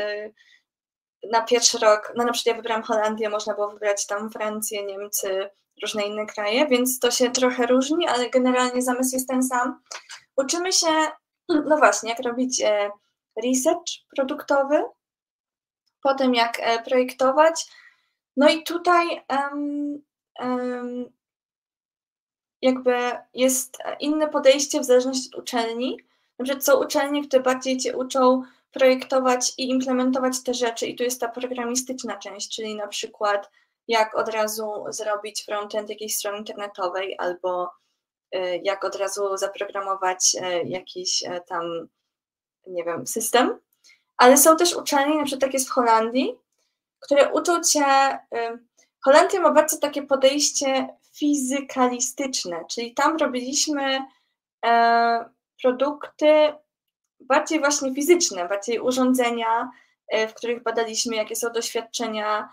na 1.32 1.42
pierwszy 1.42 1.78
rok, 1.78 2.14
no 2.16 2.24
na 2.24 2.32
przykład 2.32 2.56
ja 2.56 2.62
wybrałam 2.62 2.84
Holandię, 2.84 3.30
można 3.30 3.54
było 3.54 3.72
wybrać 3.72 4.08
tam 4.08 4.30
Francję, 4.30 4.86
Niemcy, 4.86 5.50
różne 5.84 6.04
inne 6.04 6.26
kraje, 6.26 6.68
więc 6.68 7.00
to 7.00 7.12
się 7.12 7.32
trochę 7.32 7.66
różni, 7.66 8.08
ale 8.08 8.30
generalnie 8.30 8.82
zamysł 8.82 9.16
jest 9.16 9.28
ten 9.28 9.44
sam. 9.44 9.82
Uczymy 10.38 10.74
się, 10.74 10.88
no 11.70 11.78
właśnie, 11.78 12.10
jak 12.10 12.20
robić 12.20 12.62
e, 12.62 12.92
research 13.44 13.92
produktowy, 14.16 14.84
potem 16.04 16.36
jak 16.36 16.60
e, 16.60 16.84
projektować. 16.84 17.66
No 18.38 18.50
i 18.50 18.64
tutaj 18.64 19.22
um, 19.30 20.02
um, 20.40 21.06
jakby 22.62 23.12
jest 23.34 23.78
inne 24.00 24.28
podejście 24.28 24.80
w 24.80 24.86
zależności 24.86 25.30
od 25.34 25.42
uczelni. 25.42 25.98
Na 26.40 26.62
są 26.62 26.84
uczelnie, 26.84 27.28
które 27.28 27.44
bardziej 27.44 27.78
cię 27.78 27.98
uczą 27.98 28.44
projektować 28.72 29.54
i 29.58 29.70
implementować 29.70 30.44
te 30.44 30.54
rzeczy, 30.54 30.88
i 30.88 30.96
tu 30.96 31.04
jest 31.04 31.22
ta 31.22 31.28
programistyczna 31.28 32.18
część, 32.18 32.56
czyli 32.56 32.76
na 32.76 32.88
przykład 32.88 33.52
jak 33.88 34.18
od 34.18 34.30
razu 34.30 34.72
zrobić 34.90 35.46
frontend 35.46 35.90
jakiejś 35.90 36.16
strony 36.16 36.38
internetowej, 36.38 37.16
albo 37.20 37.72
y, 38.36 38.62
jak 38.64 38.84
od 38.84 38.96
razu 38.96 39.38
zaprogramować 39.38 40.36
y, 40.36 40.64
jakiś 40.66 41.24
y, 41.24 41.42
tam, 41.48 41.88
nie 42.68 42.84
wiem, 42.84 43.08
system. 43.08 43.60
Ale 44.18 44.38
są 44.38 44.58
też 44.58 44.76
uczelnie, 44.76 45.18
na 45.18 45.24
przykład 45.24 45.42
tak 45.42 45.54
jest 45.54 45.70
w 45.70 45.72
Holandii, 45.72 46.38
które 47.00 47.34
uczą 47.34 47.64
cię. 47.64 47.86
Holandia 49.04 49.42
ma 49.42 49.52
bardzo 49.52 49.78
takie 49.78 50.04
podejście 50.04 50.88
fizykalistyczne, 51.14 52.66
czyli 52.70 52.94
tam 52.94 53.18
robiliśmy 53.18 54.02
e, 54.66 55.30
produkty 55.62 56.54
bardziej 57.20 57.60
właśnie 57.60 57.96
fizyczne, 57.96 58.48
bardziej 58.48 58.80
urządzenia, 58.80 59.72
e, 60.08 60.28
w 60.28 60.34
których 60.34 60.64
badaliśmy, 60.64 61.16
jakie 61.16 61.36
są 61.36 61.50
doświadczenia 61.50 62.50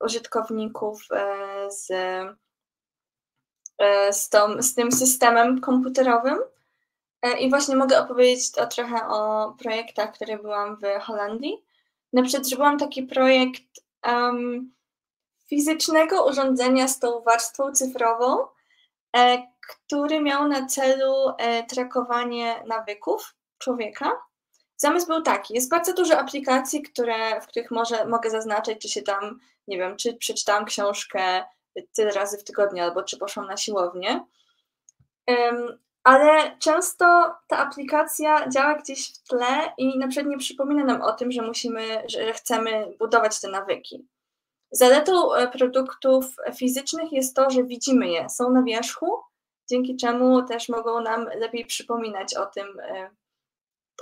użytkowników 0.00 1.02
e, 1.10 1.70
z, 1.70 1.90
e, 3.78 4.12
z, 4.12 4.28
tą, 4.28 4.62
z 4.62 4.74
tym 4.74 4.92
systemem 4.92 5.60
komputerowym. 5.60 6.38
I 7.40 7.50
właśnie 7.50 7.76
mogę 7.76 8.00
opowiedzieć 8.00 8.52
to 8.52 8.66
trochę 8.66 9.08
o 9.08 9.52
projektach, 9.58 10.12
które 10.12 10.38
byłam 10.38 10.76
w 10.76 11.02
Holandii. 11.02 11.64
Na 12.12 12.22
przykład 12.22 12.46
zrobiłam 12.46 12.78
taki 12.78 13.02
projekt 13.02 13.62
um, 14.06 14.74
fizycznego 15.48 16.26
urządzenia 16.26 16.88
z 16.88 16.98
tą 16.98 17.20
warstwą 17.20 17.72
cyfrową, 17.72 18.46
który 19.68 20.20
miał 20.20 20.48
na 20.48 20.66
celu 20.66 21.14
e, 21.38 21.62
trakowanie 21.66 22.64
nawyków 22.66 23.34
człowieka. 23.58 24.27
Zamysł 24.80 25.06
był 25.06 25.22
taki, 25.22 25.54
jest 25.54 25.70
bardzo 25.70 25.92
dużo 25.94 26.18
aplikacji, 26.18 26.82
które, 26.82 27.40
w 27.40 27.46
których 27.46 27.70
może, 27.70 28.06
mogę 28.06 28.30
zaznaczyć, 28.30 28.80
czy 28.80 28.88
się 28.88 29.02
tam, 29.02 29.40
nie 29.68 29.78
wiem, 29.78 29.96
czy 29.96 30.14
przeczytałam 30.14 30.64
książkę 30.64 31.44
tyle 31.92 32.10
razy 32.10 32.38
w 32.38 32.44
tygodniu, 32.44 32.82
albo 32.82 33.02
czy 33.02 33.18
poszłam 33.18 33.46
na 33.46 33.56
siłownię. 33.56 34.24
ale 36.04 36.58
często 36.58 37.34
ta 37.46 37.58
aplikacja 37.58 38.48
działa 38.48 38.74
gdzieś 38.74 39.12
w 39.12 39.22
tle 39.28 39.72
i 39.78 39.98
na 39.98 40.08
przykład 40.08 40.30
nie 40.30 40.38
przypomina 40.38 40.84
nam 40.84 41.02
o 41.02 41.12
tym, 41.12 41.32
że 41.32 41.42
musimy, 41.42 42.02
że 42.08 42.32
chcemy 42.32 42.96
budować 42.98 43.40
te 43.40 43.48
nawyki. 43.48 44.08
Zaletą 44.70 45.34
e, 45.34 45.48
produktów 45.48 46.24
fizycznych 46.56 47.12
jest 47.12 47.36
to, 47.36 47.50
że 47.50 47.64
widzimy 47.64 48.08
je, 48.08 48.28
są 48.28 48.50
na 48.50 48.62
wierzchu, 48.62 49.20
dzięki 49.70 49.96
czemu 49.96 50.42
też 50.42 50.68
mogą 50.68 51.00
nam 51.00 51.24
lepiej 51.24 51.66
przypominać 51.66 52.34
o 52.34 52.46
tym, 52.46 52.80
e, 52.80 53.10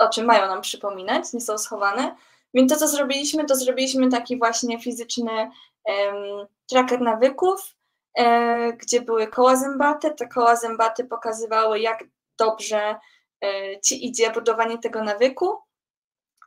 o 0.00 0.08
czym 0.08 0.26
mają 0.26 0.46
nam 0.46 0.60
przypominać, 0.60 1.32
nie 1.32 1.40
są 1.40 1.58
schowane. 1.58 2.16
Więc 2.54 2.72
to, 2.72 2.78
co 2.78 2.88
zrobiliśmy, 2.88 3.44
to 3.44 3.56
zrobiliśmy 3.56 4.08
taki 4.08 4.38
właśnie 4.38 4.80
fizyczny 4.80 5.50
um, 5.84 6.46
tracker 6.70 7.00
nawyków, 7.00 7.74
e, 8.18 8.72
gdzie 8.72 9.00
były 9.00 9.26
koła 9.26 9.56
zębate. 9.56 10.10
Te 10.10 10.28
koła 10.28 10.56
zębate 10.56 11.04
pokazywały, 11.04 11.80
jak 11.80 12.04
dobrze 12.38 12.96
e, 13.44 13.80
ci 13.80 14.06
idzie 14.06 14.30
budowanie 14.30 14.78
tego 14.78 15.04
nawyku. 15.04 15.58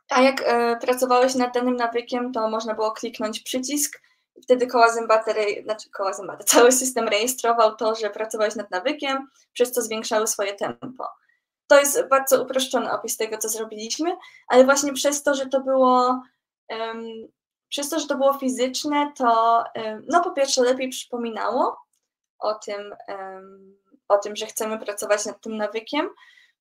A 0.08 0.22
jak 0.22 0.42
e, 0.44 0.76
pracowałeś 0.76 1.34
nad 1.34 1.54
danym 1.54 1.76
nawykiem, 1.76 2.32
to 2.32 2.48
można 2.48 2.74
było 2.74 2.92
kliknąć 2.92 3.40
przycisk 3.40 4.00
wtedy 4.42 4.66
koła 4.66 4.92
zębate, 4.92 5.34
znaczy 5.62 5.90
koła 5.90 6.12
zębate, 6.12 6.44
cały 6.54 6.72
system 6.72 7.08
rejestrował 7.08 7.76
to, 7.76 7.94
że 7.94 8.10
pracowałeś 8.10 8.54
nad 8.54 8.70
nawykiem, 8.70 9.28
przez 9.52 9.72
co 9.72 9.82
zwiększały 9.82 10.26
swoje 10.26 10.54
tempo. 10.54 11.08
To 11.70 11.80
jest 11.80 12.08
bardzo 12.08 12.42
uproszczony 12.42 12.92
opis 12.92 13.16
tego, 13.16 13.38
co 13.38 13.48
zrobiliśmy, 13.48 14.16
ale 14.48 14.64
właśnie 14.64 14.92
przez 14.92 15.22
to, 15.22 15.34
że 15.34 15.46
to 15.46 15.60
było 15.60 16.22
um, 16.68 17.04
przez 17.68 17.88
to, 17.88 18.00
że 18.00 18.06
to 18.06 18.16
było 18.16 18.34
fizyczne, 18.34 19.12
to 19.16 19.64
um, 19.74 20.06
no 20.08 20.24
po 20.24 20.30
pierwsze 20.30 20.62
lepiej 20.62 20.88
przypominało 20.88 21.76
o 22.38 22.54
tym, 22.54 22.94
um, 23.08 23.76
o 24.08 24.18
tym, 24.18 24.36
że 24.36 24.46
chcemy 24.46 24.78
pracować 24.78 25.26
nad 25.26 25.40
tym 25.40 25.56
nawykiem. 25.56 26.10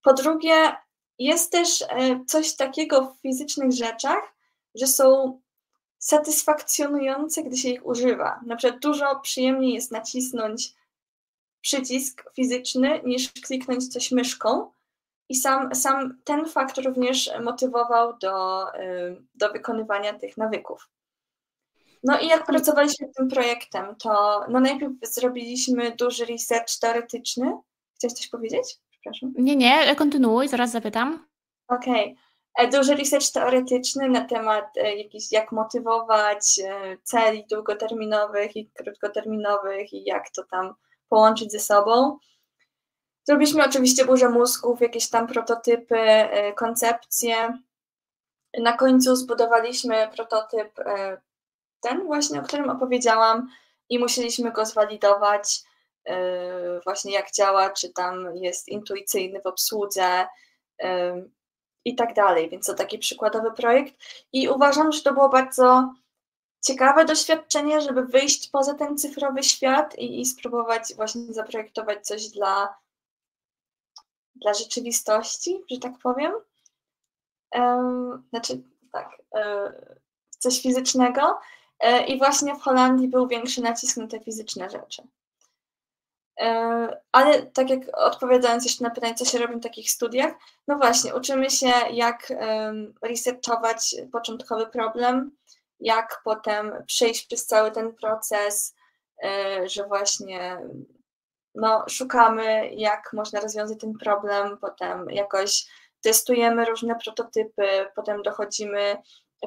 Po 0.02 0.14
drugie, 0.14 0.76
jest 1.20 1.52
też 1.52 1.82
e, 1.82 2.26
coś 2.28 2.56
takiego 2.56 3.02
w 3.02 3.22
fizycznych 3.22 3.72
rzeczach, 3.72 4.36
że 4.76 4.88
są 4.88 5.40
satysfakcjonujące, 6.00 7.44
gdy 7.44 7.58
się 7.58 7.70
ich 7.70 7.86
używa. 7.86 8.40
Na 8.46 8.56
przykład 8.56 8.82
dużo 8.82 9.20
przyjemniej 9.20 9.74
jest 9.74 9.92
nacisnąć 9.92 10.74
przycisk 11.62 12.24
fizyczny 12.36 13.02
niż 13.04 13.32
kliknąć 13.32 13.88
coś 13.88 14.12
myszką. 14.12 14.72
I 15.30 15.36
sam, 15.36 15.76
sam 15.76 16.18
ten 16.24 16.46
fakt 16.46 16.78
również 16.78 17.32
motywował 17.44 18.18
do, 18.18 18.66
do 19.36 19.50
wykonywania 19.50 20.14
tych 20.14 20.38
nawyków. 20.38 20.90
No 22.04 22.20
i 22.20 22.28
jak 22.28 22.46
pracowaliśmy 22.46 23.08
nad 23.08 23.16
tym 23.16 23.30
projektem, 23.30 23.96
to 23.96 24.42
no 24.50 24.60
najpierw 24.60 24.92
zrobiliśmy 25.02 25.92
duży 25.92 26.26
research 26.26 26.80
teoretyczny. 26.82 27.58
Chciałeś 27.96 28.14
coś 28.14 28.28
powiedzieć? 28.28 28.78
Przepraszam. 28.92 29.34
Nie, 29.38 29.56
nie, 29.56 29.96
kontynuuj, 29.96 30.48
zaraz 30.48 30.72
zapytam. 30.72 31.28
Okej. 31.68 32.04
Okay. 32.04 32.16
E, 32.60 32.68
duży 32.68 32.96
research 32.96 33.32
teoretyczny 33.32 34.10
na 34.10 34.26
temat 34.26 34.78
e, 34.78 34.96
jakiś, 34.96 35.32
jak 35.32 35.52
motywować 35.52 36.60
e, 36.64 36.98
celi 37.04 37.46
długoterminowych 37.52 38.56
i 38.56 38.70
krótkoterminowych 38.72 39.94
i 39.94 40.04
jak 40.04 40.30
to 40.30 40.44
tam 40.52 40.74
połączyć 41.10 41.52
ze 41.52 41.60
sobą. 41.60 42.18
Zrobiliśmy 43.28 43.66
oczywiście 43.66 44.06
burzę 44.06 44.30
mózgów, 44.30 44.82
jakieś 44.82 45.10
tam 45.10 45.28
prototypy, 45.28 46.00
koncepcje. 46.56 47.60
Na 48.60 48.74
końcu 48.74 49.16
zbudowaliśmy 49.16 50.10
prototyp 50.16 50.80
ten 51.82 52.06
właśnie, 52.06 52.40
o 52.40 52.44
którym 52.44 52.70
opowiedziałam 52.70 53.50
i 53.90 54.00
musieliśmy 54.00 54.52
go 54.52 54.66
zwalidować 54.66 55.64
właśnie 56.84 57.14
jak 57.14 57.32
działa, 57.32 57.70
czy 57.70 57.94
tam 57.94 58.36
jest 58.36 58.68
intuicyjny 58.68 59.42
w 59.42 59.48
obsłudze, 59.48 60.28
i 61.86 61.96
tak 61.96 62.14
dalej. 62.14 62.50
Więc 62.50 62.66
to 62.66 62.74
taki 62.74 63.00
przykładowy 63.00 63.52
projekt. 63.52 63.94
I 64.34 64.50
uważam, 64.50 64.92
że 64.92 65.02
to 65.02 65.14
było 65.14 65.30
bardzo 65.30 65.94
ciekawe 66.62 67.06
doświadczenie, 67.06 67.82
żeby 67.82 68.06
wyjść 68.06 68.50
poza 68.50 68.74
ten 68.74 68.98
cyfrowy 68.98 69.44
świat 69.44 70.00
i, 70.00 70.22
i 70.22 70.26
spróbować 70.26 70.96
właśnie 70.96 71.34
zaprojektować 71.34 72.08
coś 72.08 72.28
dla, 72.28 72.76
dla 74.42 74.54
rzeczywistości, 74.54 75.64
że 75.72 75.80
tak 75.80 75.94
powiem. 76.04 76.32
Znaczy, 78.30 78.62
tak, 78.92 79.22
e, 79.36 79.74
coś 80.40 80.62
fizycznego. 80.62 81.40
E, 81.80 82.06
I 82.06 82.18
właśnie 82.18 82.56
w 82.56 82.62
Holandii 82.62 83.08
był 83.08 83.28
większy 83.28 83.62
nacisk 83.62 83.98
na 83.98 84.08
te 84.08 84.20
fizyczne 84.20 84.70
rzeczy. 84.70 85.04
E, 86.40 87.02
ale 87.12 87.46
tak 87.46 87.70
jak 87.70 87.80
odpowiadając 87.94 88.64
jeszcze 88.64 88.84
na 88.84 88.90
pytanie, 88.90 89.16
co 89.16 89.26
się 89.26 89.38
robi 89.38 89.56
w 89.56 89.64
takich 89.64 89.92
studiach, 89.92 90.34
no 90.68 90.78
właśnie, 90.78 91.16
uczymy 91.16 91.50
się, 91.50 91.72
jak 91.92 92.34
researchować 93.02 93.96
początkowy 94.12 94.68
problem, 94.68 95.32
jak 95.80 96.22
potem 96.24 96.84
przejść 96.86 97.28
przez 97.28 97.46
cały 97.46 97.72
ten 97.72 97.96
proces, 97.96 98.76
że 99.66 99.88
właśnie 99.88 100.62
no, 101.56 101.86
szukamy, 101.90 102.70
jak 102.74 103.14
można 103.14 103.40
rozwiązać 103.40 103.80
ten 103.80 103.94
problem, 103.94 104.58
potem 104.58 105.10
jakoś 105.10 105.66
testujemy 106.02 106.66
różne 106.66 106.96
prototypy, 107.04 107.86
potem 107.96 108.22
dochodzimy 108.22 108.98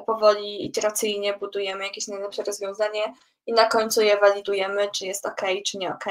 powoli, 0.01 0.65
iteracyjnie, 0.65 1.37
budujemy 1.37 1.83
jakieś 1.83 2.07
najlepsze 2.07 2.43
rozwiązanie 2.43 3.13
i 3.45 3.53
na 3.53 3.65
końcu 3.65 4.01
je 4.01 4.17
walidujemy, 4.17 4.89
czy 4.91 5.05
jest 5.05 5.25
ok, 5.25 5.41
czy 5.65 5.77
nie 5.77 5.89
ok. 5.89 6.05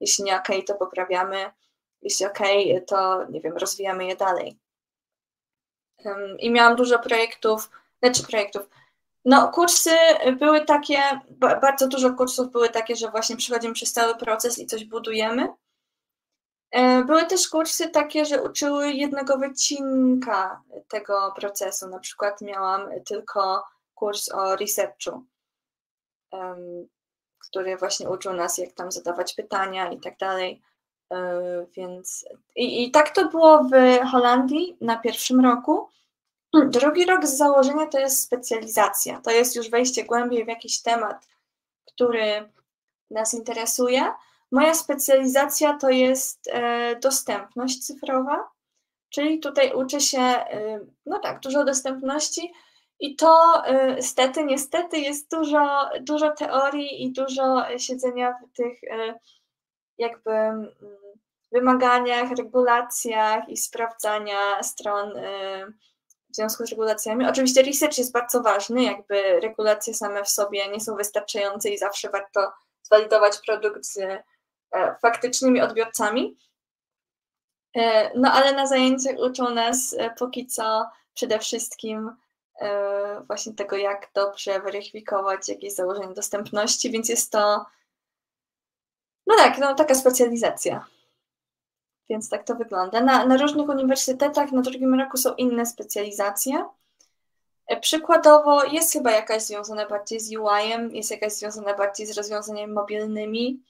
Jeśli 0.00 0.24
nie 0.24 0.36
ok, 0.36 0.48
to 0.66 0.74
poprawiamy. 0.74 1.50
Jeśli 2.02 2.26
ok, 2.26 2.38
to 2.86 3.26
nie 3.30 3.40
wiem, 3.40 3.56
rozwijamy 3.56 4.06
je 4.06 4.16
dalej. 4.16 4.58
I 6.38 6.50
miałam 6.50 6.76
dużo 6.76 6.98
projektów, 6.98 7.70
znaczy 8.02 8.22
projektów. 8.22 8.68
No, 9.28 9.48
kursy 9.48 9.90
były 10.38 10.64
takie, 10.64 10.98
bardzo 11.60 11.88
dużo 11.88 12.14
kursów 12.14 12.50
były 12.50 12.68
takie, 12.68 12.96
że 12.96 13.10
właśnie 13.10 13.36
przechodzimy 13.36 13.74
przez 13.74 13.92
cały 13.92 14.14
proces 14.14 14.58
i 14.58 14.66
coś 14.66 14.84
budujemy. 14.84 15.48
E, 16.70 17.04
były 17.04 17.26
też 17.26 17.48
kursy 17.48 17.88
takie, 17.88 18.24
że 18.24 18.42
uczyły 18.42 18.92
jednego 18.92 19.38
wycinka 19.38 20.62
tego 20.88 21.32
procesu. 21.36 21.88
Na 21.88 21.98
przykład 21.98 22.40
miałam 22.40 22.88
tylko 23.06 23.64
kurs 23.94 24.32
o 24.32 24.56
researchu, 24.56 25.24
który 27.48 27.76
właśnie 27.76 28.08
uczył 28.10 28.32
nas, 28.32 28.58
jak 28.58 28.72
tam 28.72 28.92
zadawać 28.92 29.34
pytania 29.34 29.90
i 29.92 30.00
tak 30.00 30.18
dalej. 30.18 30.62
E, 31.12 31.40
więc 31.76 32.24
i, 32.56 32.84
i 32.84 32.90
tak 32.90 33.10
to 33.10 33.28
było 33.28 33.64
w 33.64 33.70
Holandii 34.10 34.76
na 34.80 34.98
pierwszym 34.98 35.40
roku. 35.40 35.88
Drugi 36.52 37.04
rok 37.04 37.26
z 37.26 37.36
założenia 37.36 37.86
to 37.86 37.98
jest 37.98 38.22
specjalizacja. 38.22 39.20
To 39.20 39.30
jest 39.30 39.56
już 39.56 39.70
wejście 39.70 40.04
głębiej 40.04 40.44
w 40.44 40.48
jakiś 40.48 40.82
temat, 40.82 41.28
który 41.86 42.52
nas 43.10 43.34
interesuje 43.34 44.12
Moja 44.52 44.74
specjalizacja 44.74 45.78
to 45.78 45.90
jest 45.90 46.48
e, 46.52 46.96
dostępność 46.96 47.86
cyfrowa, 47.86 48.50
czyli 49.10 49.40
tutaj 49.40 49.72
uczę 49.74 50.00
się, 50.00 50.20
e, 50.20 50.80
no 51.06 51.18
tak, 51.18 51.40
dużo 51.40 51.64
dostępności 51.64 52.52
i 53.00 53.16
to 53.16 53.62
e, 53.66 54.02
stety, 54.02 54.44
niestety 54.44 54.98
jest 54.98 55.30
dużo, 55.30 55.90
dużo 56.00 56.30
teorii 56.30 57.04
i 57.04 57.12
dużo 57.12 57.64
siedzenia 57.78 58.32
w 58.32 58.56
tych 58.56 58.80
jakby 59.98 60.30
mm, 60.30 60.68
wymaganiach, 61.52 62.30
regulacjach 62.30 63.48
i 63.48 63.56
sprawdzania 63.56 64.62
stron 64.62 65.12
w 66.30 66.36
związku 66.36 66.66
z 66.66 66.70
regulacjami. 66.70 67.26
Oczywiście 67.26 67.62
research 67.62 67.98
jest 67.98 68.12
bardzo 68.12 68.42
ważny, 68.42 68.82
jakby 68.82 69.40
regulacje 69.40 69.94
same 69.94 70.24
w 70.24 70.28
sobie 70.28 70.68
nie 70.68 70.80
są 70.80 70.96
wystarczające 70.96 71.70
i 71.70 71.78
zawsze 71.78 72.10
warto 72.10 72.52
zwalidować 72.82 73.38
produkt 73.46 73.84
z 73.84 73.98
E, 74.72 74.96
faktycznymi 75.02 75.60
odbiorcami. 75.60 76.38
E, 77.76 78.10
no 78.18 78.32
ale 78.32 78.52
na 78.52 78.66
zajęciach 78.66 79.16
uczą 79.18 79.50
nas 79.50 79.94
e, 79.98 80.10
póki 80.10 80.46
co 80.46 80.90
przede 81.14 81.38
wszystkim 81.38 82.16
właśnie 83.26 83.54
tego, 83.54 83.76
jak 83.76 84.10
dobrze 84.14 84.60
weryfikować 84.60 85.48
jakieś 85.48 85.74
założenie 85.74 86.14
dostępności, 86.14 86.90
więc 86.90 87.08
jest 87.08 87.32
to 87.32 87.66
no 89.26 89.36
tak, 89.36 89.58
no 89.58 89.74
taka 89.74 89.94
specjalizacja. 89.94 90.86
Więc 92.10 92.28
tak 92.28 92.44
to 92.44 92.54
wygląda. 92.54 93.00
Na, 93.00 93.26
na 93.26 93.36
różnych 93.36 93.68
uniwersytetach 93.68 94.52
na 94.52 94.62
drugim 94.62 95.00
roku 95.00 95.16
są 95.16 95.34
inne 95.34 95.66
specjalizacje. 95.66 96.64
Przykładowo 97.80 98.64
jest 98.64 98.92
chyba 98.92 99.10
jakaś 99.10 99.42
związana 99.42 99.86
bardziej 99.86 100.20
z 100.20 100.30
UI-em, 100.36 100.94
jest 100.94 101.10
jakaś 101.10 101.32
związana 101.32 101.74
bardziej 101.74 102.06
z 102.06 102.16
rozwiązaniami 102.16 102.72
mobilnymi, 102.72 103.62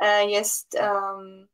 E, 0.00 0.30
jest 0.30 0.74
um, 0.74 1.48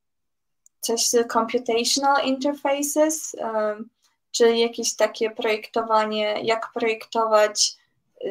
coś 0.81 1.07
z 1.07 1.33
computational 1.33 2.25
interfaces, 2.27 3.37
um, 3.39 3.91
czyli 4.31 4.61
jakieś 4.61 4.95
takie 4.95 5.31
projektowanie, 5.31 6.41
jak 6.43 6.73
projektować 6.73 7.77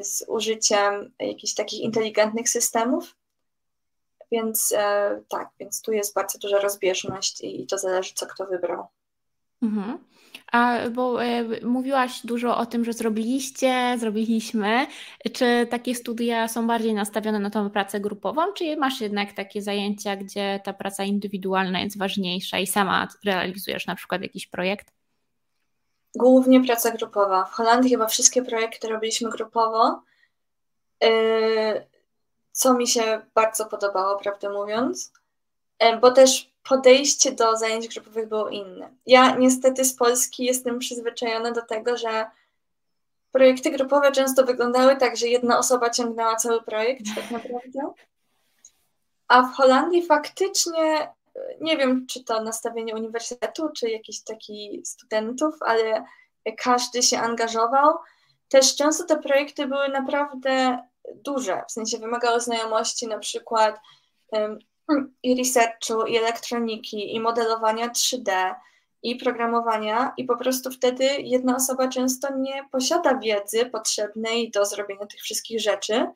z 0.01 0.23
użyciem 0.27 1.11
jakichś 1.19 1.53
takich 1.53 1.79
inteligentnych 1.79 2.49
systemów. 2.49 3.14
Więc 4.31 4.73
e, 4.77 5.21
tak, 5.29 5.49
więc 5.59 5.81
tu 5.81 5.91
jest 5.91 6.13
bardzo 6.13 6.39
duża 6.39 6.59
rozbieżność 6.59 7.41
i, 7.41 7.61
i 7.61 7.67
to 7.67 7.77
zależy, 7.77 8.13
co 8.13 8.25
kto 8.25 8.45
wybrał. 8.45 8.87
Mhm. 9.61 9.99
A 10.51 10.89
bo 10.89 11.23
e, 11.23 11.43
mówiłaś 11.65 12.25
dużo 12.25 12.57
o 12.57 12.65
tym, 12.65 12.85
że 12.85 12.93
zrobiliście, 12.93 13.95
zrobiliśmy. 13.99 14.87
Czy 15.33 15.67
takie 15.69 15.95
studia 15.95 16.47
są 16.47 16.67
bardziej 16.67 16.93
nastawione 16.93 17.39
na 17.39 17.49
tą 17.49 17.69
pracę 17.69 17.99
grupową, 17.99 18.53
czy 18.53 18.77
masz 18.77 19.01
jednak 19.01 19.33
takie 19.33 19.61
zajęcia, 19.61 20.15
gdzie 20.15 20.59
ta 20.63 20.73
praca 20.73 21.03
indywidualna 21.03 21.81
jest 21.81 21.97
ważniejsza 21.97 22.59
i 22.59 22.67
sama 22.67 23.07
realizujesz 23.25 23.87
na 23.87 23.95
przykład 23.95 24.21
jakiś 24.21 24.47
projekt? 24.47 24.87
Głównie 26.15 26.63
praca 26.63 26.91
grupowa. 26.91 27.45
W 27.45 27.51
Holandii 27.51 27.91
chyba 27.91 28.07
wszystkie 28.07 28.41
projekty 28.41 28.87
robiliśmy 28.87 29.29
grupowo, 29.29 30.01
yy, 31.01 31.09
co 32.55 32.73
mi 32.73 32.87
się 32.87 33.21
bardzo 33.33 33.65
podobało, 33.65 34.19
prawdę 34.19 34.49
mówiąc, 34.49 35.11
yy, 35.81 35.97
bo 35.97 36.11
też 36.11 36.51
podejście 36.63 37.31
do 37.31 37.57
zajęć 37.57 37.87
grupowych 37.87 38.29
było 38.29 38.49
inne. 38.49 38.89
Ja 39.05 39.35
niestety 39.35 39.85
z 39.85 39.95
Polski 39.95 40.45
jestem 40.45 40.79
przyzwyczajona 40.79 41.51
do 41.51 41.61
tego, 41.61 41.97
że 41.97 42.25
projekty 43.31 43.71
grupowe 43.71 44.11
często 44.11 44.43
wyglądały 44.43 44.95
tak, 44.95 45.17
że 45.17 45.27
jedna 45.27 45.57
osoba 45.57 45.89
ciągnęła 45.89 46.35
cały 46.35 46.61
projekt, 46.61 47.03
tak 47.15 47.31
naprawdę. 47.31 47.93
A 49.27 49.41
w 49.41 49.53
Holandii 49.53 50.05
faktycznie, 50.05 51.13
nie 51.61 51.77
wiem, 51.77 52.07
czy 52.07 52.23
to 52.23 52.43
nastawienie 52.43 52.95
uniwersytetu, 52.95 53.69
czy 53.77 53.89
jakiś 53.89 54.23
taki 54.23 54.81
studentów, 54.85 55.55
ale 55.61 56.05
każdy 56.57 57.03
się 57.03 57.19
angażował. 57.19 57.93
Też 58.49 58.75
często 58.75 59.03
te 59.03 59.17
projekty 59.17 59.67
były 59.67 59.89
naprawdę 59.89 60.79
duże, 61.13 61.63
w 61.69 61.71
sensie 61.71 61.97
wymagały 61.97 62.41
znajomości 62.41 63.07
na 63.07 63.19
przykład 63.19 63.79
i 65.23 65.35
researchu, 65.35 66.05
i 66.05 66.17
elektroniki, 66.17 67.15
i 67.15 67.19
modelowania 67.19 67.89
3D, 67.89 68.55
i 69.05 69.15
programowania, 69.15 70.13
i 70.17 70.23
po 70.23 70.37
prostu 70.37 70.71
wtedy 70.71 71.05
jedna 71.05 71.55
osoba 71.55 71.87
często 71.87 72.37
nie 72.37 72.69
posiada 72.71 73.17
wiedzy 73.17 73.65
potrzebnej 73.65 74.51
do 74.51 74.65
zrobienia 74.65 75.05
tych 75.05 75.21
wszystkich 75.21 75.61
rzeczy. 75.61 76.07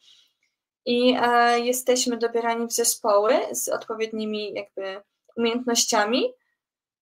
I 0.85 1.17
e, 1.21 1.59
jesteśmy 1.59 2.17
dobierani 2.17 2.67
w 2.67 2.73
zespoły 2.73 3.33
z 3.51 3.69
odpowiednimi 3.69 4.53
jakby 4.53 5.01
umiejętnościami, 5.37 6.33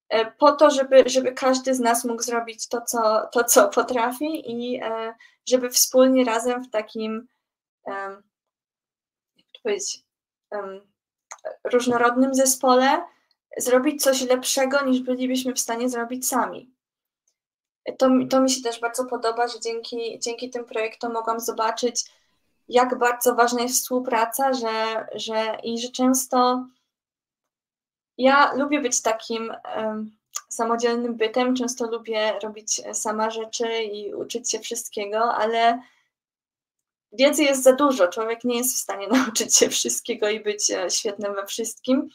e, 0.09 0.31
po 0.31 0.51
to, 0.51 0.69
żeby, 0.69 1.03
żeby 1.05 1.31
każdy 1.31 1.75
z 1.75 1.79
nas 1.79 2.05
mógł 2.05 2.23
zrobić 2.23 2.67
to, 2.67 2.81
co, 2.81 3.27
to, 3.31 3.43
co 3.43 3.69
potrafi, 3.69 4.51
i 4.51 4.79
e, 4.83 5.13
żeby 5.49 5.69
wspólnie 5.69 6.25
razem 6.25 6.63
w 6.63 6.69
takim, 6.69 7.27
różnorodnym 11.63 12.35
zespole 12.35 13.03
zrobić 13.57 14.03
coś 14.03 14.21
lepszego, 14.21 14.85
niż 14.85 14.99
bylibyśmy 14.99 15.53
w 15.53 15.59
stanie 15.59 15.89
zrobić 15.89 16.27
sami. 16.27 16.71
To, 17.97 18.09
to 18.29 18.41
mi 18.41 18.49
się 18.49 18.61
też 18.61 18.79
bardzo 18.79 19.05
podoba, 19.05 19.47
że 19.47 19.59
dzięki, 19.59 20.19
dzięki 20.19 20.49
tym 20.49 20.65
projektom 20.65 21.13
mogłam 21.13 21.39
zobaczyć, 21.39 22.05
jak 22.69 22.97
bardzo 22.97 23.35
ważna 23.35 23.61
jest 23.61 23.75
współpraca, 23.75 24.53
że, 24.53 25.07
że 25.15 25.57
i 25.63 25.79
że 25.79 25.89
często 25.89 26.67
ja 28.17 28.53
lubię 28.53 28.81
być 28.81 29.01
takim 29.01 29.53
um, 29.77 30.17
samodzielnym 30.49 31.15
bytem, 31.15 31.55
często 31.55 31.91
lubię 31.91 32.39
robić 32.43 32.81
sama 32.93 33.29
rzeczy 33.29 33.83
i 33.83 34.13
uczyć 34.13 34.51
się 34.51 34.59
wszystkiego, 34.59 35.35
ale 35.35 35.81
wiedzy 37.11 37.43
jest 37.43 37.63
za 37.63 37.73
dużo. 37.73 38.07
Człowiek 38.07 38.43
nie 38.43 38.57
jest 38.57 38.75
w 38.75 38.79
stanie 38.79 39.07
nauczyć 39.17 39.55
się 39.55 39.69
wszystkiego 39.69 40.29
i 40.29 40.39
być 40.39 40.71
e, 40.71 40.89
świetnym 40.89 41.35
we 41.35 41.45
wszystkim. 41.45 42.09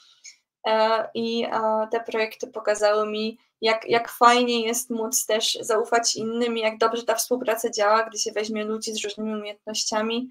E, 0.67 1.09
I 1.15 1.47
te 1.91 2.01
projekty 2.01 2.47
pokazały 2.47 3.11
mi, 3.11 3.39
jak, 3.61 3.89
jak 3.89 4.09
fajnie 4.09 4.67
jest 4.67 4.91
móc 4.91 5.27
też 5.27 5.59
zaufać 5.61 6.17
innym, 6.17 6.57
jak 6.57 6.79
dobrze 6.79 7.03
ta 7.03 7.15
współpraca 7.15 7.71
działa, 7.71 8.03
gdy 8.03 8.19
się 8.19 8.33
weźmie 8.33 8.65
ludzi 8.65 8.93
z 8.93 9.05
różnymi 9.05 9.35
umiejętnościami 9.35 10.31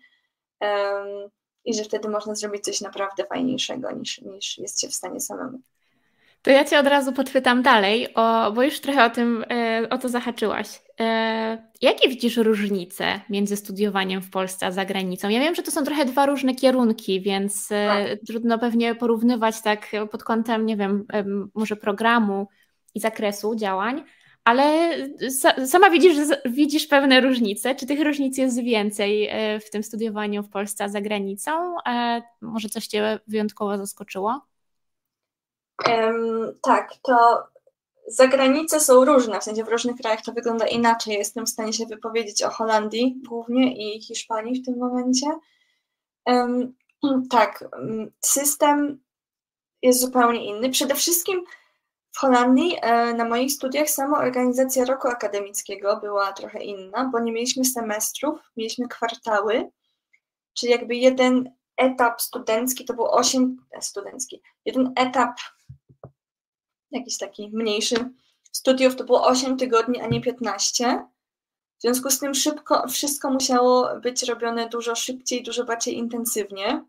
i 1.65 1.73
że 1.73 1.83
wtedy 1.83 2.09
można 2.09 2.35
zrobić 2.35 2.63
coś 2.63 2.81
naprawdę 2.81 3.25
fajniejszego 3.25 3.91
niż, 3.91 4.21
niż 4.21 4.57
jest 4.57 4.81
się 4.81 4.87
w 4.87 4.93
stanie 4.93 5.19
samemu. 5.19 5.61
To 6.41 6.51
ja 6.51 6.65
Cię 6.65 6.79
od 6.79 6.87
razu 6.87 7.13
podpytam 7.13 7.61
dalej, 7.61 8.13
o, 8.13 8.51
bo 8.51 8.63
już 8.63 8.79
trochę 8.79 9.05
o 9.05 9.09
tym, 9.09 9.45
e, 9.49 9.87
o 9.89 9.97
to 9.97 10.09
zahaczyłaś. 10.09 10.67
E, 10.99 11.69
jakie 11.81 12.09
widzisz 12.09 12.37
różnice 12.37 13.21
między 13.29 13.57
studiowaniem 13.57 14.21
w 14.21 14.29
Polsce 14.29 14.65
a 14.65 14.71
za 14.71 14.85
granicą? 14.85 15.29
Ja 15.29 15.39
wiem, 15.39 15.55
że 15.55 15.63
to 15.63 15.71
są 15.71 15.83
trochę 15.83 16.05
dwa 16.05 16.25
różne 16.25 16.55
kierunki, 16.55 17.21
więc 17.21 17.71
e, 17.71 17.87
tak. 17.87 18.19
trudno 18.27 18.59
pewnie 18.59 18.95
porównywać 18.95 19.61
tak 19.61 19.91
pod 20.11 20.23
kątem, 20.23 20.65
nie 20.65 20.77
wiem, 20.77 21.05
może 21.55 21.75
programu 21.75 22.47
i 22.95 22.99
zakresu 22.99 23.55
działań, 23.55 24.03
ale 24.43 24.95
sama 25.65 25.89
widzisz, 25.89 26.17
widzisz 26.45 26.87
pewne 26.87 27.21
różnice. 27.21 27.75
Czy 27.75 27.85
tych 27.85 28.01
różnic 28.01 28.37
jest 28.37 28.63
więcej 28.63 29.29
w 29.65 29.69
tym 29.69 29.83
studiowaniu 29.83 30.43
w 30.43 30.49
Polsce 30.49 30.83
a 30.83 30.89
za 30.89 31.01
granicą? 31.01 31.75
Może 32.41 32.69
coś 32.69 32.87
Cię 32.87 33.19
wyjątkowo 33.27 33.77
zaskoczyło? 33.77 34.50
Um, 35.87 36.59
tak, 36.61 36.93
to 37.01 37.43
zagranice 38.07 38.79
są 38.79 39.05
różne, 39.05 39.39
w 39.39 39.43
sensie 39.43 39.63
w 39.63 39.69
różnych 39.69 39.95
krajach 39.95 40.21
to 40.21 40.31
wygląda 40.31 40.67
inaczej. 40.67 41.13
Jestem 41.13 41.45
w 41.45 41.49
stanie 41.49 41.73
się 41.73 41.85
wypowiedzieć 41.85 42.43
o 42.43 42.49
Holandii 42.49 43.21
głównie 43.27 43.95
i 43.95 44.01
Hiszpanii 44.01 44.61
w 44.61 44.65
tym 44.65 44.77
momencie. 44.77 45.27
Um, 46.25 46.73
tak, 47.31 47.63
system 48.21 48.99
jest 49.81 50.01
zupełnie 50.01 50.45
inny. 50.45 50.69
Przede 50.69 50.95
wszystkim 50.95 51.43
w 52.11 52.19
Holandii 52.19 52.77
e, 52.81 53.13
na 53.13 53.25
moich 53.25 53.51
studiach 53.51 53.89
sama 53.89 54.19
organizacja 54.19 54.85
roku 54.85 55.07
akademickiego 55.07 55.97
była 55.97 56.33
trochę 56.33 56.63
inna, 56.63 57.09
bo 57.11 57.19
nie 57.19 57.31
mieliśmy 57.31 57.65
semestrów, 57.65 58.39
mieliśmy 58.57 58.87
kwartały, 58.87 59.69
czyli 60.53 60.71
jakby 60.71 60.95
jeden 60.95 61.51
etap 61.77 62.21
studencki 62.21 62.85
to 62.85 62.93
był 62.93 63.05
8 63.11 63.57
studencki. 63.81 64.41
Jeden 64.65 64.93
etap 64.95 65.31
jakiś 66.91 67.17
taki 67.17 67.49
mniejszy 67.53 67.95
studiów 68.51 68.95
to 68.95 69.03
było 69.03 69.27
8 69.27 69.57
tygodni, 69.57 70.01
a 70.01 70.07
nie 70.07 70.21
15. 70.21 71.05
W 71.77 71.81
związku 71.81 72.09
z 72.09 72.19
tym 72.19 72.33
szybko 72.33 72.87
wszystko 72.87 73.31
musiało 73.31 73.99
być 73.99 74.23
robione 74.23 74.69
dużo 74.69 74.95
szybciej, 74.95 75.43
dużo 75.43 75.65
bardziej 75.65 75.97
intensywnie, 75.97 76.85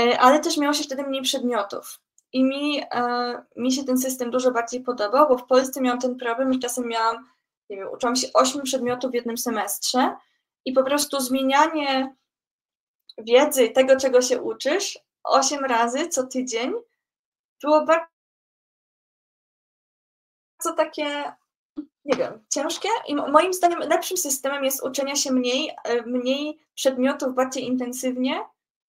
e, 0.00 0.20
ale 0.20 0.40
też 0.40 0.56
miało 0.56 0.74
się 0.74 0.84
wtedy 0.84 1.02
mniej 1.02 1.22
przedmiotów. 1.22 2.00
I 2.32 2.44
mi, 2.44 2.82
e, 2.90 3.42
mi 3.56 3.72
się 3.72 3.84
ten 3.84 3.98
system 3.98 4.30
dużo 4.30 4.50
bardziej 4.50 4.80
podobał, 4.80 5.28
bo 5.28 5.38
w 5.38 5.46
Polsce 5.46 5.80
miałam 5.80 6.00
ten 6.00 6.16
problem, 6.16 6.52
że 6.52 6.58
czasem 6.58 6.88
miałam, 6.88 7.28
nie 7.70 7.76
wiem, 7.76 7.88
uczyłam 7.92 8.16
się 8.16 8.28
8 8.34 8.62
przedmiotów 8.62 9.10
w 9.10 9.14
jednym 9.14 9.38
semestrze 9.38 10.16
i 10.64 10.72
po 10.72 10.84
prostu 10.84 11.20
zmienianie 11.20 12.14
wiedzy, 13.18 13.70
tego 13.70 13.96
czego 13.96 14.22
się 14.22 14.42
uczysz, 14.42 14.98
8 15.24 15.64
razy 15.64 16.08
co 16.08 16.26
tydzień 16.26 16.72
było 17.62 17.84
bardzo 17.84 18.13
takie, 20.72 21.32
nie 22.04 22.16
wiem, 22.16 22.44
ciężkie 22.54 22.88
i 23.08 23.14
moim 23.14 23.54
zdaniem 23.54 23.78
lepszym 23.78 24.16
systemem 24.16 24.64
jest 24.64 24.84
uczenia 24.84 25.16
się 25.16 25.32
mniej, 25.32 25.76
e, 25.84 26.02
mniej 26.02 26.58
przedmiotów 26.74 27.34
bardziej 27.34 27.64
intensywnie 27.64 28.44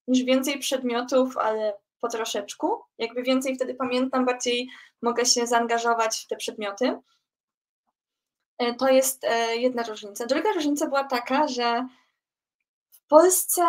niż 0.07 0.23
więcej 0.23 0.59
przedmiotów, 0.59 1.37
ale 1.37 1.73
po 1.99 2.09
troszeczku. 2.09 2.81
Jakby 2.97 3.23
więcej 3.23 3.55
wtedy 3.55 3.75
pamiętam, 3.75 4.25
bardziej 4.25 4.69
mogę 5.01 5.25
się 5.25 5.47
zaangażować 5.47 6.17
w 6.17 6.27
te 6.27 6.35
przedmioty. 6.35 6.99
E, 8.57 8.73
to 8.73 8.87
jest 8.87 9.23
e, 9.23 9.55
jedna 9.55 9.83
różnica. 9.83 10.25
Druga 10.25 10.51
różnica 10.51 10.87
była 10.87 11.03
taka, 11.03 11.47
że 11.47 11.87
w 12.91 13.07
Polsce 13.07 13.63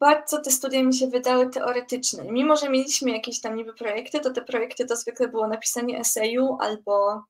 bardzo 0.00 0.40
te 0.42 0.50
studia 0.50 0.82
mi 0.82 0.94
się 0.94 1.06
wydały 1.06 1.50
teoretyczne. 1.50 2.24
Mimo, 2.24 2.56
że 2.56 2.68
mieliśmy 2.68 3.10
jakieś 3.10 3.40
tam 3.40 3.56
niby 3.56 3.74
projekty, 3.74 4.20
to 4.20 4.30
te 4.30 4.42
projekty 4.42 4.86
to 4.86 4.96
zwykle 4.96 5.28
było 5.28 5.48
napisanie 5.48 5.98
eseju 5.98 6.58
albo, 6.60 7.24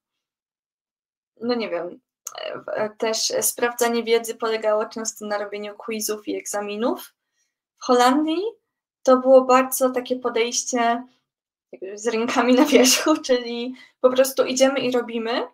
no 1.41 1.55
nie 1.55 1.71
wiem, 1.71 2.01
e, 2.67 2.91
też 2.91 3.33
sprawdzanie 3.41 4.03
wiedzy 4.03 4.35
polegało 4.35 4.87
często 4.87 5.27
na 5.27 5.39
robieniu 5.39 5.75
quizów 5.77 6.29
i 6.29 6.37
egzaminów. 6.37 7.15
W 7.79 7.85
Holandii 7.85 8.43
to 9.03 9.17
było 9.17 9.45
bardzo 9.45 9.91
takie 9.91 10.17
podejście 10.17 11.03
z 11.95 12.07
rękami 12.07 12.55
na 12.55 12.65
wierzchu, 12.65 13.17
czyli 13.27 13.75
po 14.01 14.11
prostu 14.11 14.45
idziemy 14.45 14.81
i 14.81 14.91
robimy. 14.91 15.49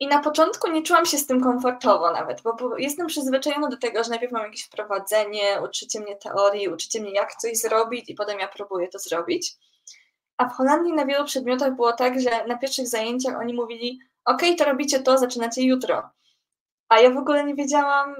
I 0.00 0.06
na 0.06 0.18
początku 0.18 0.70
nie 0.70 0.82
czułam 0.82 1.06
się 1.06 1.18
z 1.18 1.26
tym 1.26 1.40
komfortowo 1.40 2.12
nawet, 2.12 2.42
bo, 2.42 2.54
bo, 2.54 2.78
jestem 2.78 3.06
przyzwyczajona 3.06 3.68
do 3.68 3.76
tego, 3.76 4.04
że 4.04 4.10
najpierw 4.10 4.32
mam 4.32 4.42
jakieś 4.42 4.64
wprowadzenie, 4.64 5.60
uczycie 5.64 6.00
mnie 6.00 6.16
teorii, 6.16 6.68
uczycie 6.68 7.00
mnie 7.00 7.12
jak 7.12 7.34
coś 7.34 7.58
zrobić 7.58 8.10
i 8.10 8.14
potem 8.14 8.38
ja 8.38 8.48
próbuję 8.48 8.88
to 8.88 8.98
zrobić. 8.98 9.56
A 10.36 10.48
w 10.48 10.52
Holandii 10.52 10.92
na 10.92 11.06
wielu 11.06 11.24
przedmiotach 11.24 11.76
było 11.76 11.92
tak, 11.92 12.20
że 12.20 12.46
na 12.46 12.58
pierwszych 12.58 12.88
zajęciach 12.88 13.40
oni 13.40 13.54
mówili 13.54 13.98
ok, 14.24 14.42
to 14.58 14.64
robicie 14.64 15.00
to, 15.02 15.18
zaczynacie 15.18 15.62
jutro. 15.62 16.10
A 16.88 17.00
ja 17.00 17.10
w 17.10 17.16
ogóle 17.16 17.44
nie 17.44 17.54
wiedziałam 17.54 18.14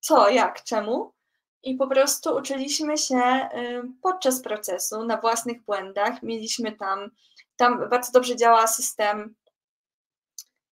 co, 0.00 0.30
jak, 0.30 0.64
czemu. 0.64 1.12
I 1.62 1.74
po 1.74 1.86
prostu 1.86 2.36
uczyliśmy 2.36 2.98
się 2.98 3.16
y, 3.16 3.82
podczas 4.02 4.42
procesu 4.42 5.04
na 5.04 5.16
własnych 5.16 5.64
błędach. 5.64 6.22
Mieliśmy 6.22 6.72
tam, 6.72 7.10
tam 7.56 7.88
bardzo 7.88 8.12
dobrze 8.12 8.36
działa 8.36 8.66
system 8.66 9.34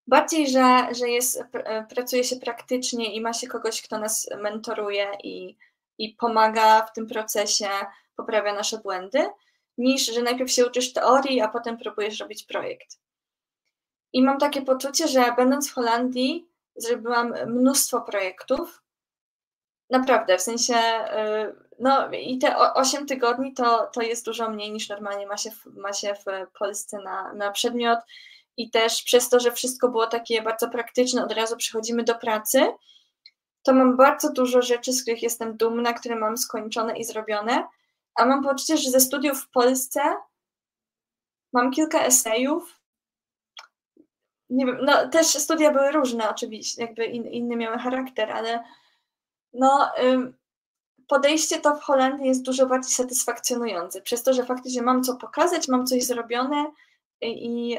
Bardziej, 0.07 0.51
że, 0.51 0.89
że 0.95 1.09
jest, 1.09 1.45
e, 1.53 1.87
pracuje 1.95 2.25
się 2.25 2.37
praktycznie 2.37 3.15
i 3.15 3.21
ma 3.21 3.33
się 3.33 3.47
kogoś, 3.47 3.83
kto 3.83 3.99
nas 3.99 4.29
mentoruje 4.43 5.07
i, 5.25 5.57
i 5.99 6.15
pomaga 6.15 6.87
w 6.87 6.93
tym 6.93 7.07
procesie, 7.07 7.69
poprawia 8.17 8.55
nasze 8.55 8.79
błędy, 8.79 9.27
niż 9.79 10.07
że 10.07 10.23
najpierw 10.23 10.51
się 10.51 10.67
uczysz 10.67 10.93
teorii, 10.93 11.41
a 11.41 11.49
potem 11.49 11.79
próbujesz 11.79 12.21
robić 12.21 12.45
projekt. 12.45 12.99
I 14.13 14.23
mam 14.23 14.39
takie 14.39 14.63
poczucie, 14.63 15.09
że 15.09 15.33
będąc 15.37 15.71
w 15.71 15.75
Holandii, 15.75 16.49
zrobiłam 16.77 17.35
mnóstwo 17.47 18.01
projektów. 18.01 18.83
Naprawdę, 19.91 20.39
w 20.39 20.43
sensie, 20.43 20.75
e, 20.75 21.53
no 21.79 22.11
i 22.11 22.39
te 22.39 22.57
8 22.59 23.07
tygodni 23.07 23.55
to, 23.55 23.91
to 23.93 24.03
jest 24.03 24.25
dużo 24.25 24.51
mniej 24.51 24.73
niż 24.73 24.89
normalnie 24.89 25.27
ma 25.27 25.37
się 25.37 25.51
w, 25.51 25.67
ma 25.67 25.93
się 25.93 26.15
w 26.15 26.59
Polsce 26.59 26.99
na, 27.05 27.33
na 27.33 27.51
przedmiot 27.51 27.99
i 28.57 28.71
też 28.71 29.03
przez 29.03 29.29
to, 29.29 29.41
że 29.41 29.53
wszystko 29.53 29.89
było 29.89 30.07
takie 30.07 30.43
bardzo 30.43 30.69
praktyczne, 30.69 31.25
od 31.25 31.33
razu 31.33 31.57
przechodzimy 31.57 32.05
do 32.05 32.15
pracy, 32.15 32.67
to 33.63 33.75
mam 33.75 33.97
bardzo 33.97 34.33
dużo 34.33 34.63
rzeczy, 34.63 34.93
z 34.93 35.03
których 35.03 35.23
jestem 35.23 35.57
dumna, 35.57 35.93
które 35.93 36.17
mam 36.17 36.37
skończone 36.37 36.99
i 36.99 37.05
zrobione, 37.05 37.67
a 38.15 38.27
mam 38.27 38.43
poczucie, 38.43 38.77
że 38.77 38.91
ze 38.91 39.01
studiów 39.01 39.43
w 39.43 39.51
Polsce 39.51 40.01
mam 41.53 41.71
kilka 41.71 42.05
esejów. 42.05 42.81
Nie 44.51 44.67
wiem, 44.67 44.79
no 44.83 45.09
też 45.09 45.27
studia 45.27 45.71
były 45.71 45.93
różne 45.93 46.31
oczywiście, 46.31 46.83
jakby 46.83 47.05
in, 47.05 47.27
inny 47.27 47.57
miały 47.57 47.79
charakter, 47.79 48.31
ale 48.31 48.65
no 49.53 49.91
podejście 51.09 51.61
to 51.61 51.77
w 51.77 51.83
Holandii 51.83 52.29
jest 52.29 52.43
dużo 52.43 52.67
bardziej 52.67 52.93
satysfakcjonujące, 52.93 54.03
przez 54.03 54.23
to, 54.23 54.33
że 54.33 54.45
faktycznie 54.45 54.83
mam 54.83 55.03
co 55.03 55.17
pokazać, 55.17 55.69
mam 55.69 55.87
coś 55.87 56.05
zrobione, 56.05 56.67
i, 57.21 57.79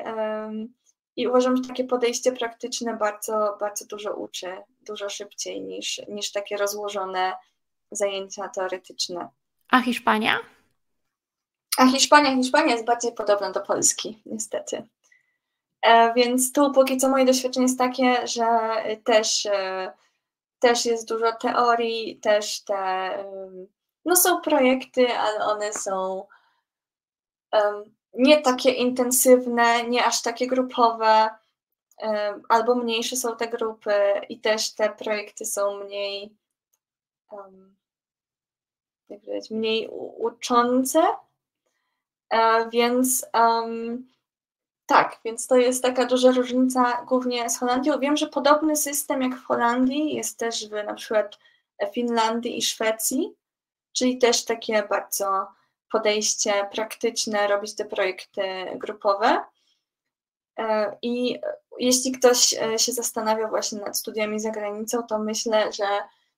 i 1.16 1.28
uważam, 1.28 1.58
że 1.58 1.64
takie 1.64 1.84
podejście 1.84 2.32
praktyczne 2.32 2.98
bardzo, 2.98 3.58
bardzo 3.60 3.86
dużo 3.86 4.14
uczy, 4.14 4.58
dużo 4.82 5.10
szybciej 5.10 5.62
niż, 5.62 6.02
niż 6.08 6.32
takie 6.32 6.58
rozłożone 6.58 7.34
zajęcia 7.92 8.50
teoretyczne. 8.50 9.30
A 9.70 9.82
Hiszpania? 9.82 10.40
A 11.78 11.88
Hiszpania, 11.88 12.36
Hiszpania 12.36 12.74
jest 12.74 12.86
bardziej 12.86 13.12
podobna 13.12 13.52
do 13.52 13.62
Polski, 13.62 14.22
niestety. 14.26 14.88
E, 15.82 16.14
więc 16.14 16.54
tu 16.54 16.72
póki 16.72 16.98
co 16.98 17.10
moje 17.10 17.26
doświadczenie 17.26 17.66
jest 17.66 17.80
takie, 17.80 18.28
że 18.28 18.48
też, 19.04 19.46
e, 19.46 19.94
też 20.60 20.86
jest 20.86 21.08
dużo 21.08 21.32
teorii, 21.32 22.20
też 22.20 22.64
te, 22.64 23.10
no 24.06 24.16
są 24.16 24.42
projekty, 24.42 25.08
ale 25.08 25.46
one 25.46 25.74
są 25.74 26.28
nie 28.18 28.42
takie 28.42 28.72
intensywne, 28.72 29.84
nie 29.84 30.06
aż 30.06 30.22
takie 30.22 30.48
grupowe, 30.48 31.30
albo 32.50 32.76
mniejsze 32.76 33.16
są 33.16 33.38
te 33.38 33.48
grupy 33.48 33.94
i 34.30 34.40
też 34.40 34.74
te 34.74 34.90
projekty 34.90 35.46
są 35.46 35.84
mniej, 35.84 36.36
jak 39.10 39.22
powiedzieć, 39.22 39.52
mniej 39.52 39.90
uczące. 40.18 41.02
E, 42.30 42.70
więc 42.70 43.26
tak, 44.86 45.20
więc 45.26 45.48
to 45.48 45.56
jest 45.56 45.84
taka 45.84 46.06
duża 46.06 46.32
różnica 46.32 47.06
głównie 47.06 47.50
z 47.50 47.60
Holandią. 47.60 48.00
Wiem, 48.00 48.18
że 48.18 48.28
podobny 48.28 48.76
system 48.76 49.22
jak 49.22 49.36
w 49.36 49.46
Holandii 49.46 50.16
jest 50.16 50.40
też 50.40 50.70
w 50.70 50.72
na 50.72 50.94
przykład 50.94 51.40
Finlandii 51.94 52.58
i 52.58 52.62
Szwecji, 52.62 53.36
czyli 53.94 54.18
też 54.18 54.46
takie 54.46 54.84
bardzo 54.84 55.48
podejście 55.92 56.70
praktyczne, 56.72 57.48
robić 57.48 57.76
te 57.76 57.86
projekty 57.86 58.42
grupowe. 58.76 59.46
E, 60.60 60.98
I 61.02 61.40
jeśli 61.80 62.12
ktoś 62.12 62.54
e, 62.54 62.80
się 62.80 62.92
zastanawia 62.92 63.48
właśnie 63.48 63.80
nad 63.80 63.98
studiami 63.98 64.40
za 64.40 64.52
granicą, 64.52 65.04
to 65.04 65.20
myślę, 65.20 65.74
że 65.74 65.86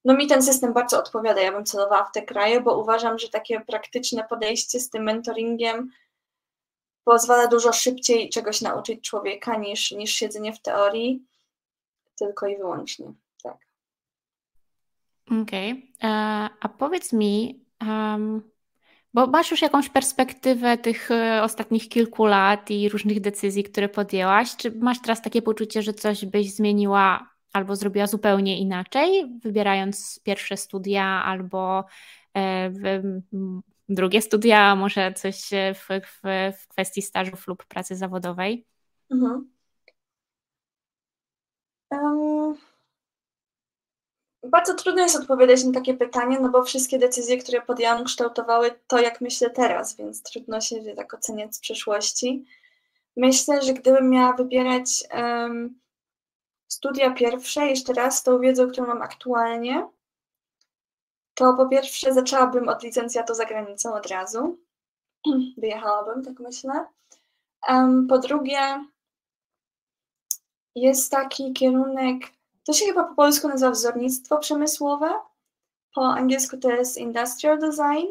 no 0.06 0.14
mi 0.14 0.28
ten 0.28 0.44
system 0.44 0.74
bardzo 0.74 1.00
odpowiada. 1.00 1.42
Ja 1.42 1.52
bym 1.52 1.66
celowała 1.66 2.06
w 2.06 2.12
te 2.12 2.22
kraje, 2.22 2.62
bo 2.62 2.78
uważam, 2.78 3.20
że 3.20 3.30
takie 3.30 3.60
praktyczne 3.60 4.24
podejście 4.24 4.80
z 4.80 4.90
tym 4.90 5.04
mentoringiem 5.04 5.92
pozwala 7.04 7.48
dużo 7.48 7.74
szybciej 7.74 8.30
czegoś 8.30 8.62
nauczyć 8.62 9.10
człowieka 9.10 9.58
niż, 9.58 9.92
niż 9.92 10.14
siedzenie 10.14 10.54
w 10.54 10.62
teorii, 10.62 11.26
tylko 12.16 12.48
i 12.48 12.58
wyłącznie. 12.58 13.14
Tak. 13.44 13.58
Okej. 15.42 15.72
Okay. 15.72 16.10
E, 16.10 16.50
a 16.60 16.70
powiedz 16.70 17.14
mi, 17.14 17.66
um, 17.82 18.52
bo 19.14 19.28
masz 19.28 19.52
już 19.52 19.62
jakąś 19.62 19.90
perspektywę 19.90 20.78
tych 20.78 21.12
e, 21.12 21.44
ostatnich 21.44 21.90
kilku 21.90 22.26
lat 22.26 22.72
i 22.72 22.90
różnych 22.90 23.22
decyzji, 23.22 23.64
które 23.64 23.90
podjęłaś. 23.90 24.56
Czy 24.56 24.72
masz 24.72 25.02
teraz 25.02 25.22
takie 25.22 25.42
poczucie, 25.42 25.82
że 25.82 25.94
coś 25.94 26.26
byś 26.26 26.54
zmieniła 26.54 27.30
albo 27.54 27.76
zrobiła 27.76 28.08
zupełnie 28.08 28.60
inaczej, 28.60 29.40
wybierając 29.44 30.20
pierwsze 30.24 30.58
studia 30.58 31.06
albo 31.06 31.86
e, 32.38 32.72
drugie 33.90 34.22
studia, 34.22 34.76
może 34.76 35.14
coś 35.14 35.50
w, 35.76 35.88
w, 35.88 36.22
w 36.62 36.68
kwestii 36.68 37.02
stażów 37.02 37.48
lub 37.48 37.66
pracy 37.66 37.96
zawodowej? 37.96 38.66
Mhm. 39.12 39.50
Um, 41.92 42.69
bardzo 44.44 44.74
trudno 44.74 45.02
jest 45.02 45.16
odpowiadać 45.16 45.64
na 45.64 45.72
takie 45.72 45.94
pytanie, 45.94 46.40
no 46.40 46.50
bo 46.50 46.64
wszystkie 46.64 47.00
decyzje, 47.00 47.38
które 47.38 47.62
podjęłam, 47.62 48.04
kształtowały 48.04 48.72
to, 48.88 49.00
jak 49.00 49.22
myślę 49.22 49.50
teraz, 49.50 49.96
więc 49.96 50.24
trudno 50.24 50.62
się 50.62 50.96
tak 50.96 51.14
oceniać 51.14 51.56
z 51.56 51.60
przeszłości. 51.60 52.46
Myślę, 53.18 53.62
że 53.62 53.74
gdybym 53.74 54.10
miała 54.10 54.34
wybierać 54.34 55.04
um, 55.14 55.80
studia 56.68 57.12
pierwsze, 57.12 57.68
jeszcze 57.68 57.94
raz 57.94 58.24
tą 58.24 58.40
wiedzą, 58.40 58.68
którą 58.68 58.88
mam 58.88 59.02
aktualnie, 59.02 59.88
to 61.34 61.54
po 61.54 61.68
pierwsze 61.68 62.14
zaczęłabym 62.14 62.70
od 62.70 62.84
licencjatu 62.84 63.34
za 63.34 63.46
granicą 63.46 63.94
od 63.94 64.08
razu. 64.08 64.60
Wyjechałabym, 65.58 66.26
tak 66.26 66.40
myślę. 66.40 66.86
Um, 67.70 68.08
po 68.08 68.20
drugie, 68.20 68.86
jest 70.76 71.12
taki 71.12 71.54
kierunek, 71.54 72.39
to 72.64 72.74
się 72.74 72.86
chyba 72.86 73.04
po 73.04 73.16
polsku 73.16 73.48
nazywa 73.48 73.72
wzornictwo 73.72 74.38
przemysłowe, 74.38 75.14
po 75.96 76.02
angielsku 76.02 76.58
to 76.58 76.70
jest 76.70 76.98
industrial 76.98 77.60
design. 77.60 78.08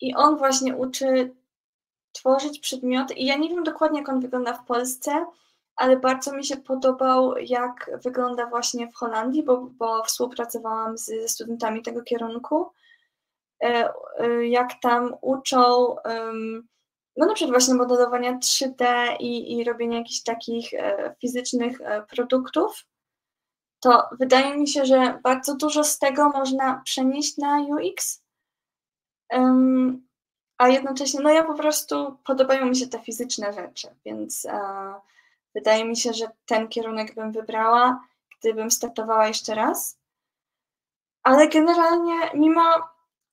I 0.00 0.14
on 0.14 0.36
właśnie 0.36 0.76
uczy 0.76 1.34
tworzyć 2.12 2.58
przedmioty. 2.58 3.14
I 3.14 3.26
ja 3.26 3.36
nie 3.36 3.48
wiem 3.48 3.64
dokładnie 3.64 3.98
jak 3.98 4.08
on 4.08 4.20
wygląda 4.20 4.52
w 4.52 4.64
Polsce, 4.64 5.26
ale 5.76 5.96
bardzo 5.96 6.32
mi 6.32 6.44
się 6.44 6.56
podobał, 6.56 7.36
jak 7.36 7.90
wygląda 8.04 8.46
właśnie 8.46 8.88
w 8.88 8.94
Holandii, 8.94 9.42
bo, 9.42 9.56
bo 9.60 10.04
współpracowałam 10.04 10.98
z, 10.98 11.04
ze 11.04 11.28
studentami 11.28 11.82
tego 11.82 12.02
kierunku, 12.02 12.70
e, 13.64 13.92
e, 14.18 14.46
jak 14.46 14.80
tam 14.82 15.14
uczą 15.20 15.96
no 17.18 17.26
na 17.26 17.34
przykład 17.34 17.52
właśnie 17.52 17.74
modelowania 17.74 18.38
3D 18.38 18.84
i, 19.20 19.58
i 19.58 19.64
robienia 19.64 19.98
jakichś 19.98 20.22
takich 20.22 20.74
e, 20.74 21.14
fizycznych 21.20 21.78
produktów, 22.10 22.84
to 23.80 24.08
wydaje 24.12 24.56
mi 24.56 24.68
się, 24.68 24.86
że 24.86 25.18
bardzo 25.22 25.54
dużo 25.54 25.84
z 25.84 25.98
tego 25.98 26.28
można 26.28 26.82
przenieść 26.84 27.36
na 27.38 27.60
UX. 27.60 28.22
a 30.58 30.68
jednocześnie, 30.68 31.20
no 31.20 31.30
ja 31.30 31.44
po 31.44 31.54
prostu 31.54 32.18
podobają 32.24 32.66
mi 32.66 32.76
się 32.76 32.86
te 32.86 32.98
fizyczne 32.98 33.52
rzeczy, 33.52 33.88
więc 34.04 34.46
Wydaje 35.56 35.84
mi 35.84 35.96
się, 35.96 36.12
że 36.12 36.26
ten 36.46 36.68
kierunek 36.68 37.14
bym 37.14 37.32
wybrała, 37.32 38.00
gdybym 38.38 38.70
startowała 38.70 39.28
jeszcze 39.28 39.54
raz. 39.54 39.98
Ale 41.22 41.48
generalnie, 41.48 42.14
mimo, 42.34 42.62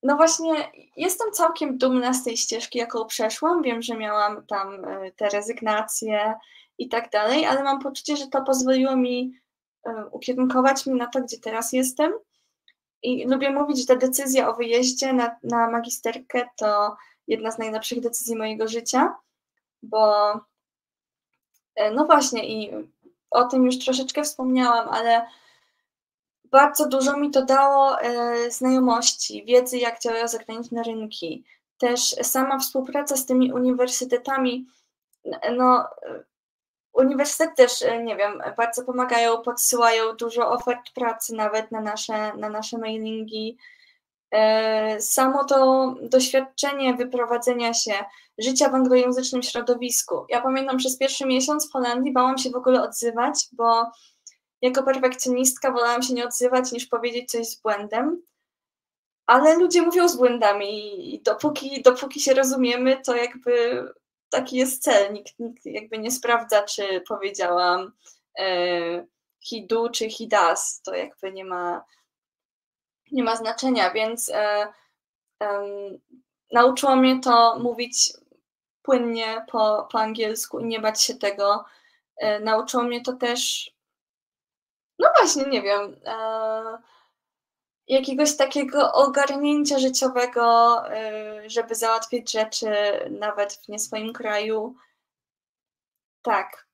no 0.03 0.15
właśnie, 0.17 0.71
jestem 0.97 1.31
całkiem 1.31 1.77
dumna 1.77 2.13
z 2.13 2.23
tej 2.23 2.37
ścieżki, 2.37 2.79
jaką 2.79 3.05
przeszłam. 3.05 3.61
Wiem, 3.61 3.81
że 3.81 3.97
miałam 3.97 4.45
tam 4.45 4.85
e, 4.85 5.11
te 5.11 5.29
rezygnacje 5.29 6.33
i 6.77 6.89
tak 6.89 7.09
dalej, 7.09 7.45
ale 7.45 7.63
mam 7.63 7.79
poczucie, 7.79 8.17
że 8.17 8.27
to 8.27 8.41
pozwoliło 8.41 8.95
mi 8.95 9.33
e, 9.35 9.42
ukierunkować 10.11 10.85
mnie 10.85 10.95
na 10.95 11.07
to, 11.07 11.21
gdzie 11.21 11.39
teraz 11.39 11.73
jestem. 11.73 12.13
I 13.03 13.27
lubię 13.27 13.51
mówić, 13.51 13.79
że 13.79 13.85
ta 13.85 13.95
decyzja 13.95 14.49
o 14.49 14.55
wyjeździe 14.55 15.13
na, 15.13 15.35
na 15.43 15.69
magisterkę 15.69 16.49
to 16.57 16.95
jedna 17.27 17.51
z 17.51 17.57
najlepszych 17.57 17.99
decyzji 17.99 18.35
mojego 18.35 18.67
życia, 18.67 19.15
bo 19.83 20.33
E, 21.75 21.91
no 21.91 22.05
właśnie 22.05 22.47
i 22.47 22.71
o 23.31 23.43
tym 23.43 23.65
już 23.65 23.79
troszeczkę 23.79 24.23
wspomniałam, 24.23 24.89
ale 24.89 25.27
bardzo 26.45 26.87
dużo 26.87 27.17
mi 27.17 27.31
to 27.31 27.45
dało 27.45 28.01
e, 28.01 28.51
znajomości, 28.51 29.45
wiedzy, 29.45 29.77
jak 29.77 29.99
działają 29.99 30.27
zagraniczne 30.27 30.83
rynki. 30.83 31.43
Też 31.77 32.01
sama 32.21 32.59
współpraca 32.59 33.17
z 33.17 33.25
tymi 33.25 33.53
uniwersytetami, 33.53 34.67
no 35.57 35.85
uniwersytety 36.93 37.55
też, 37.55 37.81
e, 37.81 38.03
nie 38.03 38.15
wiem, 38.15 38.41
bardzo 38.57 38.83
pomagają, 38.83 39.41
podsyłają 39.41 40.15
dużo 40.15 40.51
ofert 40.51 40.91
pracy 40.95 41.35
nawet 41.35 41.71
na 41.71 41.81
nasze, 41.81 42.33
na 42.37 42.49
nasze 42.49 42.77
mailingi. 42.77 43.57
Samo 44.99 45.43
to 45.43 45.95
doświadczenie 46.01 46.93
wyprowadzenia 46.93 47.73
się 47.73 47.93
życia 48.37 48.69
w 48.69 48.75
anglojęzycznym 48.75 49.43
środowisku. 49.43 50.25
Ja 50.29 50.41
pamiętam 50.41 50.77
przez 50.77 50.97
pierwszy 50.97 51.25
miesiąc 51.25 51.69
w 51.69 51.71
Holandii 51.71 52.13
bałam 52.13 52.37
się 52.37 52.49
w 52.49 52.55
ogóle 52.55 52.83
odzywać, 52.83 53.47
bo 53.51 53.91
jako 54.61 54.83
perfekcjonistka 54.83 55.71
wolałam 55.71 56.03
się 56.03 56.13
nie 56.13 56.25
odzywać 56.25 56.71
niż 56.71 56.85
powiedzieć 56.85 57.31
coś 57.31 57.47
z 57.47 57.61
błędem. 57.61 58.21
Ale 59.25 59.55
ludzie 59.55 59.81
mówią 59.81 60.07
z 60.07 60.17
błędami 60.17 61.13
i 61.15 61.21
dopóki, 61.21 61.81
dopóki 61.81 62.19
się 62.19 62.33
rozumiemy, 62.33 63.01
to 63.05 63.15
jakby 63.15 63.83
taki 64.33 64.57
jest 64.57 64.83
cel. 64.83 65.13
Nikt, 65.13 65.39
nikt 65.39 65.65
jakby 65.65 65.97
nie 65.97 66.11
sprawdza, 66.11 66.63
czy 66.63 67.01
powiedziałam 67.07 67.91
e, 68.39 68.45
he 69.49 69.55
do 69.69 69.89
czy 69.89 70.09
he 70.09 70.27
does. 70.27 70.81
To 70.81 70.95
jakby 70.95 71.31
nie 71.31 71.45
ma, 71.45 71.85
nie 73.11 73.23
ma 73.23 73.35
znaczenia, 73.35 73.91
więc 73.91 74.29
e, 74.29 74.73
e, 75.43 75.63
nauczyło 76.51 76.95
mnie 76.95 77.19
to 77.19 77.59
mówić 77.59 78.13
płynnie 78.81 79.45
po, 79.51 79.87
po 79.91 79.99
angielsku 79.99 80.59
i 80.59 80.65
nie 80.65 80.79
bać 80.79 81.01
się 81.01 81.15
tego. 81.15 81.65
E, 82.17 82.39
nauczyło 82.39 82.83
mnie 82.83 83.01
to 83.01 83.13
też, 83.13 83.71
no 84.99 85.09
właśnie, 85.19 85.43
nie 85.45 85.61
wiem, 85.61 85.99
e, 86.05 86.77
jakiegoś 87.87 88.37
takiego 88.37 88.93
ogarnięcia 88.93 89.79
życiowego, 89.79 90.77
e, 90.89 91.49
żeby 91.49 91.75
załatwić 91.75 92.31
rzeczy 92.31 92.67
nawet 93.19 93.53
w 93.53 93.67
nie 93.67 93.79
swoim 93.79 94.13
kraju. 94.13 94.75
Tak. 96.21 96.67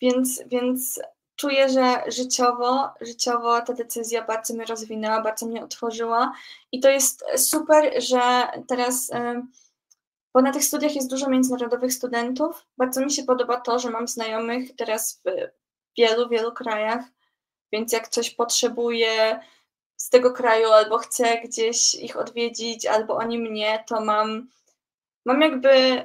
Więc, 0.00 0.42
więc 0.46 1.00
czuję, 1.36 1.68
że 1.68 2.02
życiowo, 2.06 2.90
życiowo 3.00 3.60
ta 3.60 3.72
decyzja 3.72 4.24
bardzo 4.24 4.54
mnie 4.54 4.64
rozwinęła, 4.64 5.20
bardzo 5.20 5.46
mnie 5.46 5.64
otworzyła 5.64 6.32
i 6.72 6.80
to 6.80 6.90
jest 6.90 7.24
super, 7.36 8.02
że 8.02 8.20
teraz 8.68 9.10
bo 10.34 10.42
na 10.42 10.52
tych 10.52 10.64
studiach 10.64 10.94
jest 10.94 11.10
dużo 11.10 11.28
międzynarodowych 11.28 11.92
studentów. 11.92 12.66
Bardzo 12.76 13.00
mi 13.00 13.10
się 13.10 13.22
podoba 13.22 13.60
to, 13.60 13.78
że 13.78 13.90
mam 13.90 14.08
znajomych 14.08 14.76
teraz 14.76 15.22
w 15.24 15.30
wielu, 15.98 16.28
wielu 16.28 16.52
krajach, 16.52 17.04
więc 17.72 17.92
jak 17.92 18.08
coś 18.08 18.30
potrzebuję 18.30 19.40
z 19.96 20.10
tego 20.10 20.32
kraju, 20.32 20.68
albo 20.68 20.98
chcę 20.98 21.40
gdzieś 21.40 21.94
ich 21.94 22.16
odwiedzić, 22.16 22.86
albo 22.86 23.16
oni 23.16 23.38
mnie, 23.38 23.84
to 23.86 24.00
mam, 24.00 24.48
mam 25.24 25.40
jakby 25.40 26.04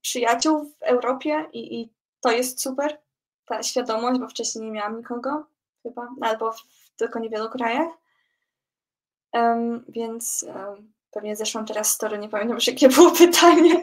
przyjaciół 0.00 0.64
w 0.64 0.82
Europie 0.82 1.46
i, 1.52 1.80
i 1.80 1.92
to 2.20 2.30
jest 2.30 2.62
super, 2.62 2.98
ta 3.46 3.62
świadomość, 3.62 4.20
bo 4.20 4.28
wcześniej 4.28 4.64
nie 4.64 4.70
miałam 4.70 4.96
nikogo 4.96 5.46
chyba, 5.82 6.08
albo 6.20 6.52
w 6.52 6.62
tylko 6.96 7.18
niewielu 7.18 7.50
krajach. 7.50 7.88
Um, 9.32 9.84
więc 9.88 10.44
um, 10.48 10.94
Pewnie 11.14 11.36
zeszłam 11.36 11.66
teraz 11.66 11.90
story, 11.90 12.18
nie 12.18 12.28
pamiętam 12.28 12.56
już 12.56 12.66
jakie 12.66 12.88
było 12.88 13.10
pytanie. 13.10 13.74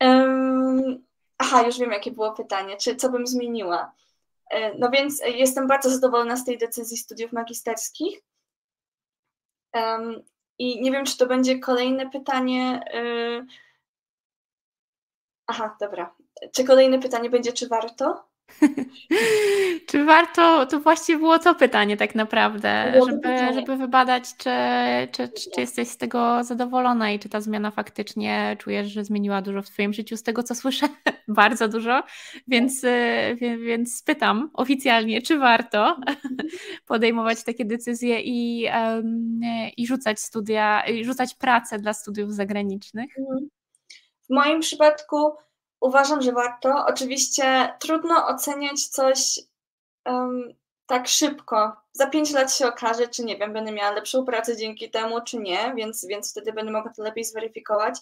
um, 0.00 1.04
aha, 1.38 1.62
już 1.62 1.78
wiem 1.78 1.92
jakie 1.92 2.10
było 2.10 2.32
pytanie. 2.32 2.76
Czy 2.76 2.96
co 2.96 3.10
bym 3.10 3.26
zmieniła? 3.26 3.92
E, 4.50 4.78
no 4.78 4.90
więc 4.90 5.22
jestem 5.26 5.66
bardzo 5.66 5.90
zadowolona 5.90 6.36
z 6.36 6.44
tej 6.44 6.58
decyzji 6.58 6.96
studiów 6.96 7.32
magisterskich. 7.32 8.20
I 10.58 10.82
nie 10.82 10.92
wiem, 10.92 11.04
czy 11.04 11.18
to 11.18 11.26
będzie 11.26 11.58
kolejne 11.58 12.10
pytanie. 12.10 12.80
Yy... 12.94 13.46
Aha, 15.46 15.76
dobra. 15.80 16.14
Czy 16.52 16.64
kolejne 16.64 16.98
pytanie 16.98 17.30
będzie, 17.30 17.52
czy 17.52 17.68
warto? 17.68 18.27
Czy 19.86 20.04
warto, 20.04 20.66
to 20.66 20.80
właściwie 20.80 21.18
było 21.18 21.38
to 21.38 21.54
pytanie 21.54 21.96
tak 21.96 22.14
naprawdę, 22.14 23.00
żeby, 23.06 23.54
żeby 23.54 23.76
wybadać, 23.76 24.36
czy, 24.36 24.50
czy, 25.12 25.28
czy, 25.28 25.50
czy, 25.50 25.60
jesteś 25.60 25.88
z 25.88 25.96
tego 25.96 26.44
zadowolona 26.44 27.10
i 27.10 27.18
czy 27.18 27.28
ta 27.28 27.40
zmiana 27.40 27.70
faktycznie 27.70 28.56
czujesz, 28.58 28.88
że 28.88 29.04
zmieniła 29.04 29.42
dużo 29.42 29.62
w 29.62 29.70
Twoim 29.70 29.92
życiu. 29.92 30.16
Z 30.16 30.22
tego 30.22 30.42
co 30.42 30.54
słyszę, 30.54 30.88
bardzo 31.28 31.68
dużo, 31.68 32.02
więc, 32.48 32.84
y, 32.84 33.36
więc 33.64 34.02
pytam 34.02 34.50
oficjalnie, 34.54 35.22
czy 35.22 35.38
warto 35.38 35.96
podejmować 36.86 37.44
takie 37.44 37.64
decyzje 37.64 38.20
i, 38.20 38.68
i 39.76 39.86
rzucać 39.86 40.20
studia, 40.20 40.82
i 40.86 41.04
rzucać 41.04 41.34
pracę 41.34 41.78
dla 41.78 41.92
studiów 41.92 42.34
zagranicznych? 42.34 43.18
Mhm. 43.18 43.48
W 44.30 44.34
moim 44.34 44.60
przypadku 44.60 45.16
uważam, 45.80 46.22
że 46.22 46.32
warto. 46.32 46.86
Oczywiście 46.86 47.74
trudno 47.78 48.26
oceniać 48.26 48.86
coś 48.86 49.40
um, 50.06 50.54
tak 50.86 51.08
szybko. 51.08 51.76
Za 51.92 52.06
pięć 52.06 52.32
lat 52.32 52.54
się 52.54 52.66
okaże, 52.66 53.08
czy 53.08 53.24
nie 53.24 53.36
wiem, 53.36 53.52
będę 53.52 53.72
miała 53.72 53.90
lepszą 53.90 54.24
pracę 54.24 54.56
dzięki 54.56 54.90
temu, 54.90 55.20
czy 55.20 55.38
nie, 55.38 55.72
więc, 55.76 56.06
więc 56.06 56.30
wtedy 56.30 56.52
będę 56.52 56.72
mogła 56.72 56.92
to 56.92 57.02
lepiej 57.02 57.24
zweryfikować. 57.24 57.98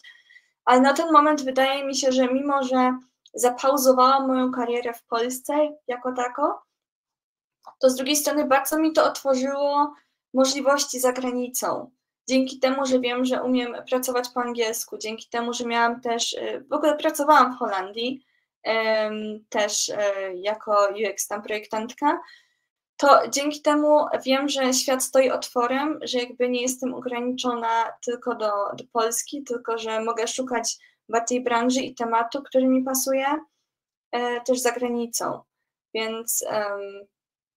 Ale 0.64 0.80
na 0.80 0.92
ten 0.92 1.12
moment 1.12 1.42
wydaje 1.42 1.84
mi 1.84 1.96
się, 1.96 2.12
że 2.12 2.28
mimo, 2.28 2.62
że 2.62 2.98
zapauzowałam 3.34 4.26
moją 4.26 4.52
karierę 4.52 4.92
w 4.92 5.04
Polsce 5.04 5.54
jako 5.88 6.12
tako, 6.12 6.62
to 7.78 7.90
z 7.90 7.94
drugiej 7.94 8.16
strony 8.16 8.44
bardzo 8.44 8.78
mi 8.78 8.92
to 8.92 9.04
otworzyło 9.04 9.94
możliwości 10.34 11.00
za 11.00 11.12
granicą 11.12 11.90
dzięki 12.28 12.58
temu, 12.58 12.86
że 12.86 13.00
wiem, 13.00 13.24
że 13.24 13.42
umiem 13.42 13.76
pracować 13.88 14.28
po 14.28 14.40
angielsku, 14.40 14.98
dzięki 14.98 15.28
temu, 15.28 15.52
że 15.52 15.64
miałam 15.64 16.00
też, 16.00 16.32
y, 16.32 16.64
w 16.70 16.72
ogóle 16.72 16.96
pracowałam 16.96 17.54
w 17.54 17.58
Holandii, 17.58 18.26
też 19.48 19.88
y, 19.88 19.94
jako 20.34 20.88
UX 20.88 21.28
tam 21.28 21.42
projektantka, 21.42 22.20
to 22.96 23.28
dzięki 23.30 23.62
temu 23.62 24.06
wiem, 24.24 24.48
że 24.48 24.74
świat 24.74 25.04
stoi 25.04 25.30
otworem, 25.30 25.98
że 26.02 26.18
jakby 26.18 26.48
nie 26.48 26.62
jestem 26.62 26.94
ograniczona 26.94 27.92
tylko 28.04 28.34
do, 28.34 28.52
do 28.74 28.84
Polski, 28.92 29.42
tylko 29.42 29.78
że 29.78 30.00
mogę 30.00 30.28
szukać 30.28 30.76
bardziej 31.08 31.40
branży 31.40 31.80
i 31.80 31.94
tematu, 31.94 32.42
który 32.42 32.66
mi 32.66 32.82
pasuje, 32.82 33.26
e, 34.12 34.40
też 34.40 34.58
za 34.58 34.72
granicą. 34.72 35.40
Więc 35.94 36.44
um, 36.50 37.06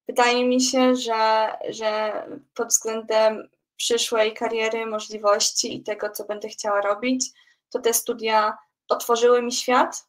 wydaje 0.07 0.45
mi 0.45 0.61
się, 0.61 0.95
że, 0.95 1.53
że 1.69 2.13
pod 2.53 2.67
względem 2.67 3.49
przyszłej 3.79 4.33
kariery, 4.33 4.85
możliwości 4.85 5.75
i 5.75 5.83
tego, 5.83 6.09
co 6.09 6.25
będę 6.25 6.47
chciała 6.47 6.81
robić, 6.81 7.25
to 7.69 7.79
te 7.79 7.93
studia 7.93 8.57
otworzyły 8.89 9.41
mi 9.41 9.51
świat 9.51 10.07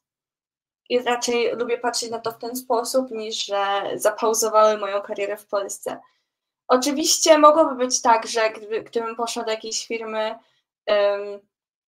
i 0.89 0.99
raczej 0.99 1.57
lubię 1.57 1.79
patrzeć 1.79 2.11
na 2.11 2.19
to 2.19 2.33
w 2.33 2.39
ten 2.39 2.57
sposób, 2.57 3.11
niż 3.11 3.45
że 3.45 3.83
zapauzowały 3.95 4.79
moją 4.79 5.03
karierę 5.03 5.37
w 5.37 5.47
Polsce. 5.47 6.01
Oczywiście 6.69 7.39
mogłoby 7.39 7.75
być 7.75 8.03
tak, 8.03 8.27
że 8.27 8.51
gdyby, 8.51 8.83
gdybym 8.83 9.17
poszła 9.17 9.45
do 9.45 9.51
jakiejś 9.51 9.87
firmy 9.87 10.39
um, 10.87 11.41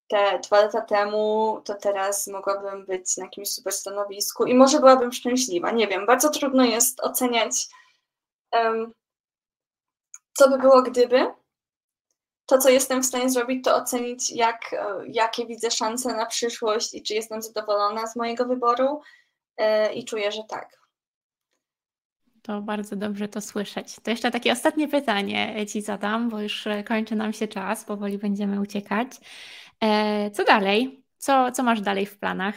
te 0.09 0.39
dwa 0.39 0.61
lata 0.61 0.81
temu, 0.81 1.61
to 1.65 1.75
teraz 1.75 2.27
mogłabym 2.27 2.87
być 2.87 3.17
na 3.17 3.25
jakimś 3.25 3.51
super 3.51 3.73
stanowisku 3.73 4.45
i 4.45 4.55
może 4.55 4.79
byłabym 4.79 5.13
szczęśliwa. 5.13 5.71
Nie 5.71 5.89
wiem, 5.89 6.07
bardzo 6.07 6.31
trudno 6.31 6.65
jest 6.65 7.01
oceniać, 7.01 7.69
um, 8.53 8.93
co 10.35 10.51
by 10.51 10.59
było 10.59 10.83
gdyby, 10.83 11.42
to, 12.47 12.59
co 12.59 12.69
jestem 12.69 13.03
w 13.03 13.07
stanie 13.07 13.31
zrobić, 13.31 13.65
to 13.65 13.77
ocenić, 13.77 14.33
jak, 14.33 14.73
e, 14.73 15.07
jakie 15.07 15.47
widzę 15.47 15.71
szanse 15.71 16.17
na 16.17 16.27
przyszłość 16.27 16.95
i 16.95 17.03
czy 17.03 17.15
jestem 17.15 17.43
zadowolona 17.43 18.07
z 18.07 18.17
mojego 18.17 18.47
wyboru 18.47 19.01
e, 19.57 19.93
i 19.93 20.05
czuję, 20.05 20.33
że 20.33 20.43
tak. 20.49 20.83
To 22.43 22.63
bardzo 22.63 22.97
dobrze 22.97 23.29
to 23.29 23.41
słyszeć. 23.41 23.97
To 24.03 24.11
jeszcze 24.11 24.31
takie 24.31 24.53
ostatnie 24.53 24.89
pytanie 24.89 25.67
Ci 25.67 25.83
zadam, 25.83 26.31
bo 26.31 26.41
już 26.41 26.69
kończy 26.89 27.17
nam 27.17 27.33
się 27.33 27.49
czas, 27.49 27.85
powoli 27.85 28.19
będziemy 28.19 28.61
uciekać. 28.61 29.09
E, 29.81 30.31
co 30.31 30.45
dalej? 30.45 31.05
Co, 31.19 31.53
co 31.53 31.63
masz 31.63 31.81
dalej 31.81 32.07
w 32.07 32.19
planach? 32.19 32.55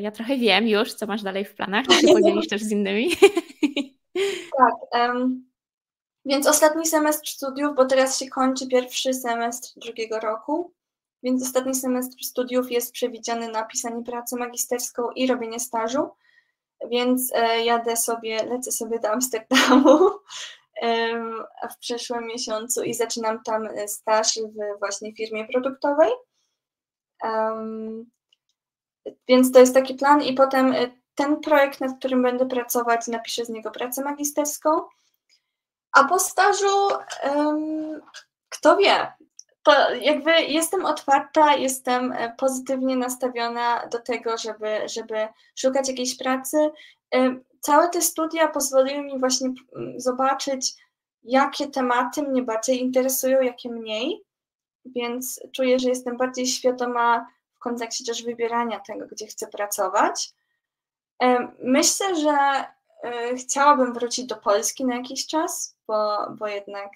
Ja 0.00 0.10
trochę 0.10 0.36
wiem 0.36 0.68
już, 0.68 0.94
co 0.94 1.06
masz 1.06 1.22
dalej 1.22 1.44
w 1.44 1.54
planach. 1.54 1.86
Czy 1.86 2.00
się 2.00 2.12
podzielisz 2.14 2.48
też 2.48 2.62
z 2.62 2.70
innymi? 2.70 3.10
Tak. 4.58 4.74
Um, 4.92 5.51
więc 6.24 6.46
ostatni 6.46 6.86
semestr 6.86 7.28
studiów, 7.28 7.74
bo 7.74 7.84
teraz 7.84 8.18
się 8.18 8.28
kończy 8.28 8.68
pierwszy 8.68 9.14
semestr 9.14 9.68
drugiego 9.76 10.20
roku, 10.20 10.72
więc 11.22 11.42
ostatni 11.42 11.74
semestr 11.74 12.24
studiów 12.24 12.70
jest 12.70 12.92
przewidziany 12.92 13.48
na 13.48 13.64
pisanie 13.64 14.04
pracy 14.04 14.36
magisterską 14.36 15.10
i 15.10 15.26
robienie 15.26 15.60
stażu. 15.60 16.10
Więc 16.90 17.32
e, 17.34 17.64
jadę 17.64 17.96
sobie, 17.96 18.44
lecę 18.44 18.72
sobie 18.72 18.98
do 18.98 19.10
Amsterdamu 19.10 19.98
w 21.72 21.78
przyszłym 21.78 22.26
miesiącu 22.26 22.82
i 22.82 22.94
zaczynam 22.94 23.42
tam 23.42 23.66
e, 23.66 23.88
staż 23.88 24.34
w 24.34 24.78
właśnie 24.78 25.14
firmie 25.14 25.48
produktowej. 25.48 26.10
Więc 29.28 29.52
to 29.52 29.58
jest 29.58 29.74
taki 29.74 29.94
plan 29.94 30.22
i 30.22 30.34
potem 30.34 30.72
e, 30.72 30.90
ten 31.14 31.40
projekt, 31.40 31.80
nad 31.80 31.98
którym 31.98 32.22
będę 32.22 32.46
pracować, 32.46 33.06
napiszę 33.06 33.44
z 33.44 33.48
niego 33.48 33.70
pracę 33.70 34.04
magisterską. 34.04 34.70
A 35.92 36.04
po 36.04 36.18
stażu, 36.18 36.88
um, 37.34 38.00
kto 38.48 38.76
wie, 38.76 39.12
to 39.62 39.94
jakby 39.94 40.30
jestem 40.30 40.84
otwarta, 40.84 41.54
jestem 41.54 42.12
e, 42.12 42.34
pozytywnie 42.38 42.96
nastawiona 42.96 43.86
do 43.86 43.98
tego, 43.98 44.38
żeby, 44.38 44.88
żeby 44.88 45.28
szukać 45.54 45.88
jakiejś 45.88 46.16
pracy. 46.16 46.70
Całe 47.60 47.88
te 47.88 48.02
studia 48.02 48.48
pozwoliły 48.48 49.02
mi 49.02 49.18
właśnie 49.18 49.48
zobaczyć, 49.96 50.74
jakie 51.22 51.66
tematy 51.66 52.22
mnie 52.22 52.42
bardziej 52.42 52.80
interesują, 52.80 53.40
jakie 53.40 53.70
mniej, 53.70 54.22
więc 54.84 55.40
czuję, 55.52 55.78
że 55.78 55.88
jestem 55.88 56.16
bardziej 56.16 56.46
świadoma 56.46 57.26
w 57.54 57.58
kontekście 57.58 58.04
też 58.04 58.22
wybierania 58.24 58.80
tego, 58.80 59.06
gdzie 59.06 59.26
chcę 59.26 59.46
pracować. 59.46 60.32
Myślę, 61.62 62.16
że 62.16 62.30
e, 62.30 62.66
chciałabym 63.38 63.94
wrócić 63.94 64.26
do 64.26 64.36
Polski 64.36 64.84
na 64.84 64.96
jakiś 64.96 65.26
czas, 65.26 65.76
bo, 65.86 66.26
bo 66.38 66.46
jednak 66.46 66.90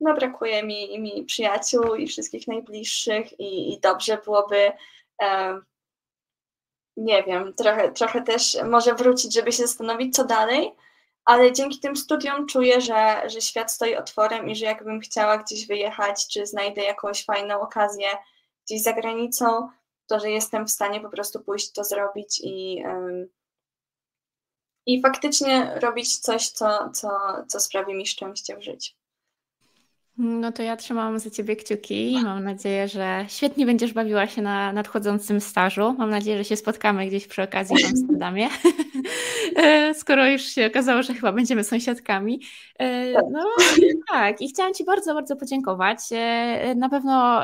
no, 0.00 0.14
brakuje 0.14 0.62
mi, 0.62 1.00
mi 1.00 1.24
przyjaciół 1.24 1.94
i 1.94 2.06
wszystkich 2.06 2.48
najbliższych 2.48 3.40
i, 3.40 3.72
i 3.72 3.80
dobrze 3.80 4.18
byłoby 4.24 4.72
nie 6.98 7.22
wiem, 7.22 7.54
trochę, 7.54 7.92
trochę 7.92 8.22
też 8.22 8.58
może 8.64 8.94
wrócić, 8.94 9.34
żeby 9.34 9.52
się 9.52 9.62
zastanowić, 9.62 10.16
co 10.16 10.24
dalej, 10.24 10.74
ale 11.24 11.52
dzięki 11.52 11.80
tym 11.80 11.96
studiom 11.96 12.46
czuję, 12.46 12.80
że, 12.80 13.22
że 13.26 13.40
świat 13.40 13.72
stoi 13.72 13.96
otworem 13.96 14.48
i 14.48 14.56
że 14.56 14.64
jakbym 14.64 15.00
chciała 15.00 15.38
gdzieś 15.38 15.66
wyjechać, 15.66 16.28
czy 16.28 16.46
znajdę 16.46 16.82
jakąś 16.82 17.24
fajną 17.24 17.60
okazję 17.60 18.08
gdzieś 18.66 18.82
za 18.82 18.92
granicą, 18.92 19.68
to 20.06 20.20
że 20.20 20.30
jestem 20.30 20.66
w 20.66 20.70
stanie 20.70 21.00
po 21.00 21.08
prostu 21.08 21.40
pójść 21.40 21.72
to 21.72 21.84
zrobić 21.84 22.40
i, 22.44 22.82
um, 22.84 23.28
i 24.88 25.02
faktycznie 25.02 25.72
robić 25.82 26.18
coś, 26.18 26.48
co, 26.48 26.90
co, 26.92 27.08
co 27.46 27.60
sprawi 27.60 27.94
mi 27.94 28.06
szczęście 28.06 28.56
w 28.56 28.62
życiu. 28.62 28.94
No 30.16 30.52
to 30.52 30.62
ja 30.62 30.76
trzymam 30.76 31.18
za 31.18 31.30
Ciebie 31.30 31.56
kciuki 31.56 32.12
i 32.12 32.22
mam 32.22 32.44
nadzieję, 32.44 32.88
że 32.88 33.24
świetnie 33.28 33.66
będziesz 33.66 33.92
bawiła 33.92 34.26
się 34.26 34.42
na 34.42 34.72
nadchodzącym 34.72 35.40
stażu. 35.40 35.94
Mam 35.98 36.10
nadzieję, 36.10 36.38
że 36.38 36.44
się 36.44 36.56
spotkamy 36.56 37.06
gdzieś 37.06 37.26
przy 37.26 37.42
okazji 37.42 37.76
w 37.82 37.86
Amsterdamie. 37.86 38.48
Skoro 40.00 40.26
już 40.26 40.42
się 40.42 40.66
okazało, 40.66 41.02
że 41.02 41.14
chyba 41.14 41.32
będziemy 41.32 41.64
sąsiadkami. 41.64 42.40
No 43.30 43.44
tak, 44.10 44.40
i 44.40 44.48
chciałam 44.48 44.74
Ci 44.74 44.84
bardzo, 44.84 45.14
bardzo 45.14 45.36
podziękować. 45.36 45.98
Na 46.76 46.88
pewno 46.88 47.42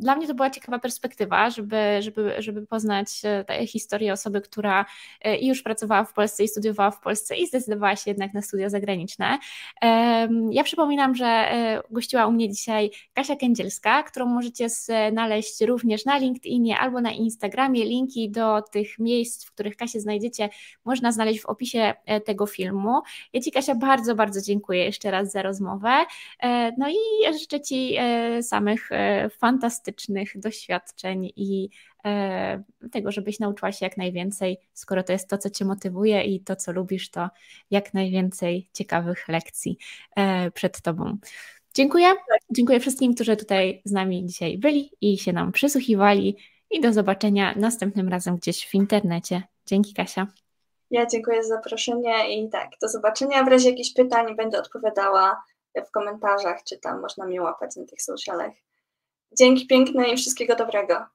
dla 0.00 0.16
mnie 0.16 0.26
to 0.26 0.34
była 0.34 0.50
ciekawa 0.50 0.78
perspektywa, 0.78 1.50
żeby, 1.50 1.96
żeby, 2.00 2.34
żeby 2.38 2.66
poznać 2.66 3.08
tę 3.46 3.66
historię 3.66 4.12
osoby, 4.12 4.40
która 4.40 4.86
już 5.40 5.62
pracowała 5.62 6.04
w 6.04 6.12
Polsce 6.12 6.44
i 6.44 6.48
studiowała 6.48 6.90
w 6.90 7.00
Polsce 7.00 7.36
i 7.36 7.46
zdecydowała 7.46 7.96
się 7.96 8.10
jednak 8.10 8.34
na 8.34 8.42
studia 8.42 8.68
zagraniczne. 8.68 9.38
Ja 10.50 10.64
przypominam, 10.64 11.14
że 11.14 11.52
gościła 11.90 12.26
u 12.26 12.32
mnie 12.32 12.48
dzisiaj 12.48 12.90
Kasia 13.14 13.36
Kędzielska, 13.36 14.02
którą 14.02 14.26
możecie 14.26 14.68
znaleźć 14.68 15.60
również 15.60 16.04
na 16.04 16.18
LinkedInie 16.18 16.78
albo 16.78 17.00
na 17.00 17.12
Instagramie. 17.12 17.84
Linki 17.84 18.30
do 18.30 18.62
tych 18.62 18.98
miejsc, 18.98 19.44
w 19.44 19.52
których 19.52 19.76
Kasię 19.76 20.00
znajdziecie, 20.00 20.48
można 20.84 21.12
znaleźć 21.12 21.40
w 21.40 21.46
opisie 21.46 21.94
e, 22.06 22.20
tego 22.20 22.46
filmu. 22.46 23.00
Ja 23.32 23.40
Ci, 23.40 23.52
Kasia, 23.52 23.74
bardzo, 23.74 24.14
bardzo 24.14 24.40
dziękuję 24.40 24.84
jeszcze 24.84 25.10
raz 25.10 25.32
za 25.32 25.42
rozmowę. 25.42 25.90
E, 26.42 26.72
no 26.78 26.88
i 26.88 26.94
życzę 27.40 27.60
Ci 27.60 27.94
e, 27.98 28.42
samych 28.42 28.90
fantastycznych 29.38 29.89
doświadczeń 30.34 31.32
i 31.36 31.68
tego, 32.92 33.12
żebyś 33.12 33.40
nauczyła 33.40 33.72
się 33.72 33.86
jak 33.86 33.96
najwięcej, 33.96 34.58
skoro 34.72 35.02
to 35.02 35.12
jest 35.12 35.28
to, 35.28 35.38
co 35.38 35.50
Cię 35.50 35.64
motywuje 35.64 36.22
i 36.22 36.40
to, 36.40 36.56
co 36.56 36.72
lubisz, 36.72 37.10
to 37.10 37.28
jak 37.70 37.94
najwięcej 37.94 38.70
ciekawych 38.72 39.28
lekcji 39.28 39.78
przed 40.54 40.82
Tobą. 40.82 41.18
Dziękuję. 41.74 42.14
Dziękuję 42.50 42.80
wszystkim, 42.80 43.14
którzy 43.14 43.36
tutaj 43.36 43.82
z 43.84 43.92
nami 43.92 44.26
dzisiaj 44.26 44.58
byli 44.58 44.90
i 45.00 45.18
się 45.18 45.32
nam 45.32 45.52
przysłuchiwali. 45.52 46.36
I 46.70 46.80
do 46.80 46.92
zobaczenia 46.92 47.54
następnym 47.56 48.08
razem 48.08 48.36
gdzieś 48.36 48.66
w 48.66 48.74
internecie. 48.74 49.42
Dzięki, 49.66 49.94
Kasia. 49.94 50.26
Ja 50.90 51.06
dziękuję 51.06 51.42
za 51.42 51.48
zaproszenie 51.48 52.38
i 52.38 52.50
tak, 52.50 52.70
do 52.82 52.88
zobaczenia. 52.88 53.44
W 53.44 53.48
razie 53.48 53.70
jakichś 53.70 53.92
pytań 53.92 54.36
będę 54.36 54.58
odpowiadała 54.58 55.42
w 55.88 55.90
komentarzach, 55.90 56.64
czy 56.64 56.78
tam 56.78 57.00
można 57.00 57.26
mnie 57.26 57.42
łapać 57.42 57.76
na 57.76 57.84
tych 57.84 58.02
socialach. 58.02 58.52
Dzięki 59.38 59.66
piękne 59.66 60.08
i 60.08 60.16
wszystkiego 60.16 60.56
dobrego. 60.56 61.06